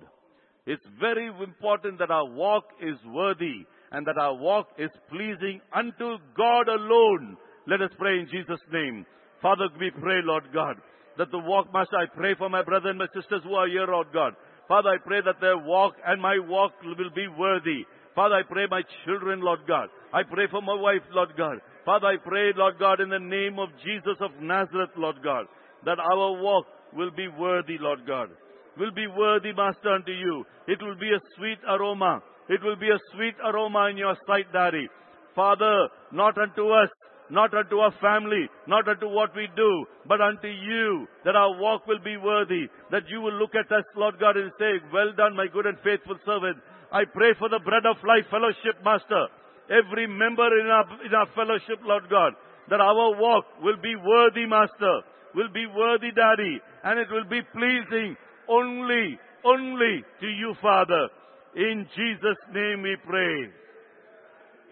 It's 0.64 0.86
very 0.98 1.26
important 1.26 1.98
that 1.98 2.11
our 2.11 2.24
walk 2.24 2.64
is 2.80 2.96
worthy 3.04 3.66
and 3.92 4.07
that 4.07 4.16
our 4.18 4.34
walk 4.34 4.68
is 4.78 4.88
pleasing 5.11 5.61
unto 5.74 6.16
God 6.34 6.68
alone. 6.68 7.36
Let 7.66 7.82
us 7.82 7.90
pray 7.98 8.18
in 8.18 8.28
Jesus' 8.32 8.64
name. 8.72 9.04
Father, 9.42 9.68
we 9.78 9.90
pray, 9.90 10.20
Lord 10.24 10.44
God, 10.54 10.76
that 11.18 11.30
the 11.30 11.38
walk, 11.38 11.70
Master, 11.74 11.98
I 11.98 12.07
pray 12.16 12.34
for 12.38 12.48
my 12.48 12.62
brothers 12.62 12.88
and 12.88 12.98
my 12.98 13.09
sisters 13.12 13.42
who 13.44 13.57
are 13.57 13.68
here, 13.68 13.86
Lord 13.86 14.07
God. 14.14 14.32
Father, 14.68 14.88
I 14.88 14.96
pray 15.04 15.20
that 15.20 15.38
their 15.38 15.59
walk 15.59 15.96
and 16.07 16.18
my 16.20 16.38
walk 16.38 16.72
will 16.82 17.11
be 17.14 17.28
worthy. 17.28 17.84
Father, 18.14 18.36
I 18.36 18.42
pray 18.50 18.64
my 18.70 18.80
children, 19.04 19.42
Lord 19.42 19.61
God. 19.68 19.90
I 20.14 20.22
pray 20.22 20.46
for 20.50 20.62
my 20.62 20.74
wife, 20.74 21.02
Lord 21.12 21.36
God. 21.36 21.59
Father, 21.87 22.09
I 22.09 22.16
pray, 22.16 22.51
Lord 22.57 22.80
God, 22.80 23.01
in 23.01 23.11
the 23.11 23.20
name 23.20 23.61
of 23.61 23.68
Jesus 23.78 24.18
of 24.20 24.32
Nazareth, 24.43 24.91
Lord 24.97 25.22
God, 25.22 25.47
that 25.84 26.01
our 26.01 26.43
walk 26.43 26.66
will 26.93 27.12
be 27.12 27.28
worthy, 27.28 27.78
Lord 27.78 28.05
God. 28.05 28.28
Will 28.76 28.91
be 28.91 29.07
worthy, 29.07 29.53
Master, 29.53 29.95
unto 29.95 30.11
you. 30.11 30.45
It 30.66 30.82
will 30.82 30.97
be 30.97 31.14
a 31.14 31.22
sweet 31.37 31.59
aroma. 31.62 32.22
It 32.49 32.61
will 32.64 32.74
be 32.74 32.91
a 32.91 32.99
sweet 33.14 33.37
aroma 33.39 33.87
in 33.91 33.99
your 33.99 34.16
sight, 34.26 34.53
Daddy. 34.53 34.89
Father, 35.37 35.87
not 36.11 36.37
unto 36.37 36.70
us, 36.70 36.91
not 37.30 37.55
unto 37.55 37.78
our 37.78 37.95
family, 38.01 38.51
not 38.66 38.89
unto 38.89 39.07
what 39.07 39.30
we 39.37 39.49
do, 39.55 39.87
but 40.09 40.20
unto 40.20 40.49
you, 40.49 41.07
that 41.24 41.37
our 41.37 41.57
walk 41.57 41.87
will 41.87 42.03
be 42.03 42.16
worthy, 42.16 42.66
that 42.91 43.09
you 43.09 43.20
will 43.20 43.39
look 43.39 43.55
at 43.55 43.70
us, 43.70 43.84
Lord 43.95 44.18
God, 44.18 44.37
and 44.37 44.51
say, 44.59 44.82
well 44.93 45.12
done, 45.16 45.37
my 45.37 45.47
good 45.47 45.66
and 45.66 45.78
faithful 45.84 46.18
servant. 46.26 46.59
I 46.91 47.05
pray 47.05 47.34
for 47.39 47.49
the 47.49 47.61
bread 47.61 47.87
of 47.87 48.03
life 48.03 48.26
fellowship, 48.28 48.82
Master 48.84 49.28
every 49.71 50.07
member 50.07 50.47
in 50.59 50.67
our, 50.67 50.87
in 51.05 51.14
our 51.14 51.27
fellowship, 51.35 51.81
Lord 51.85 52.05
God, 52.11 52.33
that 52.71 52.81
our 52.81 53.21
walk 53.21 53.45
will 53.62 53.77
be 53.83 53.95
worthy, 53.97 54.47
Master, 54.47 55.03
will 55.35 55.49
be 55.53 55.67
worthy, 55.67 56.11
Daddy, 56.11 56.61
and 56.85 56.99
it 56.99 57.09
will 57.11 57.29
be 57.29 57.43
pleasing 57.53 58.17
only, 58.49 59.19
only 59.45 60.05
to 60.21 60.27
you, 60.27 60.55
Father. 60.61 61.09
In 61.55 61.87
Jesus' 61.95 62.39
name 62.53 62.83
we 62.83 62.97
pray. 63.07 63.51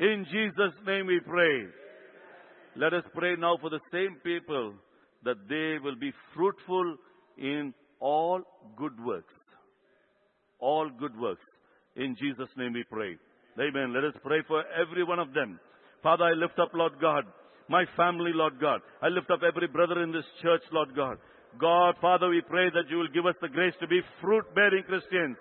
In 0.00 0.26
Jesus' 0.30 0.74
name 0.86 1.06
we 1.06 1.20
pray. 1.20 1.66
Let 2.76 2.92
us 2.92 3.04
pray 3.14 3.36
now 3.36 3.56
for 3.60 3.70
the 3.70 3.80
same 3.92 4.16
people 4.24 4.74
that 5.24 5.36
they 5.48 5.78
will 5.82 5.96
be 5.96 6.12
fruitful 6.34 6.96
in 7.38 7.72
all 8.00 8.42
good 8.76 8.92
works. 9.04 9.32
All 10.58 10.90
good 10.90 11.18
works. 11.18 11.44
In 11.96 12.16
Jesus' 12.16 12.48
name 12.56 12.72
we 12.72 12.84
pray. 12.90 13.16
Amen. 13.60 13.94
Let 13.94 14.04
us 14.04 14.14
pray 14.24 14.42
for 14.48 14.64
every 14.74 15.04
one 15.04 15.18
of 15.18 15.32
them. 15.32 15.60
Father, 16.02 16.24
I 16.24 16.32
lift 16.32 16.58
up, 16.58 16.70
Lord 16.74 16.94
God, 17.00 17.24
my 17.68 17.84
family, 17.96 18.32
Lord 18.34 18.60
God. 18.60 18.80
I 19.00 19.08
lift 19.08 19.30
up 19.30 19.40
every 19.46 19.68
brother 19.68 20.02
in 20.02 20.12
this 20.12 20.24
church, 20.42 20.62
Lord 20.72 20.94
God. 20.94 21.18
God, 21.60 21.94
Father, 22.00 22.28
we 22.28 22.42
pray 22.42 22.68
that 22.70 22.90
you 22.90 22.98
will 22.98 23.08
give 23.14 23.26
us 23.26 23.36
the 23.40 23.48
grace 23.48 23.74
to 23.80 23.86
be 23.86 24.00
fruit-bearing 24.20 24.82
Christians. 24.84 25.36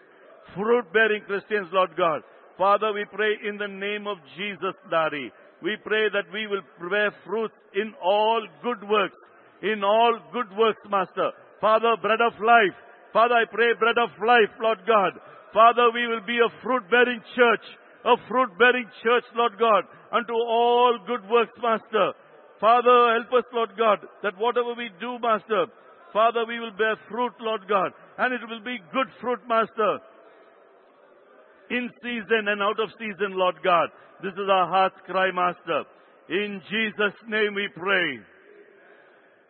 Fruit-bearing 0.56 1.24
Christians, 1.26 1.68
Lord 1.74 1.98
God. 1.98 2.22
Father, 2.56 2.94
we 2.94 3.04
pray 3.12 3.34
in 3.50 3.58
the 3.58 3.68
name 3.68 4.06
of 4.06 4.18
Jesus, 4.38 4.76
Daddy. 4.92 5.32
We 5.64 5.76
pray 5.84 6.10
that 6.14 6.32
we 6.32 6.46
will 6.46 6.62
bear 6.88 7.12
fruit 7.26 7.52
in 7.74 7.94
all 8.04 8.46
good 8.62 8.88
works. 8.88 9.18
In 9.64 9.84
all 9.84 10.20
good 10.32 10.56
works, 10.56 10.86
Master. 10.88 11.32
Father, 11.60 11.96
bread 12.00 12.22
of 12.22 12.40
life. 12.40 12.78
Father, 13.12 13.36
I 13.36 13.46
pray 13.50 13.74
bread 13.80 13.98
of 13.98 14.10
life, 14.22 14.54
Lord 14.62 14.80
God. 14.86 15.14
Father, 15.52 15.90
we 15.94 16.06
will 16.06 16.22
be 16.28 16.38
a 16.38 16.62
fruit-bearing 16.62 17.22
church. 17.36 17.66
A 18.06 18.16
fruit-bearing 18.28 18.90
church, 19.04 19.24
Lord 19.36 19.54
God. 19.60 19.84
Unto 20.12 20.34
all 20.34 21.00
good 21.08 21.28
works, 21.30 21.54
Master. 21.62 22.14
Father, 22.60 23.20
help 23.20 23.34
us, 23.34 23.48
Lord 23.54 23.72
God, 23.78 24.00
that 24.24 24.38
whatever 24.38 24.74
we 24.76 24.90
do, 25.00 25.18
Master, 25.20 25.66
Father, 26.12 26.46
we 26.48 26.60
will 26.60 26.72
bear 26.78 26.96
fruit, 27.10 27.34
Lord 27.40 27.68
God. 27.68 27.92
And 28.18 28.34
it 28.34 28.42
will 28.48 28.64
be 28.64 28.78
good 28.94 29.08
fruit, 29.20 29.40
Master. 29.48 30.00
In 31.72 31.90
season 32.02 32.48
and 32.48 32.62
out 32.62 32.80
of 32.80 32.90
season, 33.00 33.34
Lord 33.34 33.56
God. 33.64 33.90
This 34.22 34.34
is 34.34 34.50
our 34.52 34.68
heart's 34.68 35.00
cry, 35.06 35.32
Master. 35.32 35.84
In 36.30 36.62
Jesus' 36.70 37.18
name 37.28 37.56
we 37.56 37.68
pray. 37.76 38.20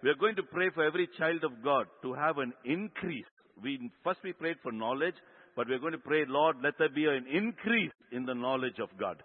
We 0.02 0.10
are 0.10 0.16
going 0.16 0.36
to 0.36 0.44
pray 0.44 0.70
for 0.74 0.84
every 0.84 1.08
child 1.18 1.44
of 1.44 1.64
God 1.64 1.86
to 2.02 2.14
have 2.14 2.38
an 2.38 2.54
increase. 2.66 3.26
We, 3.62 3.92
first 4.04 4.20
we 4.24 4.34
prayed 4.34 4.58
for 4.64 4.72
knowledge, 4.72 5.16
but 5.56 5.68
we're 5.68 5.80
going 5.80 5.94
to 5.94 6.00
pray, 6.00 6.24
Lord, 6.28 6.58
let 6.64 6.74
there 6.80 6.90
be 6.90 7.06
an 7.06 7.26
increase 7.32 7.92
in 8.12 8.26
the 8.26 8.34
knowledge 8.34 8.80
of 8.82 8.90
God. 9.00 9.22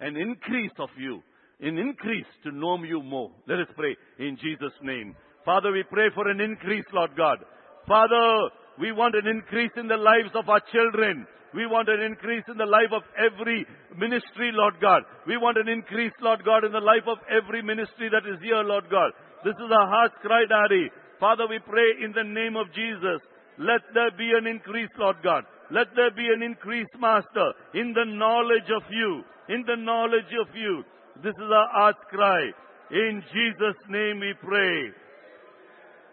An 0.00 0.16
increase 0.16 0.72
of 0.78 0.88
you. 0.98 1.22
An 1.60 1.78
increase 1.78 2.26
to 2.44 2.52
know 2.52 2.82
you 2.82 3.02
more. 3.02 3.30
Let 3.46 3.60
us 3.60 3.68
pray 3.76 3.96
in 4.18 4.36
Jesus' 4.40 4.76
name. 4.82 5.14
Father, 5.44 5.72
we 5.72 5.84
pray 5.90 6.08
for 6.14 6.28
an 6.28 6.40
increase, 6.40 6.84
Lord 6.92 7.10
God. 7.16 7.38
Father, 7.86 8.50
we 8.78 8.92
want 8.92 9.14
an 9.14 9.26
increase 9.26 9.72
in 9.76 9.88
the 9.88 9.96
lives 9.96 10.32
of 10.34 10.48
our 10.48 10.60
children. 10.72 11.26
We 11.52 11.66
want 11.66 11.88
an 11.88 12.00
increase 12.00 12.44
in 12.48 12.56
the 12.56 12.66
life 12.66 12.92
of 12.94 13.02
every 13.18 13.66
ministry, 13.96 14.52
Lord 14.52 14.74
God. 14.80 15.02
We 15.26 15.36
want 15.36 15.58
an 15.58 15.68
increase, 15.68 16.12
Lord 16.20 16.44
God, 16.44 16.64
in 16.64 16.72
the 16.72 16.80
life 16.80 17.08
of 17.08 17.18
every 17.28 17.62
ministry 17.62 18.08
that 18.12 18.28
is 18.28 18.38
here, 18.40 18.62
Lord 18.62 18.84
God. 18.90 19.12
This 19.44 19.56
is 19.56 19.70
our 19.72 19.88
heart's 19.88 20.14
cry, 20.22 20.44
Daddy. 20.48 20.90
Father, 21.18 21.44
we 21.48 21.58
pray 21.58 22.04
in 22.04 22.12
the 22.12 22.24
name 22.24 22.56
of 22.56 22.72
Jesus. 22.72 23.20
Let 23.58 23.82
there 23.92 24.12
be 24.16 24.30
an 24.32 24.46
increase, 24.46 24.90
Lord 24.96 25.16
God. 25.24 25.44
Let 25.70 25.86
there 25.94 26.10
be 26.10 26.26
an 26.34 26.42
increase, 26.42 26.88
Master, 26.98 27.52
in 27.74 27.92
the 27.92 28.04
knowledge 28.04 28.70
of 28.74 28.82
you. 28.90 29.22
In 29.48 29.64
the 29.66 29.76
knowledge 29.76 30.32
of 30.40 30.54
you. 30.54 30.84
This 31.22 31.34
is 31.34 31.50
our 31.52 31.68
heart's 31.72 32.04
cry. 32.08 32.50
In 32.90 33.22
Jesus' 33.32 33.80
name 33.88 34.20
we 34.20 34.34
pray. 34.42 34.90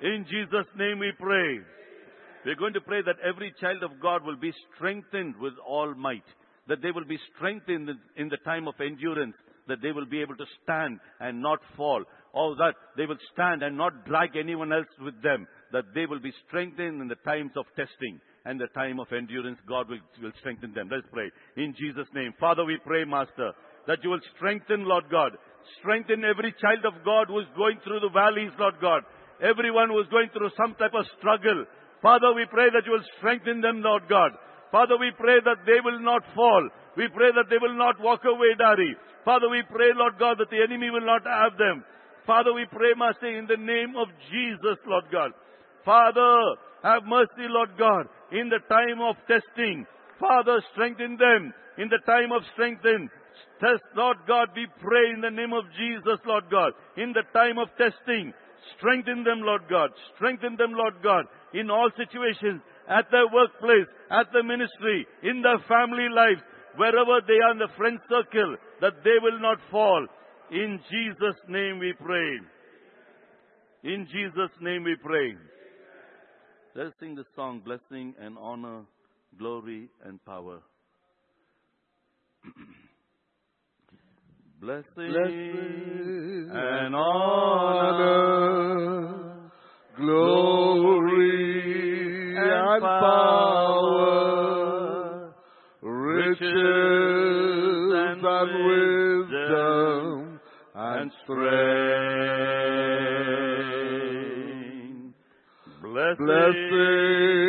In 0.01 0.25
Jesus' 0.29 0.67
name 0.75 0.99
we 0.99 1.11
pray. 1.19 1.59
We're 2.45 2.55
going 2.55 2.73
to 2.73 2.81
pray 2.81 3.01
that 3.01 3.15
every 3.27 3.53
child 3.59 3.83
of 3.83 3.99
God 3.99 4.23
will 4.23 4.37
be 4.37 4.53
strengthened 4.75 5.35
with 5.37 5.53
all 5.67 5.93
might. 5.95 6.23
That 6.67 6.81
they 6.83 6.91
will 6.91 7.05
be 7.05 7.19
strengthened 7.35 7.89
in 8.15 8.29
the 8.29 8.37
time 8.45 8.67
of 8.67 8.75
endurance. 8.79 9.35
That 9.67 9.81
they 9.81 9.91
will 9.91 10.05
be 10.05 10.21
able 10.21 10.35
to 10.35 10.45
stand 10.63 10.99
and 11.19 11.41
not 11.41 11.59
fall. 11.75 12.03
Or 12.31 12.55
that 12.57 12.75
they 12.95 13.07
will 13.07 13.17
stand 13.33 13.63
and 13.63 13.75
not 13.75 14.05
drag 14.05 14.35
anyone 14.35 14.71
else 14.71 14.87
with 15.01 15.19
them. 15.23 15.47
That 15.71 15.85
they 15.95 16.05
will 16.05 16.19
be 16.19 16.33
strengthened 16.47 17.01
in 17.01 17.07
the 17.07 17.15
times 17.25 17.51
of 17.57 17.65
testing 17.75 18.21
and 18.47 18.55
the 18.55 18.71
time 18.71 18.99
of 18.99 19.11
endurance. 19.11 19.59
God 19.67 19.89
will, 19.91 19.99
will 20.23 20.31
strengthen 20.39 20.73
them. 20.73 20.87
Let's 20.89 21.05
pray. 21.11 21.27
In 21.59 21.75
Jesus' 21.75 22.07
name. 22.15 22.33
Father, 22.39 22.63
we 22.63 22.79
pray, 22.79 23.03
Master, 23.03 23.51
that 23.87 23.99
you 24.03 24.09
will 24.09 24.23
strengthen, 24.35 24.87
Lord 24.87 25.03
God. 25.11 25.35
Strengthen 25.79 26.23
every 26.23 26.55
child 26.55 26.87
of 26.87 27.03
God 27.03 27.27
who 27.27 27.43
is 27.43 27.51
going 27.59 27.77
through 27.83 27.99
the 27.99 28.15
valleys, 28.15 28.55
Lord 28.57 28.79
God. 28.79 29.03
Everyone 29.43 29.89
who 29.91 29.99
is 29.99 30.07
going 30.07 30.31
through 30.31 30.55
some 30.55 30.79
type 30.79 30.95
of 30.95 31.03
struggle. 31.19 31.67
Father, 32.01 32.31
we 32.31 32.47
pray 32.47 32.71
that 32.71 32.87
you 32.87 32.95
will 32.95 33.09
strengthen 33.19 33.59
them, 33.59 33.83
Lord 33.83 34.07
God. 34.07 34.31
Father, 34.71 34.95
we 34.95 35.11
pray 35.19 35.43
that 35.43 35.67
they 35.67 35.83
will 35.83 35.99
not 35.99 36.23
fall. 36.33 36.63
We 36.95 37.11
pray 37.11 37.35
that 37.35 37.51
they 37.51 37.59
will 37.59 37.75
not 37.75 37.99
walk 37.99 38.23
away, 38.23 38.55
Daddy. 38.57 38.95
Father, 39.27 39.51
we 39.51 39.61
pray, 39.67 39.91
Lord 39.91 40.15
God, 40.17 40.39
that 40.39 40.49
the 40.49 40.63
enemy 40.63 40.89
will 40.89 41.05
not 41.05 41.27
have 41.27 41.59
them. 41.59 41.83
Father, 42.25 42.55
we 42.55 42.65
pray, 42.71 42.95
Master, 42.95 43.27
in 43.27 43.45
the 43.45 43.59
name 43.59 43.95
of 43.99 44.07
Jesus, 44.31 44.79
Lord 44.87 45.05
God. 45.11 45.31
Father, 45.87 46.59
have 46.83 47.07
mercy, 47.07 47.47
Lord 47.47 47.71
God, 47.79 48.11
in 48.35 48.51
the 48.51 48.59
time 48.67 48.99
of 48.99 49.15
testing. 49.23 49.87
Father, 50.19 50.59
strengthen 50.75 51.15
them 51.15 51.53
in 51.79 51.87
the 51.87 52.03
time 52.03 52.35
of 52.35 52.43
strengthen. 52.51 53.07
Test, 53.63 53.87
Lord 53.95 54.17
God, 54.27 54.49
we 54.51 54.67
pray 54.83 55.15
in 55.15 55.21
the 55.21 55.31
name 55.31 55.53
of 55.53 55.63
Jesus, 55.79 56.19
Lord 56.27 56.51
God, 56.51 56.73
in 56.97 57.13
the 57.15 57.23
time 57.31 57.57
of 57.57 57.71
testing. 57.79 58.33
Strengthen 58.75 59.23
them, 59.23 59.39
Lord 59.47 59.63
God. 59.69 59.89
Strengthen 60.17 60.57
them, 60.57 60.73
Lord 60.75 60.99
God 61.01 61.23
in 61.53 61.69
all 61.69 61.89
situations, 61.95 62.61
at 62.89 63.09
their 63.11 63.27
workplace, 63.27 63.87
at 64.11 64.27
the 64.33 64.43
ministry, 64.43 65.07
in 65.23 65.41
their 65.41 65.59
family 65.67 66.07
lives, 66.11 66.41
wherever 66.75 67.21
they 67.25 67.39
are 67.39 67.51
in 67.51 67.59
the 67.59 67.71
friend 67.77 67.99
circle, 68.09 68.55
that 68.81 69.03
they 69.03 69.17
will 69.21 69.39
not 69.39 69.57
fall. 69.71 70.05
In 70.51 70.79
Jesus' 70.89 71.39
name 71.47 71.79
we 71.79 71.93
pray. 71.93 72.39
In 73.83 74.07
Jesus' 74.11 74.55
name 74.61 74.83
we 74.83 74.95
pray. 75.03 75.35
Let's 76.77 76.93
sing 76.99 77.15
the 77.15 77.25
song, 77.35 77.61
Blessing 77.65 78.13
and 78.21 78.37
Honor, 78.39 78.83
Glory 79.39 79.89
and 80.05 80.23
Power. 80.25 80.59
Blessing, 84.61 84.85
Blessing 84.95 86.51
and 86.53 86.95
honor, 86.95 88.29
glory 89.97 91.17
and 92.37 92.81
power, 92.83 94.13
riches 95.81 96.43
and 98.03 98.21
wisdom 99.31 100.39
and 100.75 101.11
strength. 101.23 102.06
Blessing 106.17 107.46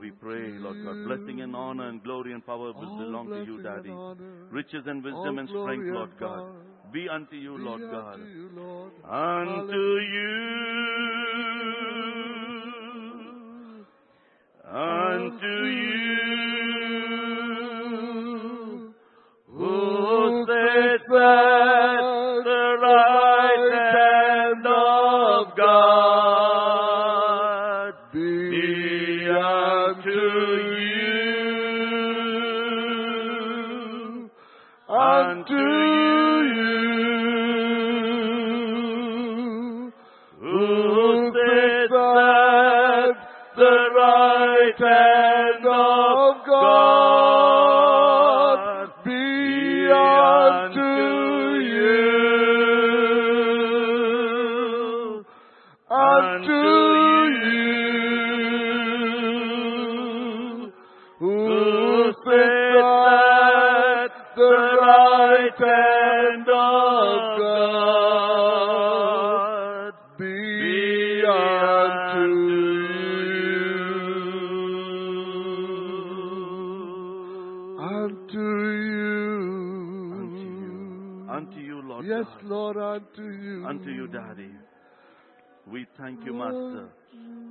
we 0.00 0.10
pray, 0.10 0.50
Lord 0.58 0.84
God, 0.84 1.04
blessing 1.06 1.40
and 1.40 1.54
honor 1.54 1.88
and 1.88 2.02
glory 2.02 2.32
and 2.32 2.44
power 2.44 2.72
will 2.72 2.98
belong 2.98 3.28
to 3.28 3.44
you, 3.44 3.62
Daddy. 3.62 3.92
Riches 4.50 4.84
and 4.86 5.02
wisdom 5.04 5.38
and 5.38 5.48
strength, 5.48 5.86
Lord 5.86 6.10
God, 6.18 6.52
be 6.92 7.08
unto 7.08 7.36
you, 7.36 7.56
Lord 7.58 7.82
God. 7.90 8.20
Unto 9.04 9.98
you, 10.14 10.64
unto 14.70 15.56
God 15.66 16.27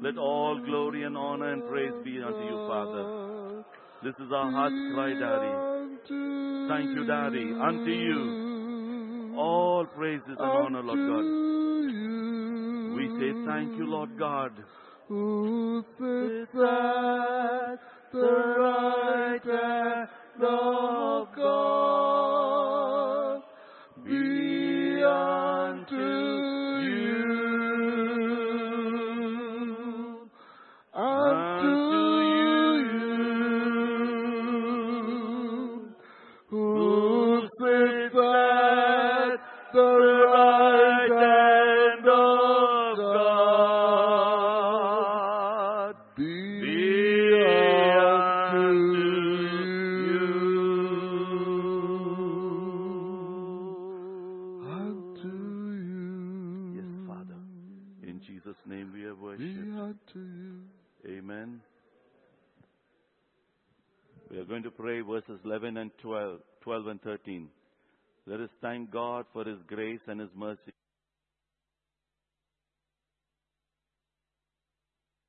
Let 0.08 0.18
all 0.18 0.58
glory 0.66 1.04
and 1.04 1.18
honor 1.18 1.52
and 1.52 1.68
praise 1.68 1.92
be 2.06 2.22
unto 2.24 2.40
you, 2.40 2.66
Father. 2.70 3.66
This 4.06 4.16
is 4.26 4.32
our 4.34 4.50
heart's 4.52 4.76
cry, 4.94 5.10
Daddy. 5.20 5.52
Thank 6.70 6.96
you, 6.96 7.04
Daddy. 7.06 7.52
Unto 7.52 7.92
you. 7.92 9.36
All 9.38 9.86
praises 9.86 10.24
and 10.30 10.40
honor, 10.40 10.82
Lord 10.82 11.00
God. 11.12 11.26
We 12.96 13.10
say 13.20 13.34
thank 13.46 13.78
you, 13.78 13.86
Lord 13.86 14.18
God. 14.18 14.54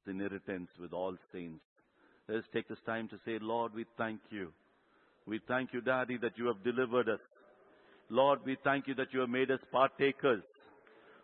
Inheritance 0.09 0.71
with 0.81 0.93
all 0.93 1.17
saints. 1.33 1.61
Let 2.29 2.39
us 2.39 2.45
take 2.53 2.69
this 2.69 2.79
time 2.85 3.09
to 3.09 3.17
say, 3.25 3.39
Lord, 3.41 3.75
we 3.75 3.85
thank 3.97 4.21
you. 4.31 4.53
We 5.27 5.41
thank 5.47 5.73
you, 5.73 5.81
Daddy, 5.81 6.19
that 6.19 6.37
you 6.37 6.47
have 6.47 6.63
delivered 6.65 7.09
us. 7.09 7.21
Lord, 8.11 8.41
we 8.45 8.57
thank 8.65 8.87
you 8.89 8.95
that 8.95 9.13
you 9.13 9.21
have 9.21 9.29
made 9.29 9.51
us 9.51 9.61
partakers, 9.71 10.43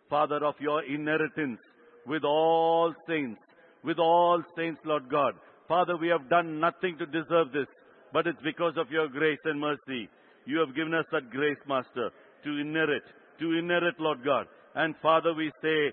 Father, 0.09 0.45
of 0.45 0.55
your 0.59 0.83
inheritance 0.83 1.59
with 2.05 2.23
all 2.23 2.93
saints, 3.07 3.41
with 3.83 3.97
all 3.97 4.43
saints, 4.55 4.79
Lord 4.85 5.09
God. 5.09 5.33
Father, 5.67 5.97
we 5.97 6.07
have 6.09 6.29
done 6.29 6.59
nothing 6.59 6.97
to 6.99 7.05
deserve 7.07 7.51
this, 7.51 7.67
but 8.13 8.27
it's 8.27 8.41
because 8.43 8.73
of 8.77 8.91
your 8.91 9.07
grace 9.07 9.39
and 9.45 9.59
mercy. 9.59 10.07
You 10.45 10.59
have 10.59 10.75
given 10.75 10.93
us 10.93 11.05
that 11.11 11.31
grace, 11.31 11.57
Master, 11.67 12.11
to 12.43 12.57
inherit, 12.57 13.03
to 13.39 13.53
inherit, 13.53 13.99
Lord 13.99 14.23
God. 14.23 14.45
And 14.75 14.95
Father, 15.01 15.33
we 15.33 15.51
say, 15.61 15.91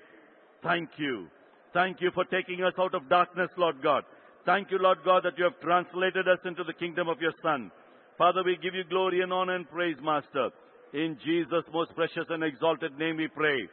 thank 0.62 0.90
you. 0.98 1.28
Thank 1.72 2.00
you 2.00 2.10
for 2.14 2.24
taking 2.24 2.62
us 2.62 2.74
out 2.78 2.94
of 2.94 3.08
darkness, 3.08 3.50
Lord 3.56 3.82
God. 3.82 4.04
Thank 4.44 4.70
you, 4.70 4.78
Lord 4.78 4.98
God, 5.04 5.22
that 5.24 5.38
you 5.38 5.44
have 5.44 5.60
translated 5.60 6.28
us 6.28 6.38
into 6.44 6.64
the 6.64 6.72
kingdom 6.72 7.08
of 7.08 7.20
your 7.20 7.32
Son. 7.42 7.70
Father, 8.18 8.42
we 8.44 8.58
give 8.62 8.74
you 8.74 8.84
glory 8.84 9.20
and 9.20 9.32
honor 9.32 9.54
and 9.54 9.68
praise, 9.70 9.96
Master. 10.02 10.50
In 10.92 11.16
Jesus' 11.24 11.64
most 11.72 11.94
precious 11.94 12.26
and 12.28 12.44
exalted 12.44 12.98
name 12.98 13.16
we 13.16 13.28
pray. 13.28 13.68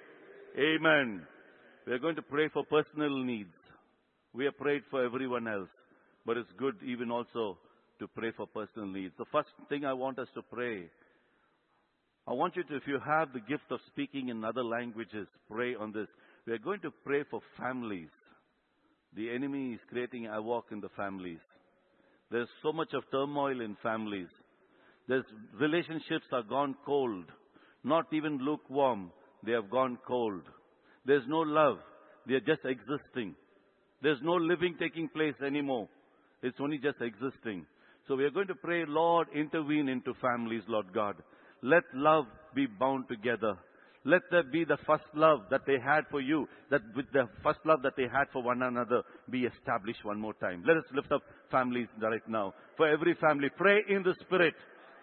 Amen. 0.58 1.26
We 1.86 1.93
are 1.93 2.00
going 2.00 2.16
to 2.16 2.22
pray 2.22 2.47
for 2.50 2.64
personal 2.64 3.24
needs. 3.24 3.54
We 4.34 4.45
have 4.45 4.58
prayed 4.58 4.84
for 4.89 5.04
everyone 5.04 5.47
else, 5.47 5.70
but 6.26 6.38
it's 6.38 6.52
good 6.58 6.76
even 6.86 7.12
also 7.12 7.58
to 8.00 8.08
pray 8.08 8.32
for 8.32 8.47
personal 8.47 8.88
needs. 8.88 9.14
The 9.18 9.26
first 9.32 9.50
thing 9.68 9.86
I 9.86 9.93
want 9.93 10.20
us 10.20 10.28
to 10.36 10.41
pray, 10.41 10.86
I 12.28 12.34
want 12.34 12.56
you 12.56 12.64
to, 12.64 12.76
if 12.76 12.84
you 12.88 13.00
have 13.06 13.34
the 13.34 13.39
gift 13.39 13.72
of 13.72 13.80
speaking 13.88 14.30
in 14.30 14.45
other 14.45 14.64
languages, 14.64 15.28
pray 15.50 15.76
on 15.76 15.91
this. 15.91 16.08
We 16.45 16.53
are 16.53 16.59
going 16.59 16.81
to 16.81 16.91
pray 17.05 17.23
for 17.29 17.41
families. 17.57 18.09
The 19.15 19.29
enemy 19.29 19.73
is 19.73 19.79
creating 19.89 20.25
havoc 20.25 20.65
in 20.71 20.81
the 20.81 20.89
families. 20.89 21.39
There's 22.31 22.49
so 22.61 22.71
much 22.71 22.93
of 22.93 23.03
turmoil 23.11 23.61
in 23.61 23.75
families. 23.81 24.27
There's 25.07 25.25
relationships 25.59 26.25
are 26.31 26.43
gone 26.43 26.75
cold, 26.85 27.25
not 27.83 28.05
even 28.13 28.37
lukewarm. 28.37 29.11
They 29.43 29.53
have 29.53 29.69
gone 29.69 29.97
cold. 30.07 30.41
There's 31.05 31.23
no 31.27 31.39
love. 31.39 31.79
They 32.27 32.35
are 32.35 32.39
just 32.39 32.61
existing. 32.65 33.35
There's 34.01 34.19
no 34.21 34.33
living 34.33 34.75
taking 34.79 35.09
place 35.09 35.35
anymore. 35.45 35.87
It's 36.43 36.57
only 36.59 36.77
just 36.77 37.01
existing. 37.01 37.65
So 38.07 38.15
we 38.15 38.23
are 38.23 38.29
going 38.29 38.47
to 38.47 38.55
pray, 38.55 38.85
Lord, 38.87 39.27
intervene 39.33 39.89
into 39.89 40.13
families, 40.21 40.63
Lord 40.67 40.93
God. 40.93 41.15
Let 41.61 41.83
love 41.93 42.25
be 42.55 42.65
bound 42.67 43.07
together. 43.09 43.57
Let 44.10 44.24
there 44.32 44.41
be 44.41 44.66
the 44.66 44.82
first 44.88 45.05
love 45.14 45.41
that 45.51 45.68
they 45.68 45.78
had 45.78 46.05
for 46.10 46.20
you, 46.20 46.47
that 46.72 46.82
with 46.95 47.05
the 47.14 47.30
first 47.43 47.60
love 47.64 47.84
that 47.84 47.93
they 47.95 48.10
had 48.10 48.26
for 48.34 48.41
one 48.41 48.64
another 48.64 49.03
be 49.30 49.45
established 49.45 50.03
one 50.03 50.20
more 50.20 50.34
time. 50.34 50.64
Let 50.66 50.78
us 50.78 50.89
lift 50.95 51.12
up 51.12 51.22
families 51.51 51.88
right 52.01 52.26
now. 52.28 52.55
For 52.76 52.88
every 52.89 53.14
family, 53.22 53.49
pray 53.55 53.86
in 53.88 54.01
the 54.01 54.16
Spirit. 54.26 54.55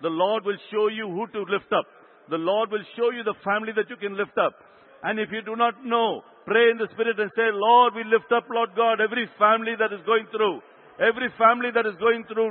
The 0.03 0.11
Lord 0.11 0.45
will 0.45 0.59
show 0.73 0.89
you 0.89 1.07
who 1.07 1.29
to 1.39 1.47
lift 1.47 1.71
up. 1.73 1.87
The 2.31 2.43
Lord 2.43 2.73
will 2.73 2.83
show 2.97 3.13
you 3.15 3.23
the 3.23 3.39
family 3.45 3.71
that 3.77 3.89
you 3.89 3.97
can 3.97 4.17
lift 4.17 4.37
up. 4.39 4.59
And 5.05 5.21
if 5.21 5.31
you 5.31 5.43
do 5.43 5.55
not 5.55 5.85
know, 5.85 6.23
pray 6.45 6.71
in 6.75 6.79
the 6.79 6.89
Spirit 6.91 7.21
and 7.21 7.31
say, 7.37 7.47
Lord, 7.55 7.95
we 7.95 8.03
lift 8.03 8.33
up, 8.35 8.51
Lord 8.51 8.71
God, 8.75 8.99
every 9.01 9.31
family 9.39 9.79
that 9.79 9.95
is 9.95 10.03
going 10.05 10.27
through, 10.35 10.59
every 10.99 11.31
family 11.39 11.71
that 11.71 11.87
is 11.87 11.95
going 12.03 12.25
through 12.27 12.51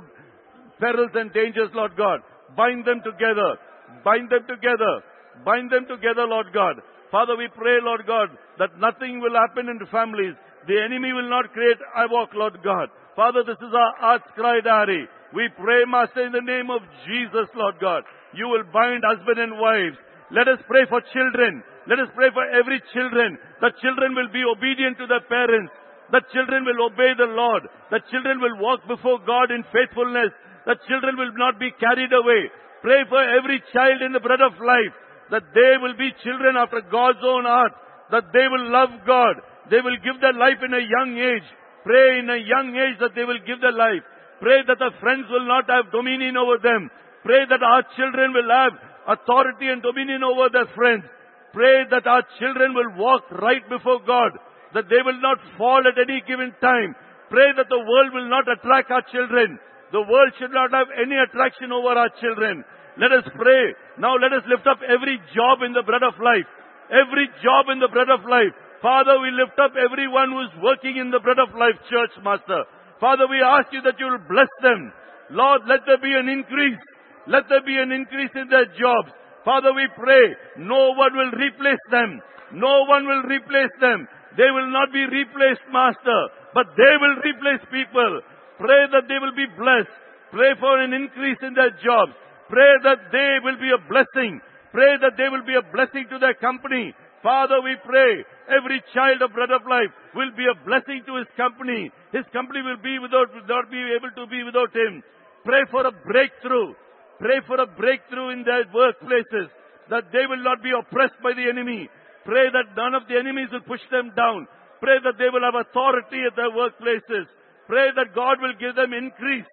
perils 0.79 1.11
and 1.15 1.33
dangers, 1.33 1.67
Lord 1.75 1.97
God. 1.97 2.21
Bind 2.55 2.85
them 2.87 3.03
together. 3.03 3.59
Bind 4.07 4.31
them 4.31 4.47
together. 4.47 5.03
Bind 5.43 5.71
them 5.71 5.85
together, 5.89 6.25
Lord 6.25 6.53
God. 6.53 6.79
Father, 7.11 7.35
we 7.35 7.47
pray, 7.53 7.77
Lord 7.81 8.05
God, 8.07 8.29
that 8.59 8.79
nothing 8.79 9.19
will 9.19 9.35
happen 9.35 9.69
in 9.69 9.77
the 9.77 9.89
families. 9.91 10.35
The 10.67 10.81
enemy 10.81 11.13
will 11.13 11.29
not 11.29 11.53
create 11.53 11.77
I 11.95 12.05
walk, 12.09 12.33
Lord 12.33 12.57
God. 12.63 12.89
Father, 13.15 13.43
this 13.45 13.59
is 13.61 13.73
our 13.73 13.93
heart's 13.99 14.27
cry, 14.35 14.59
Daddy. 14.59 15.05
We 15.33 15.47
pray, 15.55 15.85
Master, 15.85 16.25
in 16.25 16.33
the 16.33 16.43
name 16.43 16.69
of 16.69 16.81
Jesus, 17.05 17.47
Lord 17.55 17.75
God. 17.79 18.03
You 18.33 18.47
will 18.49 18.65
bind 18.73 19.03
husband 19.05 19.39
and 19.39 19.55
wives. 19.59 19.95
Let 20.33 20.49
us 20.49 20.59
pray 20.67 20.83
for 20.89 20.99
children. 21.13 21.63
Let 21.87 22.01
us 22.01 22.09
pray 22.17 22.33
for 22.33 22.43
every 22.49 22.81
children. 22.91 23.37
The 23.61 23.71
children 23.79 24.17
will 24.17 24.31
be 24.33 24.43
obedient 24.43 24.97
to 24.97 25.07
their 25.07 25.23
parents. 25.29 25.71
The 26.11 26.25
children 26.33 26.65
will 26.65 26.89
obey 26.89 27.13
the 27.13 27.29
Lord. 27.29 27.69
The 27.93 28.01
children 28.09 28.41
will 28.41 28.57
walk 28.57 28.81
before 28.89 29.21
God 29.21 29.53
in 29.53 29.63
faithfulness. 29.69 30.33
The 30.65 30.77
children 30.89 31.15
will 31.15 31.31
not 31.37 31.61
be 31.61 31.69
carried 31.77 32.11
away. 32.11 32.49
Pray 32.81 33.05
for 33.07 33.21
every 33.21 33.61
child 33.71 34.01
in 34.01 34.11
the 34.11 34.21
bread 34.21 34.41
of 34.41 34.57
life 34.59 34.93
that 35.31 35.43
they 35.53 35.77
will 35.81 35.95
be 35.97 36.13
children 36.23 36.55
after 36.57 36.81
God's 36.81 37.23
own 37.23 37.45
heart, 37.45 37.73
that 38.11 38.31
they 38.33 38.47
will 38.47 38.71
love 38.71 38.89
God. 39.05 39.41
They 39.69 39.81
will 39.81 39.97
give 40.03 40.21
their 40.21 40.33
life 40.33 40.61
in 40.61 40.73
a 40.73 40.85
young 40.85 41.17
age. 41.17 41.47
Pray 41.83 42.19
in 42.19 42.29
a 42.29 42.37
young 42.37 42.75
age 42.75 42.97
that 42.99 43.15
they 43.15 43.25
will 43.25 43.41
give 43.45 43.61
their 43.61 43.73
life. 43.73 44.03
Pray 44.39 44.61
that 44.67 44.77
the 44.77 44.91
friends 45.01 45.25
will 45.29 45.47
not 45.47 45.69
have 45.69 45.91
dominion 45.91 46.37
over 46.37 46.57
them. 46.61 46.89
Pray 47.23 47.45
that 47.49 47.63
our 47.63 47.83
children 47.97 48.33
will 48.33 48.49
have 48.49 48.73
authority 49.07 49.69
and 49.69 49.81
dominion 49.81 50.21
over 50.23 50.49
their 50.49 50.69
friends. 50.75 51.05
Pray 51.53 51.85
that 51.89 52.05
our 52.05 52.21
children 52.37 52.73
will 52.73 52.97
walk 52.97 53.23
right 53.31 53.67
before 53.69 54.01
God. 54.05 54.37
that 54.75 54.91
they 54.91 54.99
will 54.99 55.19
not 55.23 55.39
fall 55.57 55.79
at 55.87 55.95
any 55.95 56.19
given 56.27 56.51
time. 56.59 56.93
Pray 57.31 57.47
that 57.55 57.71
the 57.71 57.79
world 57.79 58.11
will 58.11 58.29
not 58.29 58.43
attract 58.43 58.91
our 58.91 59.01
children. 59.07 59.57
The 59.95 60.03
world 60.03 60.31
should 60.37 60.51
not 60.51 60.75
have 60.75 60.91
any 60.91 61.15
attraction 61.15 61.71
over 61.71 61.95
our 61.95 62.11
children. 62.19 62.63
Let 62.99 63.15
us 63.15 63.23
pray. 63.39 63.73
Now 63.97 64.15
let 64.19 64.33
us 64.33 64.43
lift 64.47 64.67
up 64.67 64.79
every 64.83 65.19
job 65.31 65.63
in 65.63 65.71
the 65.71 65.83
bread 65.83 66.03
of 66.03 66.19
life. 66.19 66.47
Every 66.91 67.27
job 67.41 67.71
in 67.71 67.79
the 67.79 67.89
bread 67.89 68.11
of 68.11 68.27
life. 68.27 68.53
Father, 68.81 69.17
we 69.17 69.31
lift 69.31 69.57
up 69.57 69.73
everyone 69.73 70.29
who 70.29 70.41
is 70.45 70.53
working 70.61 70.97
in 70.97 71.09
the 71.09 71.23
bread 71.23 71.39
of 71.39 71.55
life 71.55 71.79
church, 71.89 72.13
Master. 72.21 72.67
Father, 72.99 73.25
we 73.25 73.41
ask 73.41 73.71
you 73.71 73.81
that 73.81 73.97
you 73.97 74.05
will 74.05 74.25
bless 74.29 74.51
them. 74.61 74.93
Lord, 75.31 75.65
let 75.65 75.87
there 75.87 75.97
be 75.97 76.13
an 76.13 76.29
increase. 76.29 76.79
Let 77.25 77.49
there 77.49 77.65
be 77.65 77.75
an 77.77 77.91
increase 77.91 78.29
in 78.35 78.47
their 78.51 78.69
jobs. 78.77 79.09
Father, 79.43 79.73
we 79.73 79.87
pray 79.97 80.35
no 80.57 80.93
one 80.93 81.13
will 81.15 81.33
replace 81.33 81.81
them. 81.89 82.21
No 82.53 82.85
one 82.85 83.07
will 83.07 83.23
replace 83.25 83.73
them. 83.81 84.07
They 84.37 84.51
will 84.51 84.69
not 84.69 84.91
be 84.91 85.01
replaced, 85.01 85.65
Master, 85.71 86.19
but 86.53 86.67
they 86.77 86.93
will 86.99 87.17
replace 87.23 87.63
people. 87.71 88.21
Pray 88.59 88.83
that 88.91 89.07
they 89.07 89.19
will 89.19 89.35
be 89.35 89.47
blessed. 89.57 89.91
Pray 90.31 90.53
for 90.59 90.79
an 90.81 90.93
increase 90.93 91.39
in 91.41 91.53
their 91.53 91.71
jobs. 91.81 92.13
Pray 92.49 92.73
that 92.83 93.09
they 93.11 93.39
will 93.43 93.57
be 93.57 93.71
a 93.73 93.81
blessing. 93.89 94.41
Pray 94.71 94.97
that 95.01 95.17
they 95.17 95.29
will 95.29 95.45
be 95.45 95.55
a 95.55 95.65
blessing 95.73 96.05
to 96.11 96.19
their 96.19 96.35
company. 96.35 96.93
Father, 97.23 97.57
we 97.63 97.73
pray 97.81 98.21
every 98.53 98.83
child 98.93 99.21
of 99.25 99.33
Bread 99.33 99.49
of 99.49 99.65
Life 99.65 99.89
will 100.13 100.29
be 100.37 100.45
a 100.45 100.59
blessing 100.61 101.01
to 101.09 101.17
his 101.17 101.25
company. 101.33 101.89
His 102.13 102.25
company 102.29 102.61
will 102.61 102.77
be 102.77 103.01
without, 103.01 103.33
not 103.49 103.71
be 103.71 103.81
able 103.97 104.13
to 104.13 104.29
be 104.29 104.45
without 104.45 104.69
him. 104.75 105.01
Pray 105.41 105.65
for 105.71 105.87
a 105.87 105.93
breakthrough. 106.05 106.77
Pray 107.17 107.41
for 107.47 107.57
a 107.57 107.65
breakthrough 107.65 108.29
in 108.29 108.43
their 108.43 108.65
workplaces, 108.69 109.49
that 109.89 110.11
they 110.11 110.27
will 110.27 110.43
not 110.43 110.61
be 110.61 110.69
oppressed 110.69 111.17
by 111.23 111.33
the 111.33 111.49
enemy. 111.49 111.89
Pray 112.25 112.49
that 112.51 112.75
none 112.75 112.93
of 112.93 113.07
the 113.07 113.17
enemies 113.17 113.49
will 113.51 113.65
push 113.65 113.81
them 113.89 114.11
down. 114.13 114.45
Pray 114.81 114.99
that 115.01 115.17
they 115.17 115.29
will 115.31 115.45
have 115.45 115.55
authority 115.55 116.21
at 116.27 116.35
their 116.35 116.51
workplaces. 116.51 117.25
Pray 117.67 117.89
that 117.95 118.13
God 118.13 118.37
will 118.41 118.53
give 118.59 118.75
them 118.75 118.93
increase. 118.93 119.49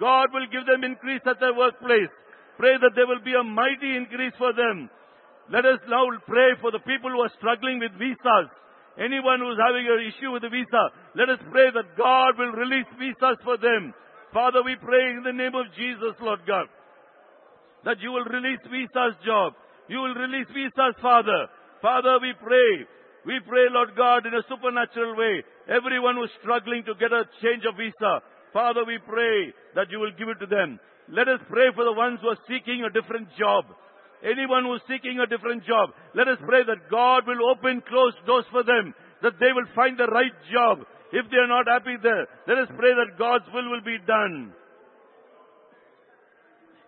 God 0.00 0.32
will 0.32 0.46
give 0.50 0.66
them 0.66 0.82
increase 0.82 1.22
at 1.26 1.38
their 1.38 1.54
workplace. 1.54 2.10
Pray 2.56 2.78
that 2.78 2.94
there 2.94 3.06
will 3.06 3.22
be 3.24 3.34
a 3.34 3.42
mighty 3.42 3.96
increase 3.96 4.34
for 4.38 4.52
them. 4.52 4.90
Let 5.50 5.66
us 5.66 5.80
now 5.88 6.06
pray 6.26 6.56
for 6.60 6.70
the 6.70 6.80
people 6.86 7.10
who 7.10 7.20
are 7.20 7.38
struggling 7.38 7.78
with 7.80 7.92
visas. 7.98 8.48
Anyone 8.96 9.42
who 9.42 9.50
is 9.50 9.58
having 9.58 9.84
an 9.90 10.00
issue 10.06 10.30
with 10.30 10.46
the 10.46 10.54
visa, 10.54 10.84
let 11.18 11.28
us 11.28 11.42
pray 11.50 11.66
that 11.74 11.98
God 11.98 12.38
will 12.38 12.54
release 12.54 12.86
visas 12.94 13.42
for 13.42 13.58
them. 13.58 13.92
Father, 14.32 14.62
we 14.62 14.76
pray 14.78 15.18
in 15.18 15.22
the 15.26 15.34
name 15.34 15.54
of 15.54 15.66
Jesus, 15.74 16.14
Lord 16.22 16.40
God, 16.46 16.66
that 17.84 17.98
you 18.00 18.10
will 18.14 18.24
release 18.24 18.62
visas 18.70 19.18
job. 19.26 19.54
You 19.88 19.98
will 19.98 20.14
release 20.14 20.46
visas, 20.54 20.94
Father. 21.02 21.50
Father, 21.82 22.18
we 22.22 22.32
pray. 22.40 22.86
We 23.26 23.40
pray, 23.46 23.66
Lord 23.68 23.96
God, 23.96 24.26
in 24.26 24.34
a 24.34 24.46
supernatural 24.48 25.16
way. 25.16 25.42
Everyone 25.68 26.16
who's 26.16 26.32
struggling 26.40 26.84
to 26.84 26.94
get 26.94 27.12
a 27.12 27.24
change 27.42 27.64
of 27.66 27.76
visa, 27.76 28.22
Father, 28.52 28.84
we 28.86 28.98
pray 29.02 29.52
that 29.74 29.90
you 29.90 29.98
will 29.98 30.12
give 30.16 30.28
it 30.28 30.38
to 30.40 30.46
them. 30.46 30.78
Let 31.08 31.28
us 31.28 31.40
pray 31.48 31.68
for 31.74 31.84
the 31.84 31.92
ones 31.92 32.18
who 32.22 32.28
are 32.28 32.44
seeking 32.48 32.84
a 32.84 32.92
different 32.92 33.28
job. 33.38 33.64
Anyone 34.24 34.64
who's 34.64 34.80
seeking 34.88 35.20
a 35.20 35.28
different 35.28 35.64
job, 35.68 35.92
let 36.16 36.28
us 36.28 36.40
pray 36.46 36.64
that 36.64 36.88
God 36.90 37.28
will 37.28 37.44
open 37.52 37.84
closed 37.84 38.16
doors 38.24 38.48
for 38.50 38.64
them, 38.64 38.94
that 39.20 39.36
they 39.38 39.52
will 39.52 39.68
find 39.76 39.98
the 39.98 40.08
right 40.08 40.32
job. 40.48 40.80
If 41.12 41.28
they 41.30 41.36
are 41.36 41.50
not 41.50 41.68
happy 41.68 42.00
there, 42.00 42.24
let 42.48 42.58
us 42.58 42.72
pray 42.72 42.96
that 42.96 43.18
God's 43.18 43.44
will 43.52 43.68
will 43.68 43.84
be 43.84 44.00
done. 44.06 44.52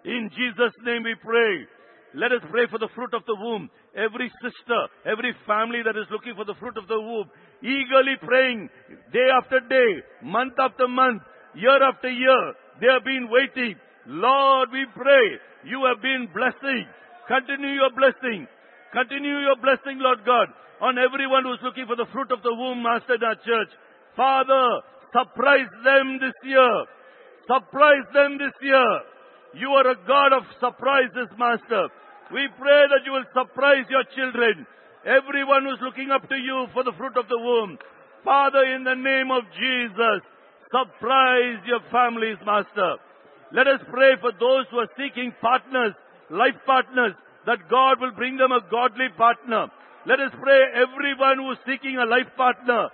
In 0.07 0.31
Jesus' 0.33 0.73
name 0.85 1.05
we 1.05 1.15
pray. 1.21 1.69
Let 2.15 2.33
us 2.33 2.41
pray 2.51 2.65
for 2.71 2.79
the 2.79 2.89
fruit 2.95 3.13
of 3.13 3.27
the 3.27 3.37
womb. 3.37 3.69
Every 3.93 4.33
sister, 4.41 4.81
every 5.05 5.37
family 5.47 5.85
that 5.85 5.99
is 5.99 6.09
looking 6.11 6.33
for 6.35 6.47
the 6.47 6.57
fruit 6.57 6.79
of 6.79 6.89
the 6.89 6.97
womb, 6.97 7.29
eagerly 7.61 8.17
praying 8.25 8.71
day 9.13 9.29
after 9.29 9.61
day, 9.61 10.01
month 10.23 10.55
after 10.59 10.89
month, 10.89 11.21
year 11.55 11.83
after 11.83 12.09
year, 12.09 12.55
they 12.81 12.87
have 12.87 13.05
been 13.05 13.29
waiting. 13.29 13.77
Lord, 14.07 14.71
we 14.73 14.87
pray, 14.95 15.25
you 15.65 15.83
have 15.91 16.01
been 16.01 16.29
blessing. 16.33 16.87
Continue 17.27 17.75
your 17.75 17.91
blessing. 17.91 18.47
Continue 18.93 19.43
your 19.43 19.59
blessing, 19.59 19.99
Lord 19.99 20.23
God, 20.25 20.49
on 20.81 20.99
everyone 20.99 21.43
who's 21.43 21.63
looking 21.63 21.87
for 21.87 21.97
the 21.97 22.07
fruit 22.13 22.31
of 22.31 22.43
the 22.43 22.55
womb, 22.55 22.83
Master 22.83 23.19
in 23.19 23.25
our 23.25 23.35
church. 23.35 23.73
Father, 24.15 24.81
surprise 25.11 25.69
them 25.83 26.19
this 26.23 26.39
year. 26.45 26.87
Surprise 27.51 28.07
them 28.15 28.39
this 28.39 28.55
year. 28.63 28.91
You 29.55 29.71
are 29.75 29.91
a 29.91 29.99
God 30.07 30.33
of 30.33 30.45
surprises, 30.61 31.29
Master. 31.39 31.91
We 32.31 32.47
pray 32.59 32.83
that 32.91 33.03
you 33.05 33.13
will 33.13 33.27
surprise 33.35 33.87
your 33.91 34.07
children. 34.15 34.67
Everyone 35.07 35.67
who's 35.67 35.83
looking 35.83 36.11
up 36.11 36.29
to 36.29 36.37
you 36.37 36.67
for 36.75 36.83
the 36.83 36.95
fruit 36.99 37.17
of 37.17 37.27
the 37.29 37.39
womb. 37.39 37.79
Father, 38.25 38.63
in 38.75 38.83
the 38.83 38.95
name 38.95 39.31
of 39.31 39.43
Jesus, 39.55 40.23
surprise 40.71 41.59
your 41.67 41.81
families, 41.91 42.39
Master. 42.47 42.99
Let 43.53 43.67
us 43.67 43.81
pray 43.91 44.17
for 44.21 44.33
those 44.33 44.67
who 44.71 44.79
are 44.79 44.91
seeking 44.97 45.33
partners 45.41 45.95
life 46.31 46.59
partners, 46.67 47.15
that 47.47 47.71
God 47.71 48.01
will 48.01 48.13
bring 48.13 48.37
them 48.37 48.53
a 48.53 48.65
godly 48.71 49.09
partner. 49.17 49.71
Let 50.07 50.21
us 50.21 50.33
pray 50.41 50.61
everyone 50.75 51.39
who 51.39 51.53
is 51.53 51.63
seeking 51.67 51.99
a 51.99 52.07
life 52.07 52.31
partner. 52.37 52.91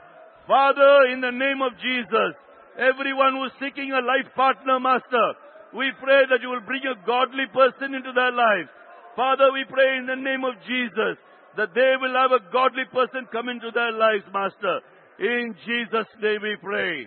Father, 0.47 1.13
in 1.13 1.21
the 1.21 1.33
name 1.33 1.63
of 1.63 1.73
Jesus, 1.81 2.33
everyone 2.77 3.37
who 3.37 3.45
is 3.45 3.57
seeking 3.61 3.93
a 3.93 4.05
life 4.05 4.29
partner, 4.35 4.81
Master, 4.81 5.37
we 5.73 5.93
pray 6.03 6.25
that 6.29 6.41
you 6.43 6.49
will 6.49 6.65
bring 6.65 6.83
a 6.85 7.01
godly 7.07 7.49
person 7.53 7.95
into 7.95 8.13
their 8.13 8.33
lives. 8.33 8.69
Father, 9.17 9.53
we 9.53 9.65
pray 9.69 9.97
in 9.97 10.07
the 10.07 10.17
name 10.17 10.45
of 10.45 10.57
Jesus 10.65 11.17
that 11.57 11.77
they 11.77 11.97
will 12.01 12.17
have 12.17 12.33
a 12.33 12.45
godly 12.53 12.85
person 12.93 13.29
come 13.31 13.49
into 13.49 13.71
their 13.73 13.93
lives, 13.93 14.25
Master. 14.33 14.81
In 15.21 15.55
Jesus' 15.65 16.09
name 16.21 16.41
we 16.43 16.57
pray. 16.61 17.07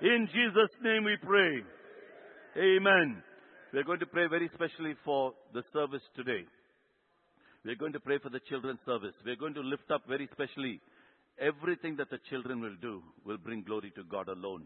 In 0.00 0.28
Jesus' 0.32 0.72
name 0.82 1.04
we 1.04 1.16
pray. 1.20 1.60
Amen. 2.58 3.22
We're 3.72 3.84
going 3.84 4.00
to 4.00 4.06
pray 4.06 4.26
very 4.26 4.50
specially 4.52 4.94
for 5.04 5.32
the 5.54 5.62
service 5.72 6.02
today. 6.16 6.42
We're 7.64 7.76
going 7.76 7.92
to 7.92 8.00
pray 8.00 8.18
for 8.18 8.30
the 8.30 8.40
children's 8.48 8.80
service. 8.84 9.14
We're 9.24 9.36
going 9.36 9.54
to 9.54 9.60
lift 9.60 9.88
up 9.92 10.02
very 10.08 10.28
specially 10.32 10.80
everything 11.40 11.94
that 11.98 12.10
the 12.10 12.18
children 12.28 12.60
will 12.60 12.74
do 12.82 13.00
will 13.24 13.38
bring 13.38 13.62
glory 13.62 13.92
to 13.94 14.02
God 14.02 14.28
alone. 14.28 14.64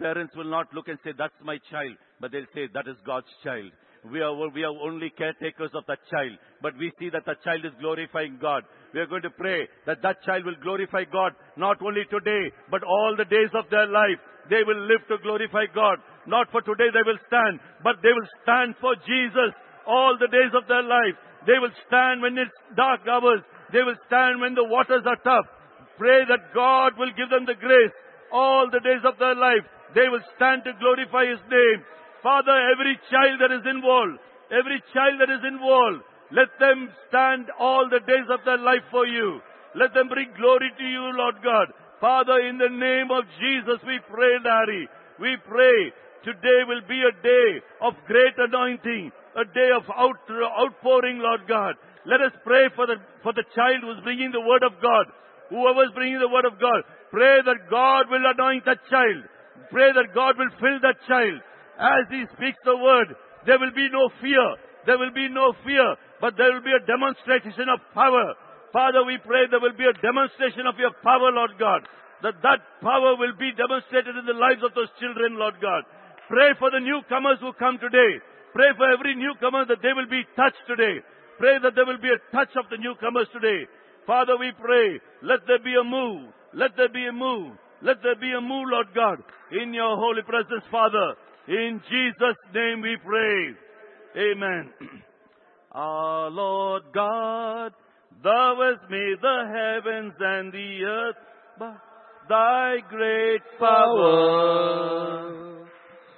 Parents 0.00 0.34
will 0.34 0.50
not 0.50 0.74
look 0.74 0.88
and 0.88 0.98
say, 1.04 1.12
that's 1.16 1.38
my 1.44 1.58
child, 1.70 1.94
but 2.20 2.32
they'll 2.32 2.50
say, 2.56 2.66
that 2.74 2.88
is 2.88 2.96
God's 3.06 3.30
child. 3.44 3.70
We 4.10 4.20
are, 4.20 4.34
we 4.48 4.64
are 4.64 4.74
only 4.82 5.10
caretakers 5.10 5.70
of 5.74 5.84
that 5.86 6.00
child, 6.10 6.32
but 6.60 6.76
we 6.76 6.90
see 6.98 7.08
that 7.10 7.24
the 7.24 7.36
child 7.44 7.64
is 7.64 7.70
glorifying 7.80 8.38
God. 8.42 8.64
We 8.92 8.98
are 8.98 9.06
going 9.06 9.22
to 9.22 9.30
pray 9.30 9.68
that 9.86 10.02
that 10.02 10.24
child 10.24 10.44
will 10.44 10.58
glorify 10.60 11.04
God 11.04 11.34
not 11.56 11.80
only 11.86 12.02
today, 12.10 12.50
but 12.68 12.82
all 12.82 13.14
the 13.16 13.26
days 13.26 13.54
of 13.54 13.70
their 13.70 13.86
life. 13.86 14.18
They 14.50 14.64
will 14.66 14.88
live 14.88 15.06
to 15.06 15.22
glorify 15.22 15.66
God. 15.72 15.98
Not 16.26 16.50
for 16.50 16.62
today 16.62 16.90
they 16.94 17.02
will 17.02 17.18
stand, 17.26 17.58
but 17.82 17.98
they 18.02 18.14
will 18.14 18.30
stand 18.42 18.78
for 18.80 18.94
Jesus 18.94 19.50
all 19.86 20.14
the 20.18 20.30
days 20.30 20.54
of 20.54 20.68
their 20.68 20.82
life. 20.82 21.18
They 21.46 21.58
will 21.58 21.74
stand 21.86 22.22
when 22.22 22.38
it's 22.38 22.54
dark 22.76 23.02
hours. 23.10 23.42
They 23.74 23.82
will 23.82 23.98
stand 24.06 24.40
when 24.40 24.54
the 24.54 24.64
waters 24.66 25.02
are 25.02 25.18
tough. 25.26 25.46
Pray 25.98 26.22
that 26.28 26.54
God 26.54 26.94
will 26.98 27.10
give 27.18 27.30
them 27.30 27.46
the 27.46 27.58
grace 27.58 27.94
all 28.30 28.70
the 28.70 28.80
days 28.80 29.02
of 29.02 29.18
their 29.18 29.34
life. 29.34 29.66
They 29.94 30.08
will 30.08 30.22
stand 30.36 30.62
to 30.64 30.78
glorify 30.78 31.26
His 31.26 31.42
name. 31.50 31.82
Father, 32.22 32.54
every 32.70 32.94
child 33.10 33.42
that 33.42 33.50
is 33.50 33.66
involved, 33.66 34.22
every 34.54 34.78
child 34.94 35.18
that 35.18 35.30
is 35.30 35.42
involved, 35.42 36.06
let 36.30 36.48
them 36.62 36.88
stand 37.10 37.50
all 37.58 37.90
the 37.90 38.00
days 38.06 38.30
of 38.30 38.40
their 38.46 38.62
life 38.62 38.86
for 38.90 39.04
you. 39.04 39.42
Let 39.74 39.92
them 39.92 40.08
bring 40.08 40.30
glory 40.38 40.70
to 40.70 40.84
you, 40.84 41.12
Lord 41.18 41.42
God. 41.42 41.74
Father, 42.00 42.40
in 42.46 42.58
the 42.58 42.70
name 42.72 43.10
of 43.10 43.24
Jesus, 43.36 43.82
we 43.84 43.98
pray, 44.08 44.38
Daddy. 44.40 44.88
We 45.20 45.36
pray 45.44 45.92
Today 46.24 46.62
will 46.66 46.82
be 46.86 47.02
a 47.02 47.14
day 47.22 47.48
of 47.82 47.94
great 48.06 48.38
anointing, 48.38 49.10
a 49.34 49.44
day 49.44 49.70
of 49.74 49.82
out, 49.90 50.22
outpouring, 50.30 51.18
Lord 51.18 51.48
God. 51.48 51.74
Let 52.06 52.22
us 52.22 52.32
pray 52.46 52.70
for 52.74 52.86
the, 52.86 53.02
for 53.22 53.32
the 53.32 53.46
child 53.54 53.82
who's 53.82 54.02
bringing 54.02 54.30
the 54.30 54.42
word 54.42 54.62
of 54.62 54.78
God. 54.82 55.06
Whoever's 55.50 55.92
bringing 55.94 56.18
the 56.18 56.30
word 56.30 56.46
of 56.46 56.58
God, 56.58 56.86
pray 57.10 57.42
that 57.44 57.68
God 57.68 58.06
will 58.08 58.24
anoint 58.24 58.64
that 58.64 58.80
child. 58.88 59.26
Pray 59.70 59.90
that 59.92 60.14
God 60.14 60.38
will 60.38 60.50
fill 60.58 60.78
that 60.82 60.96
child. 61.06 61.42
As 61.76 62.06
he 62.08 62.24
speaks 62.38 62.58
the 62.64 62.76
word, 62.76 63.14
there 63.44 63.58
will 63.58 63.74
be 63.74 63.90
no 63.90 64.08
fear. 64.22 64.46
There 64.86 64.98
will 64.98 65.12
be 65.14 65.28
no 65.28 65.54
fear, 65.66 65.96
but 66.20 66.34
there 66.38 66.52
will 66.54 66.64
be 66.64 66.74
a 66.74 66.86
demonstration 66.86 67.68
of 67.70 67.82
power. 67.94 68.34
Father, 68.72 69.04
we 69.04 69.18
pray 69.18 69.46
there 69.50 69.62
will 69.62 69.76
be 69.76 69.86
a 69.86 70.00
demonstration 70.02 70.66
of 70.66 70.78
your 70.78 70.94
power, 71.02 71.30
Lord 71.30 71.58
God. 71.58 71.86
That 72.22 72.40
that 72.42 72.62
power 72.80 73.18
will 73.18 73.34
be 73.38 73.50
demonstrated 73.52 74.16
in 74.16 74.26
the 74.26 74.38
lives 74.38 74.62
of 74.62 74.74
those 74.74 74.90
children, 74.98 75.38
Lord 75.38 75.58
God. 75.60 75.82
Pray 76.32 76.56
for 76.58 76.70
the 76.72 76.80
newcomers 76.80 77.36
who 77.44 77.52
come 77.60 77.76
today. 77.76 78.16
Pray 78.56 78.72
for 78.78 78.88
every 78.88 79.14
newcomer 79.14 79.66
that 79.68 79.84
they 79.84 79.92
will 79.92 80.08
be 80.08 80.24
touched 80.34 80.64
today. 80.66 81.04
Pray 81.36 81.60
that 81.60 81.74
there 81.76 81.84
will 81.84 82.00
be 82.00 82.08
a 82.08 82.16
touch 82.32 82.48
of 82.56 82.64
the 82.72 82.80
newcomers 82.80 83.28
today. 83.36 83.68
Father, 84.06 84.38
we 84.40 84.50
pray, 84.58 84.98
let 85.20 85.40
there 85.46 85.60
be 85.62 85.76
a 85.76 85.84
move. 85.84 86.32
Let 86.54 86.72
there 86.74 86.88
be 86.88 87.04
a 87.04 87.12
move. 87.12 87.52
Let 87.82 88.02
there 88.02 88.16
be 88.16 88.32
a 88.32 88.40
move, 88.40 88.64
Lord 88.72 88.86
God, 88.94 89.22
in 89.52 89.74
your 89.74 89.94
holy 89.94 90.22
presence, 90.22 90.64
Father. 90.70 91.16
In 91.48 91.82
Jesus' 91.84 92.40
name 92.54 92.80
we 92.80 92.96
pray. 93.04 93.52
Amen. 94.16 94.72
Our 95.72 96.30
Lord 96.30 96.84
God, 96.94 97.72
thou 98.24 98.56
hast 98.56 98.90
made 98.90 99.20
the 99.20 99.44
heavens 99.52 100.14
and 100.18 100.50
the 100.50 100.84
earth 100.84 101.16
by 101.58 101.76
thy 102.26 102.76
great 102.88 103.42
power. 103.58 105.42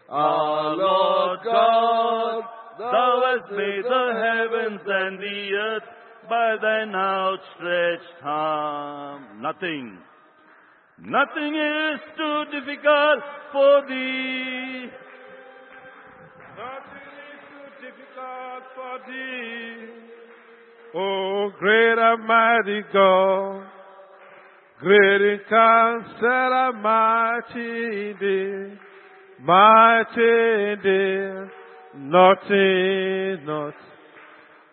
Our 0.09 0.77
Lord 0.77 1.39
God, 1.45 2.43
thou 2.79 3.23
hast 3.25 3.51
made 3.53 3.85
the 3.85 4.07
heavens 4.25 4.81
and 4.87 5.19
the 5.19 5.53
earth 5.55 5.83
by 6.29 6.57
thine 6.61 6.95
outstretched 6.95 8.23
arm. 8.23 9.41
Nothing, 9.41 9.99
nothing 10.99 11.55
is 11.55 12.01
too 12.17 12.45
difficult 12.53 13.23
for 13.53 13.83
thee. 13.89 14.91
Nothing 16.57 17.09
is 17.33 17.41
too 17.51 17.69
difficult 17.87 18.63
for 18.75 18.99
thee. 19.09 19.89
Oh, 20.97 21.51
great 21.59 21.99
and 21.99 22.27
mighty 22.27 22.83
God, 22.93 23.67
great 24.81 25.21
in 25.23 25.41
counsel 25.49 26.53
and 26.53 26.83
mighty 26.83 28.11
in 28.11 28.17
thee, 28.21 28.79
mighty 29.45 30.77
thee, 30.83 31.45
nothing, 31.97 33.45
not, 33.45 33.75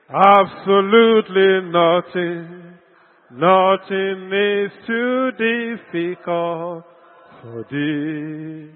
absolutely 0.10 1.70
nothing, 1.70 2.78
nothing 3.32 4.32
is 4.32 4.72
too 4.88 5.32
difficult 5.38 6.86
for 7.42 7.66
thee. 7.70 8.72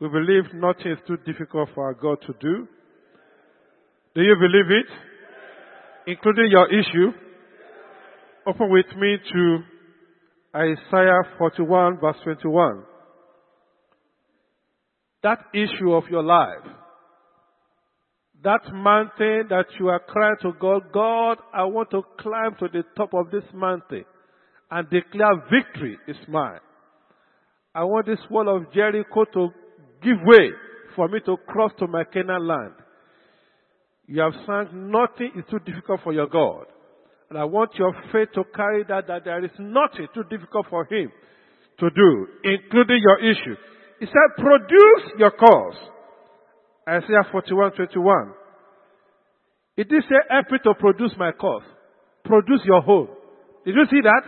We 0.00 0.08
believe 0.08 0.52
nothing 0.54 0.92
is 0.92 0.98
too 1.06 1.16
difficult 1.24 1.70
for 1.74 1.86
our 1.86 1.94
God 1.94 2.18
to 2.26 2.34
do. 2.38 2.68
Do 4.14 4.22
you 4.22 4.36
believe 4.38 4.70
it? 4.70 4.86
Including 6.06 6.50
your 6.50 6.68
issue. 6.68 7.12
Open 8.46 8.70
with 8.70 8.86
me 8.96 9.16
to 9.32 9.58
Isaiah 10.54 11.22
41 11.38 11.98
verse 12.00 12.16
21. 12.24 12.84
That 15.22 15.44
issue 15.52 15.92
of 15.92 16.04
your 16.10 16.22
life. 16.22 16.64
That 18.44 18.60
mountain 18.72 19.46
that 19.50 19.66
you 19.80 19.88
are 19.88 19.98
crying 20.00 20.36
to 20.42 20.52
God, 20.60 20.92
God, 20.92 21.38
I 21.52 21.64
want 21.64 21.90
to 21.90 22.02
climb 22.20 22.54
to 22.60 22.68
the 22.72 22.84
top 22.96 23.12
of 23.12 23.30
this 23.32 23.42
mountain 23.52 24.04
and 24.70 24.88
declare 24.90 25.42
victory 25.50 25.98
is 26.06 26.16
mine. 26.28 26.60
I 27.74 27.84
want 27.84 28.06
this 28.06 28.20
wall 28.30 28.54
of 28.54 28.72
Jericho 28.72 29.24
to 29.34 29.48
give 30.02 30.18
way 30.24 30.50
for 30.94 31.08
me 31.08 31.18
to 31.26 31.36
cross 31.48 31.72
to 31.78 31.86
my 31.86 32.04
Canaan 32.04 32.46
land. 32.46 32.74
You 34.06 34.22
have 34.22 34.32
sung, 34.46 34.90
nothing 34.90 35.32
is 35.36 35.44
too 35.50 35.58
difficult 35.58 36.00
for 36.02 36.12
your 36.12 36.28
God. 36.28 36.66
And 37.28 37.38
I 37.38 37.44
want 37.44 37.74
your 37.74 37.92
faith 38.10 38.28
to 38.34 38.44
carry 38.54 38.84
that, 38.88 39.06
that 39.08 39.24
there 39.24 39.44
is 39.44 39.50
nothing 39.58 40.06
too 40.14 40.24
difficult 40.30 40.66
for 40.70 40.84
Him 40.86 41.10
to 41.80 41.90
do, 41.90 42.26
including 42.42 43.02
your 43.02 43.18
issue. 43.18 43.56
He 44.00 44.06
said, 44.06 44.36
produce 44.36 45.12
your 45.18 45.30
cause. 45.32 45.74
Isaiah 46.88 47.24
41, 47.30 47.72
21. 47.72 48.32
It 49.76 49.88
did 49.88 50.02
say, 50.04 50.16
me 50.50 50.58
to 50.64 50.74
produce 50.74 51.12
my 51.18 51.32
cause. 51.32 51.62
Produce 52.24 52.60
your 52.64 52.80
home. 52.80 53.08
Did 53.64 53.74
you 53.74 53.84
see 53.90 54.00
that? 54.02 54.22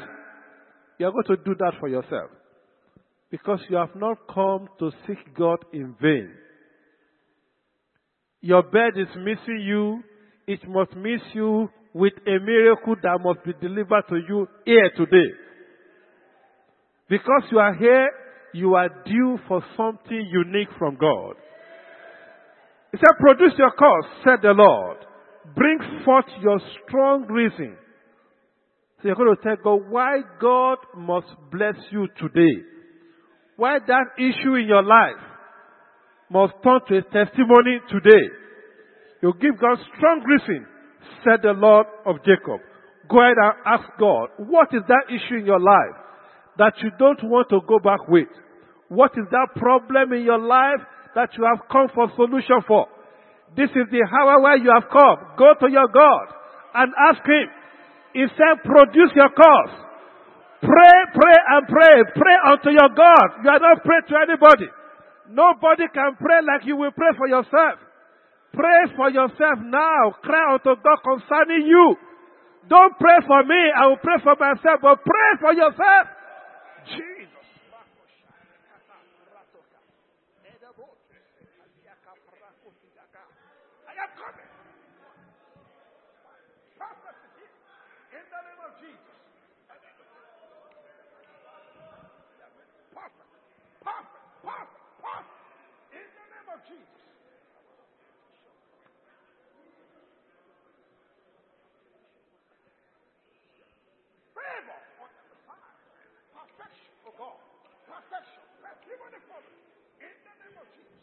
You 0.99 1.07
are 1.07 1.13
going 1.13 1.25
to 1.25 1.37
do 1.45 1.55
that 1.59 1.73
for 1.81 1.89
yourself. 1.89 2.31
Because 3.31 3.61
you 3.69 3.77
have 3.77 3.95
not 3.95 4.19
come 4.33 4.69
to 4.79 4.91
seek 5.07 5.35
God 5.37 5.65
in 5.73 5.95
vain. 6.01 6.31
Your 8.41 8.63
bed 8.63 8.93
is 8.97 9.09
missing 9.17 9.61
you. 9.65 10.03
It 10.47 10.61
must 10.69 10.95
miss 10.97 11.21
you 11.33 11.69
with 11.93 12.13
a 12.27 12.39
miracle 12.45 12.97
that 13.03 13.19
must 13.23 13.45
be 13.45 13.53
delivered 13.61 14.05
to 14.09 14.17
you 14.17 14.49
here 14.65 14.91
today. 14.97 15.35
Because 17.09 17.43
you 17.51 17.59
are 17.59 17.75
here, 17.75 18.09
you 18.53 18.75
are 18.75 18.89
due 19.05 19.39
for 19.49 19.63
something 19.77 20.29
unique 20.31 20.69
from 20.79 20.97
God. 20.97 21.35
He 22.93 22.99
said, 22.99 23.19
produce 23.19 23.53
your 23.57 23.71
cause, 23.73 24.05
said 24.25 24.43
the 24.43 24.53
Lord. 24.53 24.99
Bring 25.55 25.79
forth 26.05 26.27
your 26.43 26.61
strong 26.87 27.27
reason. 27.27 27.77
So 29.01 29.09
you're 29.09 29.17
going 29.17 29.35
to 29.35 29.43
tell 29.43 29.57
God 29.63 29.91
why 29.91 30.21
God 30.41 30.79
must 30.97 31.29
bless 31.51 31.77
you 31.91 32.09
today. 32.19 32.63
Why 33.57 33.79
that 33.87 34.07
issue 34.19 34.55
in 34.55 34.67
your 34.67 34.83
life 34.83 35.23
must 36.31 36.55
turn 36.63 36.81
to 36.89 36.99
a 36.99 37.03
testimony 37.03 37.81
today. 37.91 38.27
You 39.23 39.33
give 39.41 39.61
God 39.61 39.79
strong 39.97 40.23
reason, 40.25 40.67
said 41.25 41.41
the 41.43 41.53
Lord 41.53 41.87
of 42.07 42.17
Jacob. 42.19 42.61
Go 43.09 43.21
ahead 43.21 43.37
and 43.37 43.55
ask 43.67 43.85
God, 43.99 44.29
what 44.39 44.69
is 44.73 44.83
that 44.89 45.05
issue 45.09 45.41
in 45.41 45.47
your 45.47 45.61
life 45.61 45.97
that 46.59 46.75
you 46.83 46.91
don't 46.99 47.23
want 47.25 47.49
to 47.51 47.61
go 47.67 47.79
back 47.79 48.09
with? 48.09 48.29
What 48.89 49.13
is 49.15 49.27
that 49.31 49.55
problem 49.57 50.13
in 50.13 50.23
your 50.23 50.39
life 50.39 50.83
that 51.15 51.31
you 51.39 51.45
have 51.47 51.69
come 51.71 51.89
for 51.95 52.11
solution 52.17 52.63
for? 52.67 52.87
This 53.57 53.71
is 53.71 53.87
the 53.91 54.03
hour 54.07 54.43
where 54.43 54.59
you 54.59 54.71
have 54.71 54.91
come. 54.91 55.39
Go 55.39 55.55
to 55.59 55.69
your 55.71 55.89
God 55.89 56.27
and 56.75 56.93
ask 57.11 57.23
Him. 57.27 57.47
He 58.15 58.27
said, 58.35 58.63
produce 58.67 59.15
your 59.15 59.31
cause. 59.31 59.75
Pray, 60.61 60.97
pray 61.15 61.39
and 61.55 61.63
pray. 61.67 61.97
Pray 62.15 62.37
unto 62.51 62.71
your 62.71 62.91
God. 62.93 63.29
You 63.43 63.51
are 63.51 63.63
not 63.63 63.83
praying 63.83 64.07
to 64.11 64.17
anybody. 64.19 64.69
Nobody 65.31 65.87
can 65.95 66.19
pray 66.19 66.43
like 66.43 66.67
you 66.67 66.77
will 66.77 66.91
pray 66.91 67.15
for 67.17 67.29
yourself. 67.29 67.79
Pray 68.53 68.91
for 68.97 69.11
yourself 69.11 69.63
now. 69.63 70.11
Cry 70.23 70.55
unto 70.55 70.75
God 70.83 70.99
concerning 71.07 71.67
you. 71.67 71.95
Don't 72.69 72.99
pray 72.99 73.19
for 73.27 73.43
me. 73.45 73.63
I 73.79 73.87
will 73.87 74.03
pray 74.03 74.19
for 74.23 74.35
myself, 74.35 74.83
but 74.83 74.99
pray 75.07 75.31
for 75.41 75.55
yourself. 75.55 76.05
Jesus. 76.87 77.47
I 83.89 83.95
am 83.99 84.11
coming. 84.17 84.51
Prophecy 86.79 87.47
in 88.13 88.25
the 88.31 88.41
name 88.43 88.63
of 88.67 88.73
Jesus. 88.81 89.19
Perfect. 92.95 93.33
Perfect. 93.85 94.25
Perfect. 94.43 94.77
Perfect. 95.01 95.31
In 95.95 96.09
the 96.09 96.27
name 96.33 96.49
of 96.55 96.61
Jesus. 96.69 97.03
Favor 104.35 104.81
on 105.03 105.11
the 105.31 105.37
side. 105.47 105.79
Perfection 106.35 106.95
for 107.05 107.13
God. 107.19 107.41
Perfection. 107.89 108.45
Testimony 108.63 109.21
for 109.29 109.41
me. 109.45 109.55
In 110.05 110.17
the 110.25 110.35
name 110.43 110.57
of 110.61 110.69
Jesus. 110.75 111.03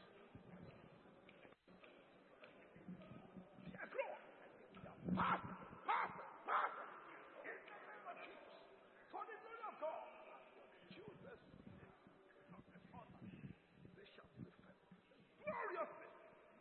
Yes, 3.73 3.89
Lord. 3.93 4.21
Perfect. 5.17 5.57
Perfect. 5.81 6.31
Perfect. 6.45 6.93
In 7.41 7.57
the 7.57 7.79
name 7.89 8.05
of 8.05 8.17
Jesus. 8.21 8.53
For 9.09 9.23
the 9.25 9.37
glory 9.41 9.63
of 9.65 9.75
God. 9.81 10.05
Jesus. 10.93 11.39
Not 12.53 12.61
this 12.69 12.85
honor. 12.93 13.21
They 13.97 14.07
shall 14.13 14.29
be 14.37 14.45
fed. 14.61 14.77
Gloriously. 15.41 16.09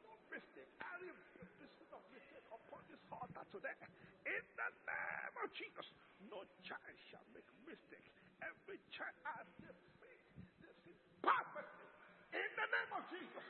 No 0.08 0.16
mistake. 0.32 0.72
I 0.80 0.92
rebuke 1.04 1.36
the 1.36 1.44
spirit 1.52 1.84
of 1.92 2.00
upon 2.48 2.80
this 2.88 3.02
altar 3.12 3.44
today. 3.52 3.76
In 4.24 4.44
the 4.56 4.70
name 4.88 5.36
of 5.36 5.52
Jesus. 5.52 5.86
No 6.32 6.40
child 6.64 6.96
shall 7.12 7.26
make 7.36 7.48
mistakes. 7.68 8.08
Every 8.40 8.80
child 8.88 9.16
has 9.36 9.44
the 9.60 9.72
faith. 10.00 10.24
This 10.64 10.78
is 10.88 10.98
perfectly. 11.20 11.88
In 12.32 12.50
the 12.56 12.68
name 12.72 12.92
of 12.96 13.04
Jesus. 13.12 13.44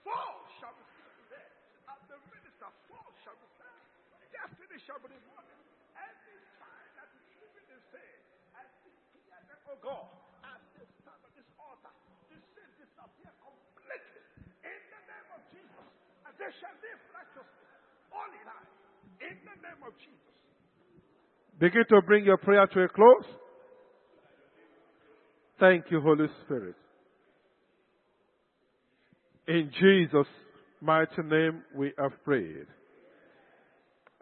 Soul 0.00 0.36
shall 0.64 0.72
be 0.72 0.86
saved 0.96 1.28
there. 1.28 1.52
As 1.92 2.00
the 2.08 2.18
minister, 2.32 2.72
soul 2.88 3.10
shall 3.20 3.36
be 3.36 3.48
saved. 3.60 4.25
Destiny 4.36 4.78
shall 4.84 5.00
be 5.00 5.08
rewarded. 5.08 5.56
Every 5.96 6.36
child 6.60 6.88
that 7.00 7.08
is 7.16 7.24
living 7.40 7.68
in 7.72 7.80
sin, 7.88 8.16
I 8.52 8.68
declare 9.16 9.44
them, 9.48 9.60
oh 9.72 9.78
God, 9.80 10.12
as 10.44 10.60
they 10.76 10.84
stand 11.00 11.20
on 11.24 11.32
this 11.32 11.48
altar, 11.56 11.94
the 12.28 12.36
sin 12.52 12.68
disappear 12.76 13.32
completely. 13.40 14.22
In 14.60 14.80
the 14.92 15.02
name 15.08 15.28
of 15.32 15.40
Jesus. 15.48 15.88
And 16.28 16.34
they 16.36 16.52
shall 16.60 16.76
live 16.84 17.00
righteously. 17.16 17.68
Holy 18.12 18.42
life. 18.44 18.72
In 19.24 19.36
the 19.40 19.56
name 19.64 19.80
of 19.80 19.96
Jesus. 19.96 20.36
Begin 21.56 21.84
to 21.88 22.04
bring 22.04 22.28
your 22.28 22.36
prayer 22.36 22.68
to 22.68 22.78
a 22.84 22.88
close. 22.92 23.24
Thank 25.58 25.88
you, 25.90 26.00
Holy 26.04 26.28
Spirit. 26.44 26.76
In 29.48 29.70
Jesus' 29.80 30.28
mighty 30.82 31.22
name 31.24 31.62
we 31.74 31.92
have 31.98 32.12
prayed. 32.24 32.66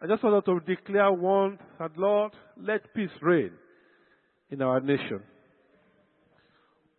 I 0.05 0.07
just 0.07 0.23
wanted 0.23 0.45
to 0.45 0.61
declare 0.67 1.11
one 1.11 1.59
that 1.79 1.97
Lord, 1.97 2.33
let 2.61 2.93
peace 2.93 3.09
reign 3.23 3.53
in 4.51 4.61
our 4.61 4.79
nation. 4.79 5.23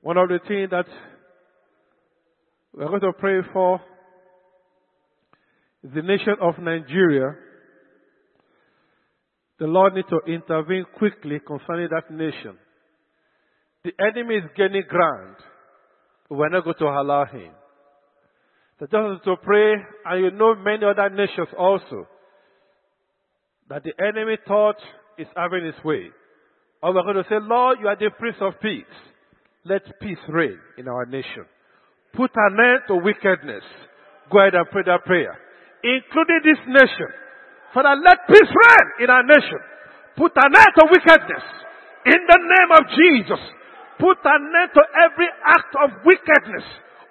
One 0.02 0.18
of 0.18 0.28
the 0.28 0.40
things 0.48 0.72
that 0.72 0.88
we're 2.74 2.88
going 2.88 3.02
to 3.02 3.14
pray 3.14 3.42
for 3.54 3.80
is 5.84 5.92
the 5.94 6.02
nation 6.02 6.34
of 6.42 6.58
Nigeria. 6.58 7.36
The 9.60 9.68
Lord 9.68 9.94
needs 9.94 10.08
to 10.10 10.22
intervene 10.26 10.86
quickly 10.98 11.40
concerning 11.46 11.90
that 11.92 12.10
nation. 12.10 12.58
the 13.84 13.92
enemy 14.00 14.38
is 14.38 14.50
gaining 14.58 14.82
ground. 14.90 15.36
We're 16.28 16.50
not 16.50 16.64
going 16.64 16.76
to 16.80 16.86
allow 16.86 17.26
him. 17.26 17.52
So 18.80 18.88
just 18.88 18.94
want 18.94 19.24
to 19.26 19.36
pray, 19.44 19.74
and 20.06 20.24
you 20.24 20.32
know 20.32 20.56
many 20.56 20.84
other 20.86 21.08
nations 21.12 21.50
also, 21.56 22.08
that 23.70 23.84
the 23.84 23.94
enemy 24.00 24.38
thought 24.48 24.78
is 25.18 25.28
having 25.36 25.66
his 25.66 25.76
way. 25.84 26.10
Or 26.84 26.94
we're 26.94 27.04
going 27.04 27.16
to 27.16 27.30
say, 27.30 27.40
Lord, 27.42 27.80
you 27.82 27.88
are 27.88 27.96
the 27.96 28.12
Prince 28.18 28.38
of 28.42 28.54
Peace. 28.62 28.84
Let 29.66 29.82
peace 30.00 30.22
reign 30.30 30.60
in 30.78 30.88
our 30.88 31.06
nation. 31.06 31.46
Put 32.14 32.32
an 32.36 32.58
end 32.60 32.82
to 32.88 32.96
wickedness. 33.02 33.64
Go 34.32 34.40
ahead 34.40 34.54
and 34.54 34.70
pray 34.70 34.84
that 34.86 35.04
prayer. 35.06 35.34
Including 35.84 36.42
this 36.46 36.62
nation. 36.68 37.10
Father, 37.74 37.98
let 37.98 38.30
peace 38.30 38.52
reign 38.54 38.88
in 39.02 39.10
our 39.10 39.24
nation. 39.26 39.60
Put 40.16 40.32
an 40.38 40.54
end 40.54 40.74
to 40.78 40.86
wickedness. 40.86 41.46
In 42.06 42.22
the 42.22 42.40
name 42.40 42.72
of 42.78 42.84
Jesus. 42.94 43.42
Put 43.98 44.22
an 44.24 44.42
end 44.62 44.72
to 44.78 44.84
every 45.10 45.30
act 45.42 45.74
of 45.82 45.90
wickedness 46.06 46.66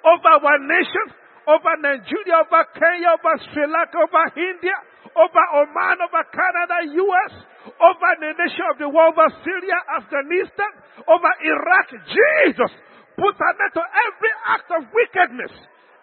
over 0.05 0.32
our 0.36 0.59
nation, 0.61 1.07
over 1.48 1.74
Nigeria, 1.80 2.44
over 2.44 2.62
Kenya, 2.76 3.16
over 3.16 3.34
Sri 3.50 3.64
Lanka, 3.64 3.98
over 4.05 4.24
India, 4.36 4.76
over 5.12 5.44
Oman, 5.61 5.98
over 6.00 6.24
Canada, 6.32 6.76
US, 6.96 7.32
over 7.76 8.11
the 8.20 8.32
nation 8.40 8.64
of 8.72 8.76
the 8.80 8.88
world, 8.88 9.12
over 9.12 9.28
Syria, 9.44 9.78
Afghanistan, 10.00 10.72
over 11.05 11.30
Iraq. 11.44 11.88
Jesus, 12.09 12.72
put 13.16 13.36
an 13.36 13.55
end 13.61 13.74
to 13.76 13.84
every 13.84 14.32
act 14.48 14.68
of 14.72 14.82
wickedness 14.88 15.52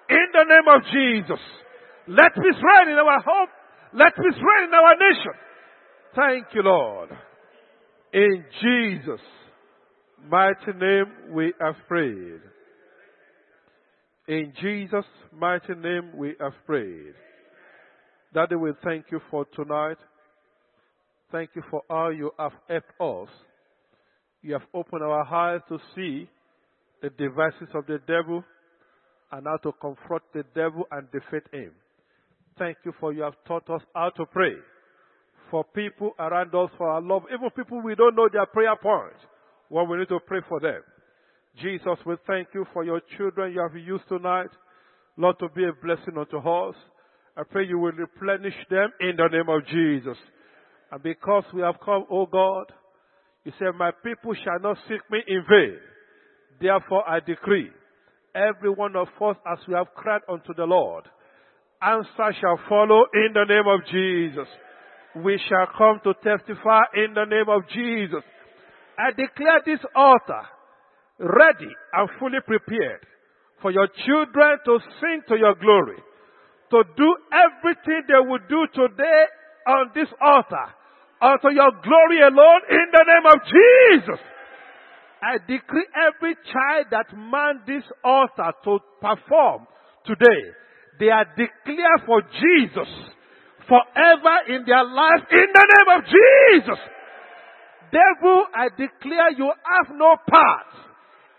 in 0.10 0.26
the 0.34 0.46
name 0.46 0.68
of 0.70 0.82
Jesus. 0.94 1.42
Let 2.08 2.34
peace 2.36 2.62
reign 2.62 2.90
in 2.94 2.98
our 2.98 3.22
home. 3.22 3.50
Let 3.94 4.16
peace 4.16 4.40
reign 4.40 4.70
in 4.70 4.74
our 4.74 4.96
nation. 4.96 5.34
Thank 6.16 6.54
you, 6.54 6.64
Lord. 6.64 7.10
In 8.14 8.44
Jesus' 8.62 9.26
mighty 10.30 10.74
name 10.78 11.34
we 11.34 11.54
have 11.60 11.76
prayed. 11.88 12.42
In 14.28 14.54
Jesus' 14.62 15.06
mighty 15.34 15.74
name 15.76 16.12
we 16.16 16.36
have 16.40 16.54
prayed. 16.66 17.14
Daddy, 18.34 18.56
we 18.56 18.72
thank 18.84 19.06
you 19.12 19.20
for 19.30 19.46
tonight. 19.54 19.98
Thank 21.34 21.50
you 21.54 21.64
for 21.70 21.82
how 21.90 22.10
you 22.10 22.32
have 22.40 22.54
helped 22.70 23.02
us. 23.02 23.30
You 24.42 24.54
have 24.54 24.64
opened 24.74 25.04
our 25.04 25.24
eyes 25.24 25.62
to 25.68 25.78
see 25.96 26.30
the 27.02 27.10
devices 27.10 27.68
of 27.74 27.86
the 27.88 28.00
devil 28.08 28.44
and 29.34 29.48
how 29.48 29.58
to 29.58 29.74
confront 29.82 30.24
the 30.34 30.44
devil 30.56 30.88
and 30.92 31.12
defeat 31.12 31.44
him. 31.52 31.72
Thank 32.58 32.78
you 32.86 32.94
for 33.00 33.12
you 33.12 33.24
have 33.24 33.36
taught 33.46 33.70
us 33.70 33.82
how 33.94 34.12
to 34.12 34.26
pray 34.26 34.56
for 35.50 35.66
people 35.66 36.12
around 36.18 36.56
us, 36.56 36.70
for 36.78 36.90
our 36.90 37.02
love, 37.02 37.24
even 37.34 37.50
people 37.50 37.82
we 37.82 37.96
don't 37.96 38.16
know 38.16 38.30
their 38.32 38.46
prayer 38.46 38.76
points, 38.82 39.20
when 39.68 39.90
we 39.90 39.98
need 39.98 40.08
to 40.08 40.20
pray 40.26 40.40
for 40.48 40.62
them. 40.62 40.82
Jesus, 41.62 41.98
we 42.06 42.16
thank 42.26 42.48
you 42.54 42.66
for 42.72 42.86
your 42.86 43.02
children 43.18 43.52
you 43.54 43.60
have 43.60 43.76
used 43.76 44.08
tonight, 44.08 44.50
Lord, 45.18 45.38
to 45.40 45.50
be 45.50 45.66
a 45.66 45.74
blessing 45.84 46.18
unto 46.18 46.38
us. 46.38 46.76
I 47.38 47.44
pray 47.44 47.66
you 47.66 47.80
will 47.80 47.94
replenish 47.94 48.56
them 48.70 48.90
in 49.00 49.16
the 49.16 49.28
name 49.32 49.48
of 49.48 49.66
Jesus. 49.68 50.18
And 50.92 51.02
because 51.02 51.44
we 51.54 51.62
have 51.62 51.76
come, 51.84 52.06
O 52.12 52.26
God, 52.26 52.66
you 53.46 53.54
said, 53.58 53.70
My 53.78 53.92
people 54.04 54.34
shall 54.44 54.60
not 54.60 54.78
seek 54.88 55.00
me 55.10 55.20
in 55.28 55.44
vain. 55.50 55.78
Therefore 56.60 57.08
I 57.10 57.20
decree, 57.22 57.70
every 58.36 58.70
one 58.70 58.96
of 58.96 59.08
us 59.22 59.38
as 59.50 59.60
we 59.68 59.74
have 59.74 59.88
cried 59.96 60.22
unto 60.30 60.54
the 60.54 60.66
Lord, 60.66 61.06
answer 61.82 62.36
shall 62.40 62.60
follow 62.68 63.06
in 63.14 63.34
the 63.34 63.46
name 63.46 63.68
of 63.68 63.80
Jesus. 63.90 64.48
We 65.24 65.40
shall 65.50 65.68
come 65.78 66.00
to 66.04 66.14
testify 66.22 66.82
in 66.96 67.14
the 67.14 67.26
name 67.26 67.50
of 67.50 67.68
Jesus. 67.70 68.24
I 69.00 69.12
declare 69.12 69.62
this 69.66 69.80
altar 69.96 70.44
ready 71.18 71.72
and 71.94 72.10
fully 72.20 72.40
prepared 72.46 73.06
for 73.62 73.72
your 73.72 73.88
children 74.06 74.58
to 74.66 74.80
sing 75.00 75.22
to 75.30 75.38
your 75.38 75.56
glory 75.56 75.98
to 76.72 76.84
do 76.98 77.10
everything 77.32 78.02
they 78.08 78.20
will 78.20 78.44
do 78.50 78.66
today 78.74 79.24
on 79.68 79.92
this 79.94 80.08
altar 80.20 80.68
unto 81.22 81.54
your 81.54 81.72
glory 81.84 82.22
alone 82.26 82.62
in 82.70 82.86
the 82.92 83.06
name 83.06 83.28
of 83.30 83.40
Jesus. 83.46 84.20
I 85.22 85.38
decree 85.38 85.86
every 85.94 86.36
child 86.50 86.88
that 86.90 87.14
man 87.16 87.62
this 87.68 87.84
altar 88.04 88.52
to 88.64 88.80
perform 89.00 89.68
today, 90.06 90.42
they 91.00 91.10
are 91.10 91.26
declared 91.38 92.02
for 92.08 92.22
Jesus 92.24 92.90
forever 93.68 94.36
in 94.50 94.66
their 94.66 94.84
life 94.84 95.24
in 95.30 95.48
the 95.54 95.66
name 95.70 95.90
of 95.94 96.02
Jesus. 96.10 96.82
Devil, 97.92 98.46
I 98.56 98.70
declare 98.70 99.32
you 99.38 99.52
have 99.52 99.96
no 99.96 100.16
part 100.28 100.72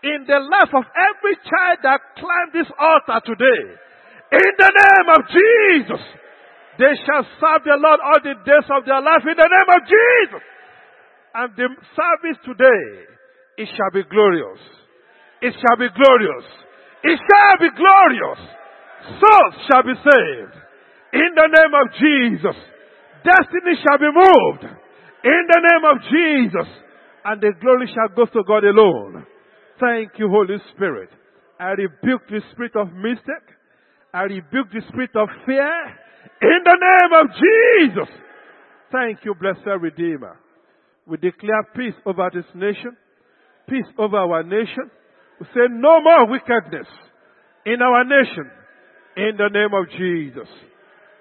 in 0.03 0.25
the 0.27 0.39
life 0.39 0.71
of 0.73 0.83
every 0.95 1.35
child 1.43 1.79
that 1.83 1.99
climbed 2.15 2.53
this 2.53 2.71
altar 2.79 3.19
today. 3.25 3.75
In 4.33 4.51
the 4.57 4.71
name 4.73 5.07
of 5.13 5.21
Jesus. 5.29 6.03
They 6.81 6.93
shall 7.05 7.21
serve 7.37 7.61
the 7.69 7.77
Lord 7.77 8.01
all 8.01 8.17
the 8.17 8.33
days 8.41 8.65
of 8.65 8.81
their 8.89 8.97
life 8.97 9.21
in 9.29 9.37
the 9.37 9.45
name 9.45 9.69
of 9.69 9.81
Jesus. 9.85 10.43
And 11.37 11.49
the 11.53 11.67
service 11.93 12.39
today, 12.41 12.85
it 13.61 13.69
shall 13.77 13.93
be 13.93 14.01
glorious. 14.09 14.57
It 15.41 15.53
shall 15.53 15.77
be 15.77 15.89
glorious. 15.93 16.45
It 17.03 17.19
shall 17.21 17.57
be 17.61 17.69
glorious. 17.77 18.41
Souls 19.21 19.55
shall 19.69 19.85
be 19.85 19.93
saved. 20.01 20.55
In 21.13 21.29
the 21.37 21.49
name 21.53 21.73
of 21.77 21.85
Jesus. 21.93 22.57
Destiny 23.21 23.77
shall 23.85 24.01
be 24.01 24.09
moved. 24.09 24.65
In 25.23 25.41
the 25.45 25.61
name 25.61 25.85
of 25.93 25.97
Jesus. 26.09 26.69
And 27.25 27.39
the 27.39 27.53
glory 27.61 27.85
shall 27.93 28.09
go 28.15 28.25
to 28.25 28.41
God 28.47 28.63
alone. 28.63 29.27
Thank 29.79 30.17
you, 30.17 30.27
Holy 30.27 30.57
Spirit. 30.73 31.09
I 31.59 31.77
rebuke 31.77 32.25
the 32.29 32.41
spirit 32.51 32.75
of 32.75 32.91
mistake. 32.93 33.52
I 34.13 34.23
rebuke 34.23 34.67
the 34.71 34.81
spirit 34.89 35.15
of 35.15 35.27
fear 35.45 35.69
in 36.41 36.59
the 36.63 36.77
name 36.77 37.13
of 37.19 37.27
Jesus. 37.33 38.15
Thank 38.91 39.25
you, 39.25 39.33
blessed 39.33 39.81
Redeemer. 39.81 40.37
We 41.07 41.17
declare 41.17 41.63
peace 41.75 41.95
over 42.05 42.29
this 42.31 42.45
nation, 42.53 42.95
peace 43.67 43.87
over 43.97 44.17
our 44.17 44.43
nation. 44.43 44.91
We 45.39 45.47
say 45.47 45.67
no 45.69 46.01
more 46.01 46.27
wickedness 46.27 46.87
in 47.65 47.81
our 47.81 48.03
nation 48.03 48.51
in 49.17 49.31
the 49.37 49.49
name 49.49 49.73
of 49.73 49.89
Jesus. 49.97 50.49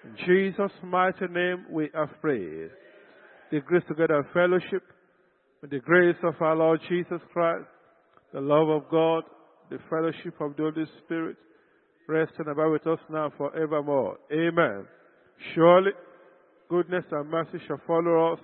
In 0.05 0.17
Jesus' 0.27 0.73
mighty 0.83 1.27
name 1.31 1.67
we 1.71 1.89
have 1.95 2.11
prayed. 2.21 2.71
The 3.51 3.61
grace 3.61 3.85
together 3.89 4.27
fellowship 4.35 4.83
with 5.63 5.71
the 5.71 5.79
grace 5.79 6.17
of 6.25 6.35
our 6.41 6.57
Lord 6.57 6.81
Jesus 6.89 7.21
Christ, 7.33 7.67
the 8.35 8.41
love 8.41 8.69
of 8.69 8.91
God, 8.91 9.25
the 9.71 9.79
fellowship 9.89 10.41
of 10.41 10.57
the 10.57 10.63
Holy 10.63 10.87
Spirit, 11.05 11.37
rest 12.09 12.33
and 12.39 12.49
abide 12.49 12.67
with 12.67 12.87
us 12.87 12.99
now 13.11 13.33
forevermore. 13.37 14.19
Amen. 14.33 14.87
Surely, 15.55 15.93
goodness 16.69 17.05
and 17.11 17.31
mercy 17.31 17.59
shall 17.67 17.81
follow 17.87 18.33
us 18.33 18.41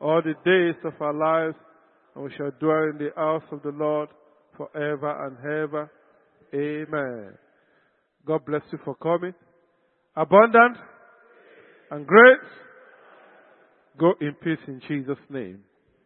all 0.00 0.20
the 0.22 0.34
days 0.44 0.80
of 0.84 1.00
our 1.00 1.14
lives, 1.14 1.56
and 2.14 2.24
we 2.24 2.30
shall 2.36 2.50
dwell 2.58 2.90
in 2.90 2.98
the 2.98 3.10
house 3.16 3.44
of 3.52 3.62
the 3.62 3.70
Lord 3.70 4.08
forever 4.56 5.26
and 5.26 5.38
ever. 5.38 5.90
Amen. 6.54 7.32
God 8.26 8.44
bless 8.44 8.62
you 8.70 8.78
for 8.84 8.94
coming. 8.96 9.34
Abundant 10.16 10.76
and 11.90 12.06
great. 12.06 12.38
Go 13.98 14.14
in 14.20 14.34
peace 14.42 14.58
in 14.66 14.80
Jesus' 14.88 15.16
name. 15.30 15.60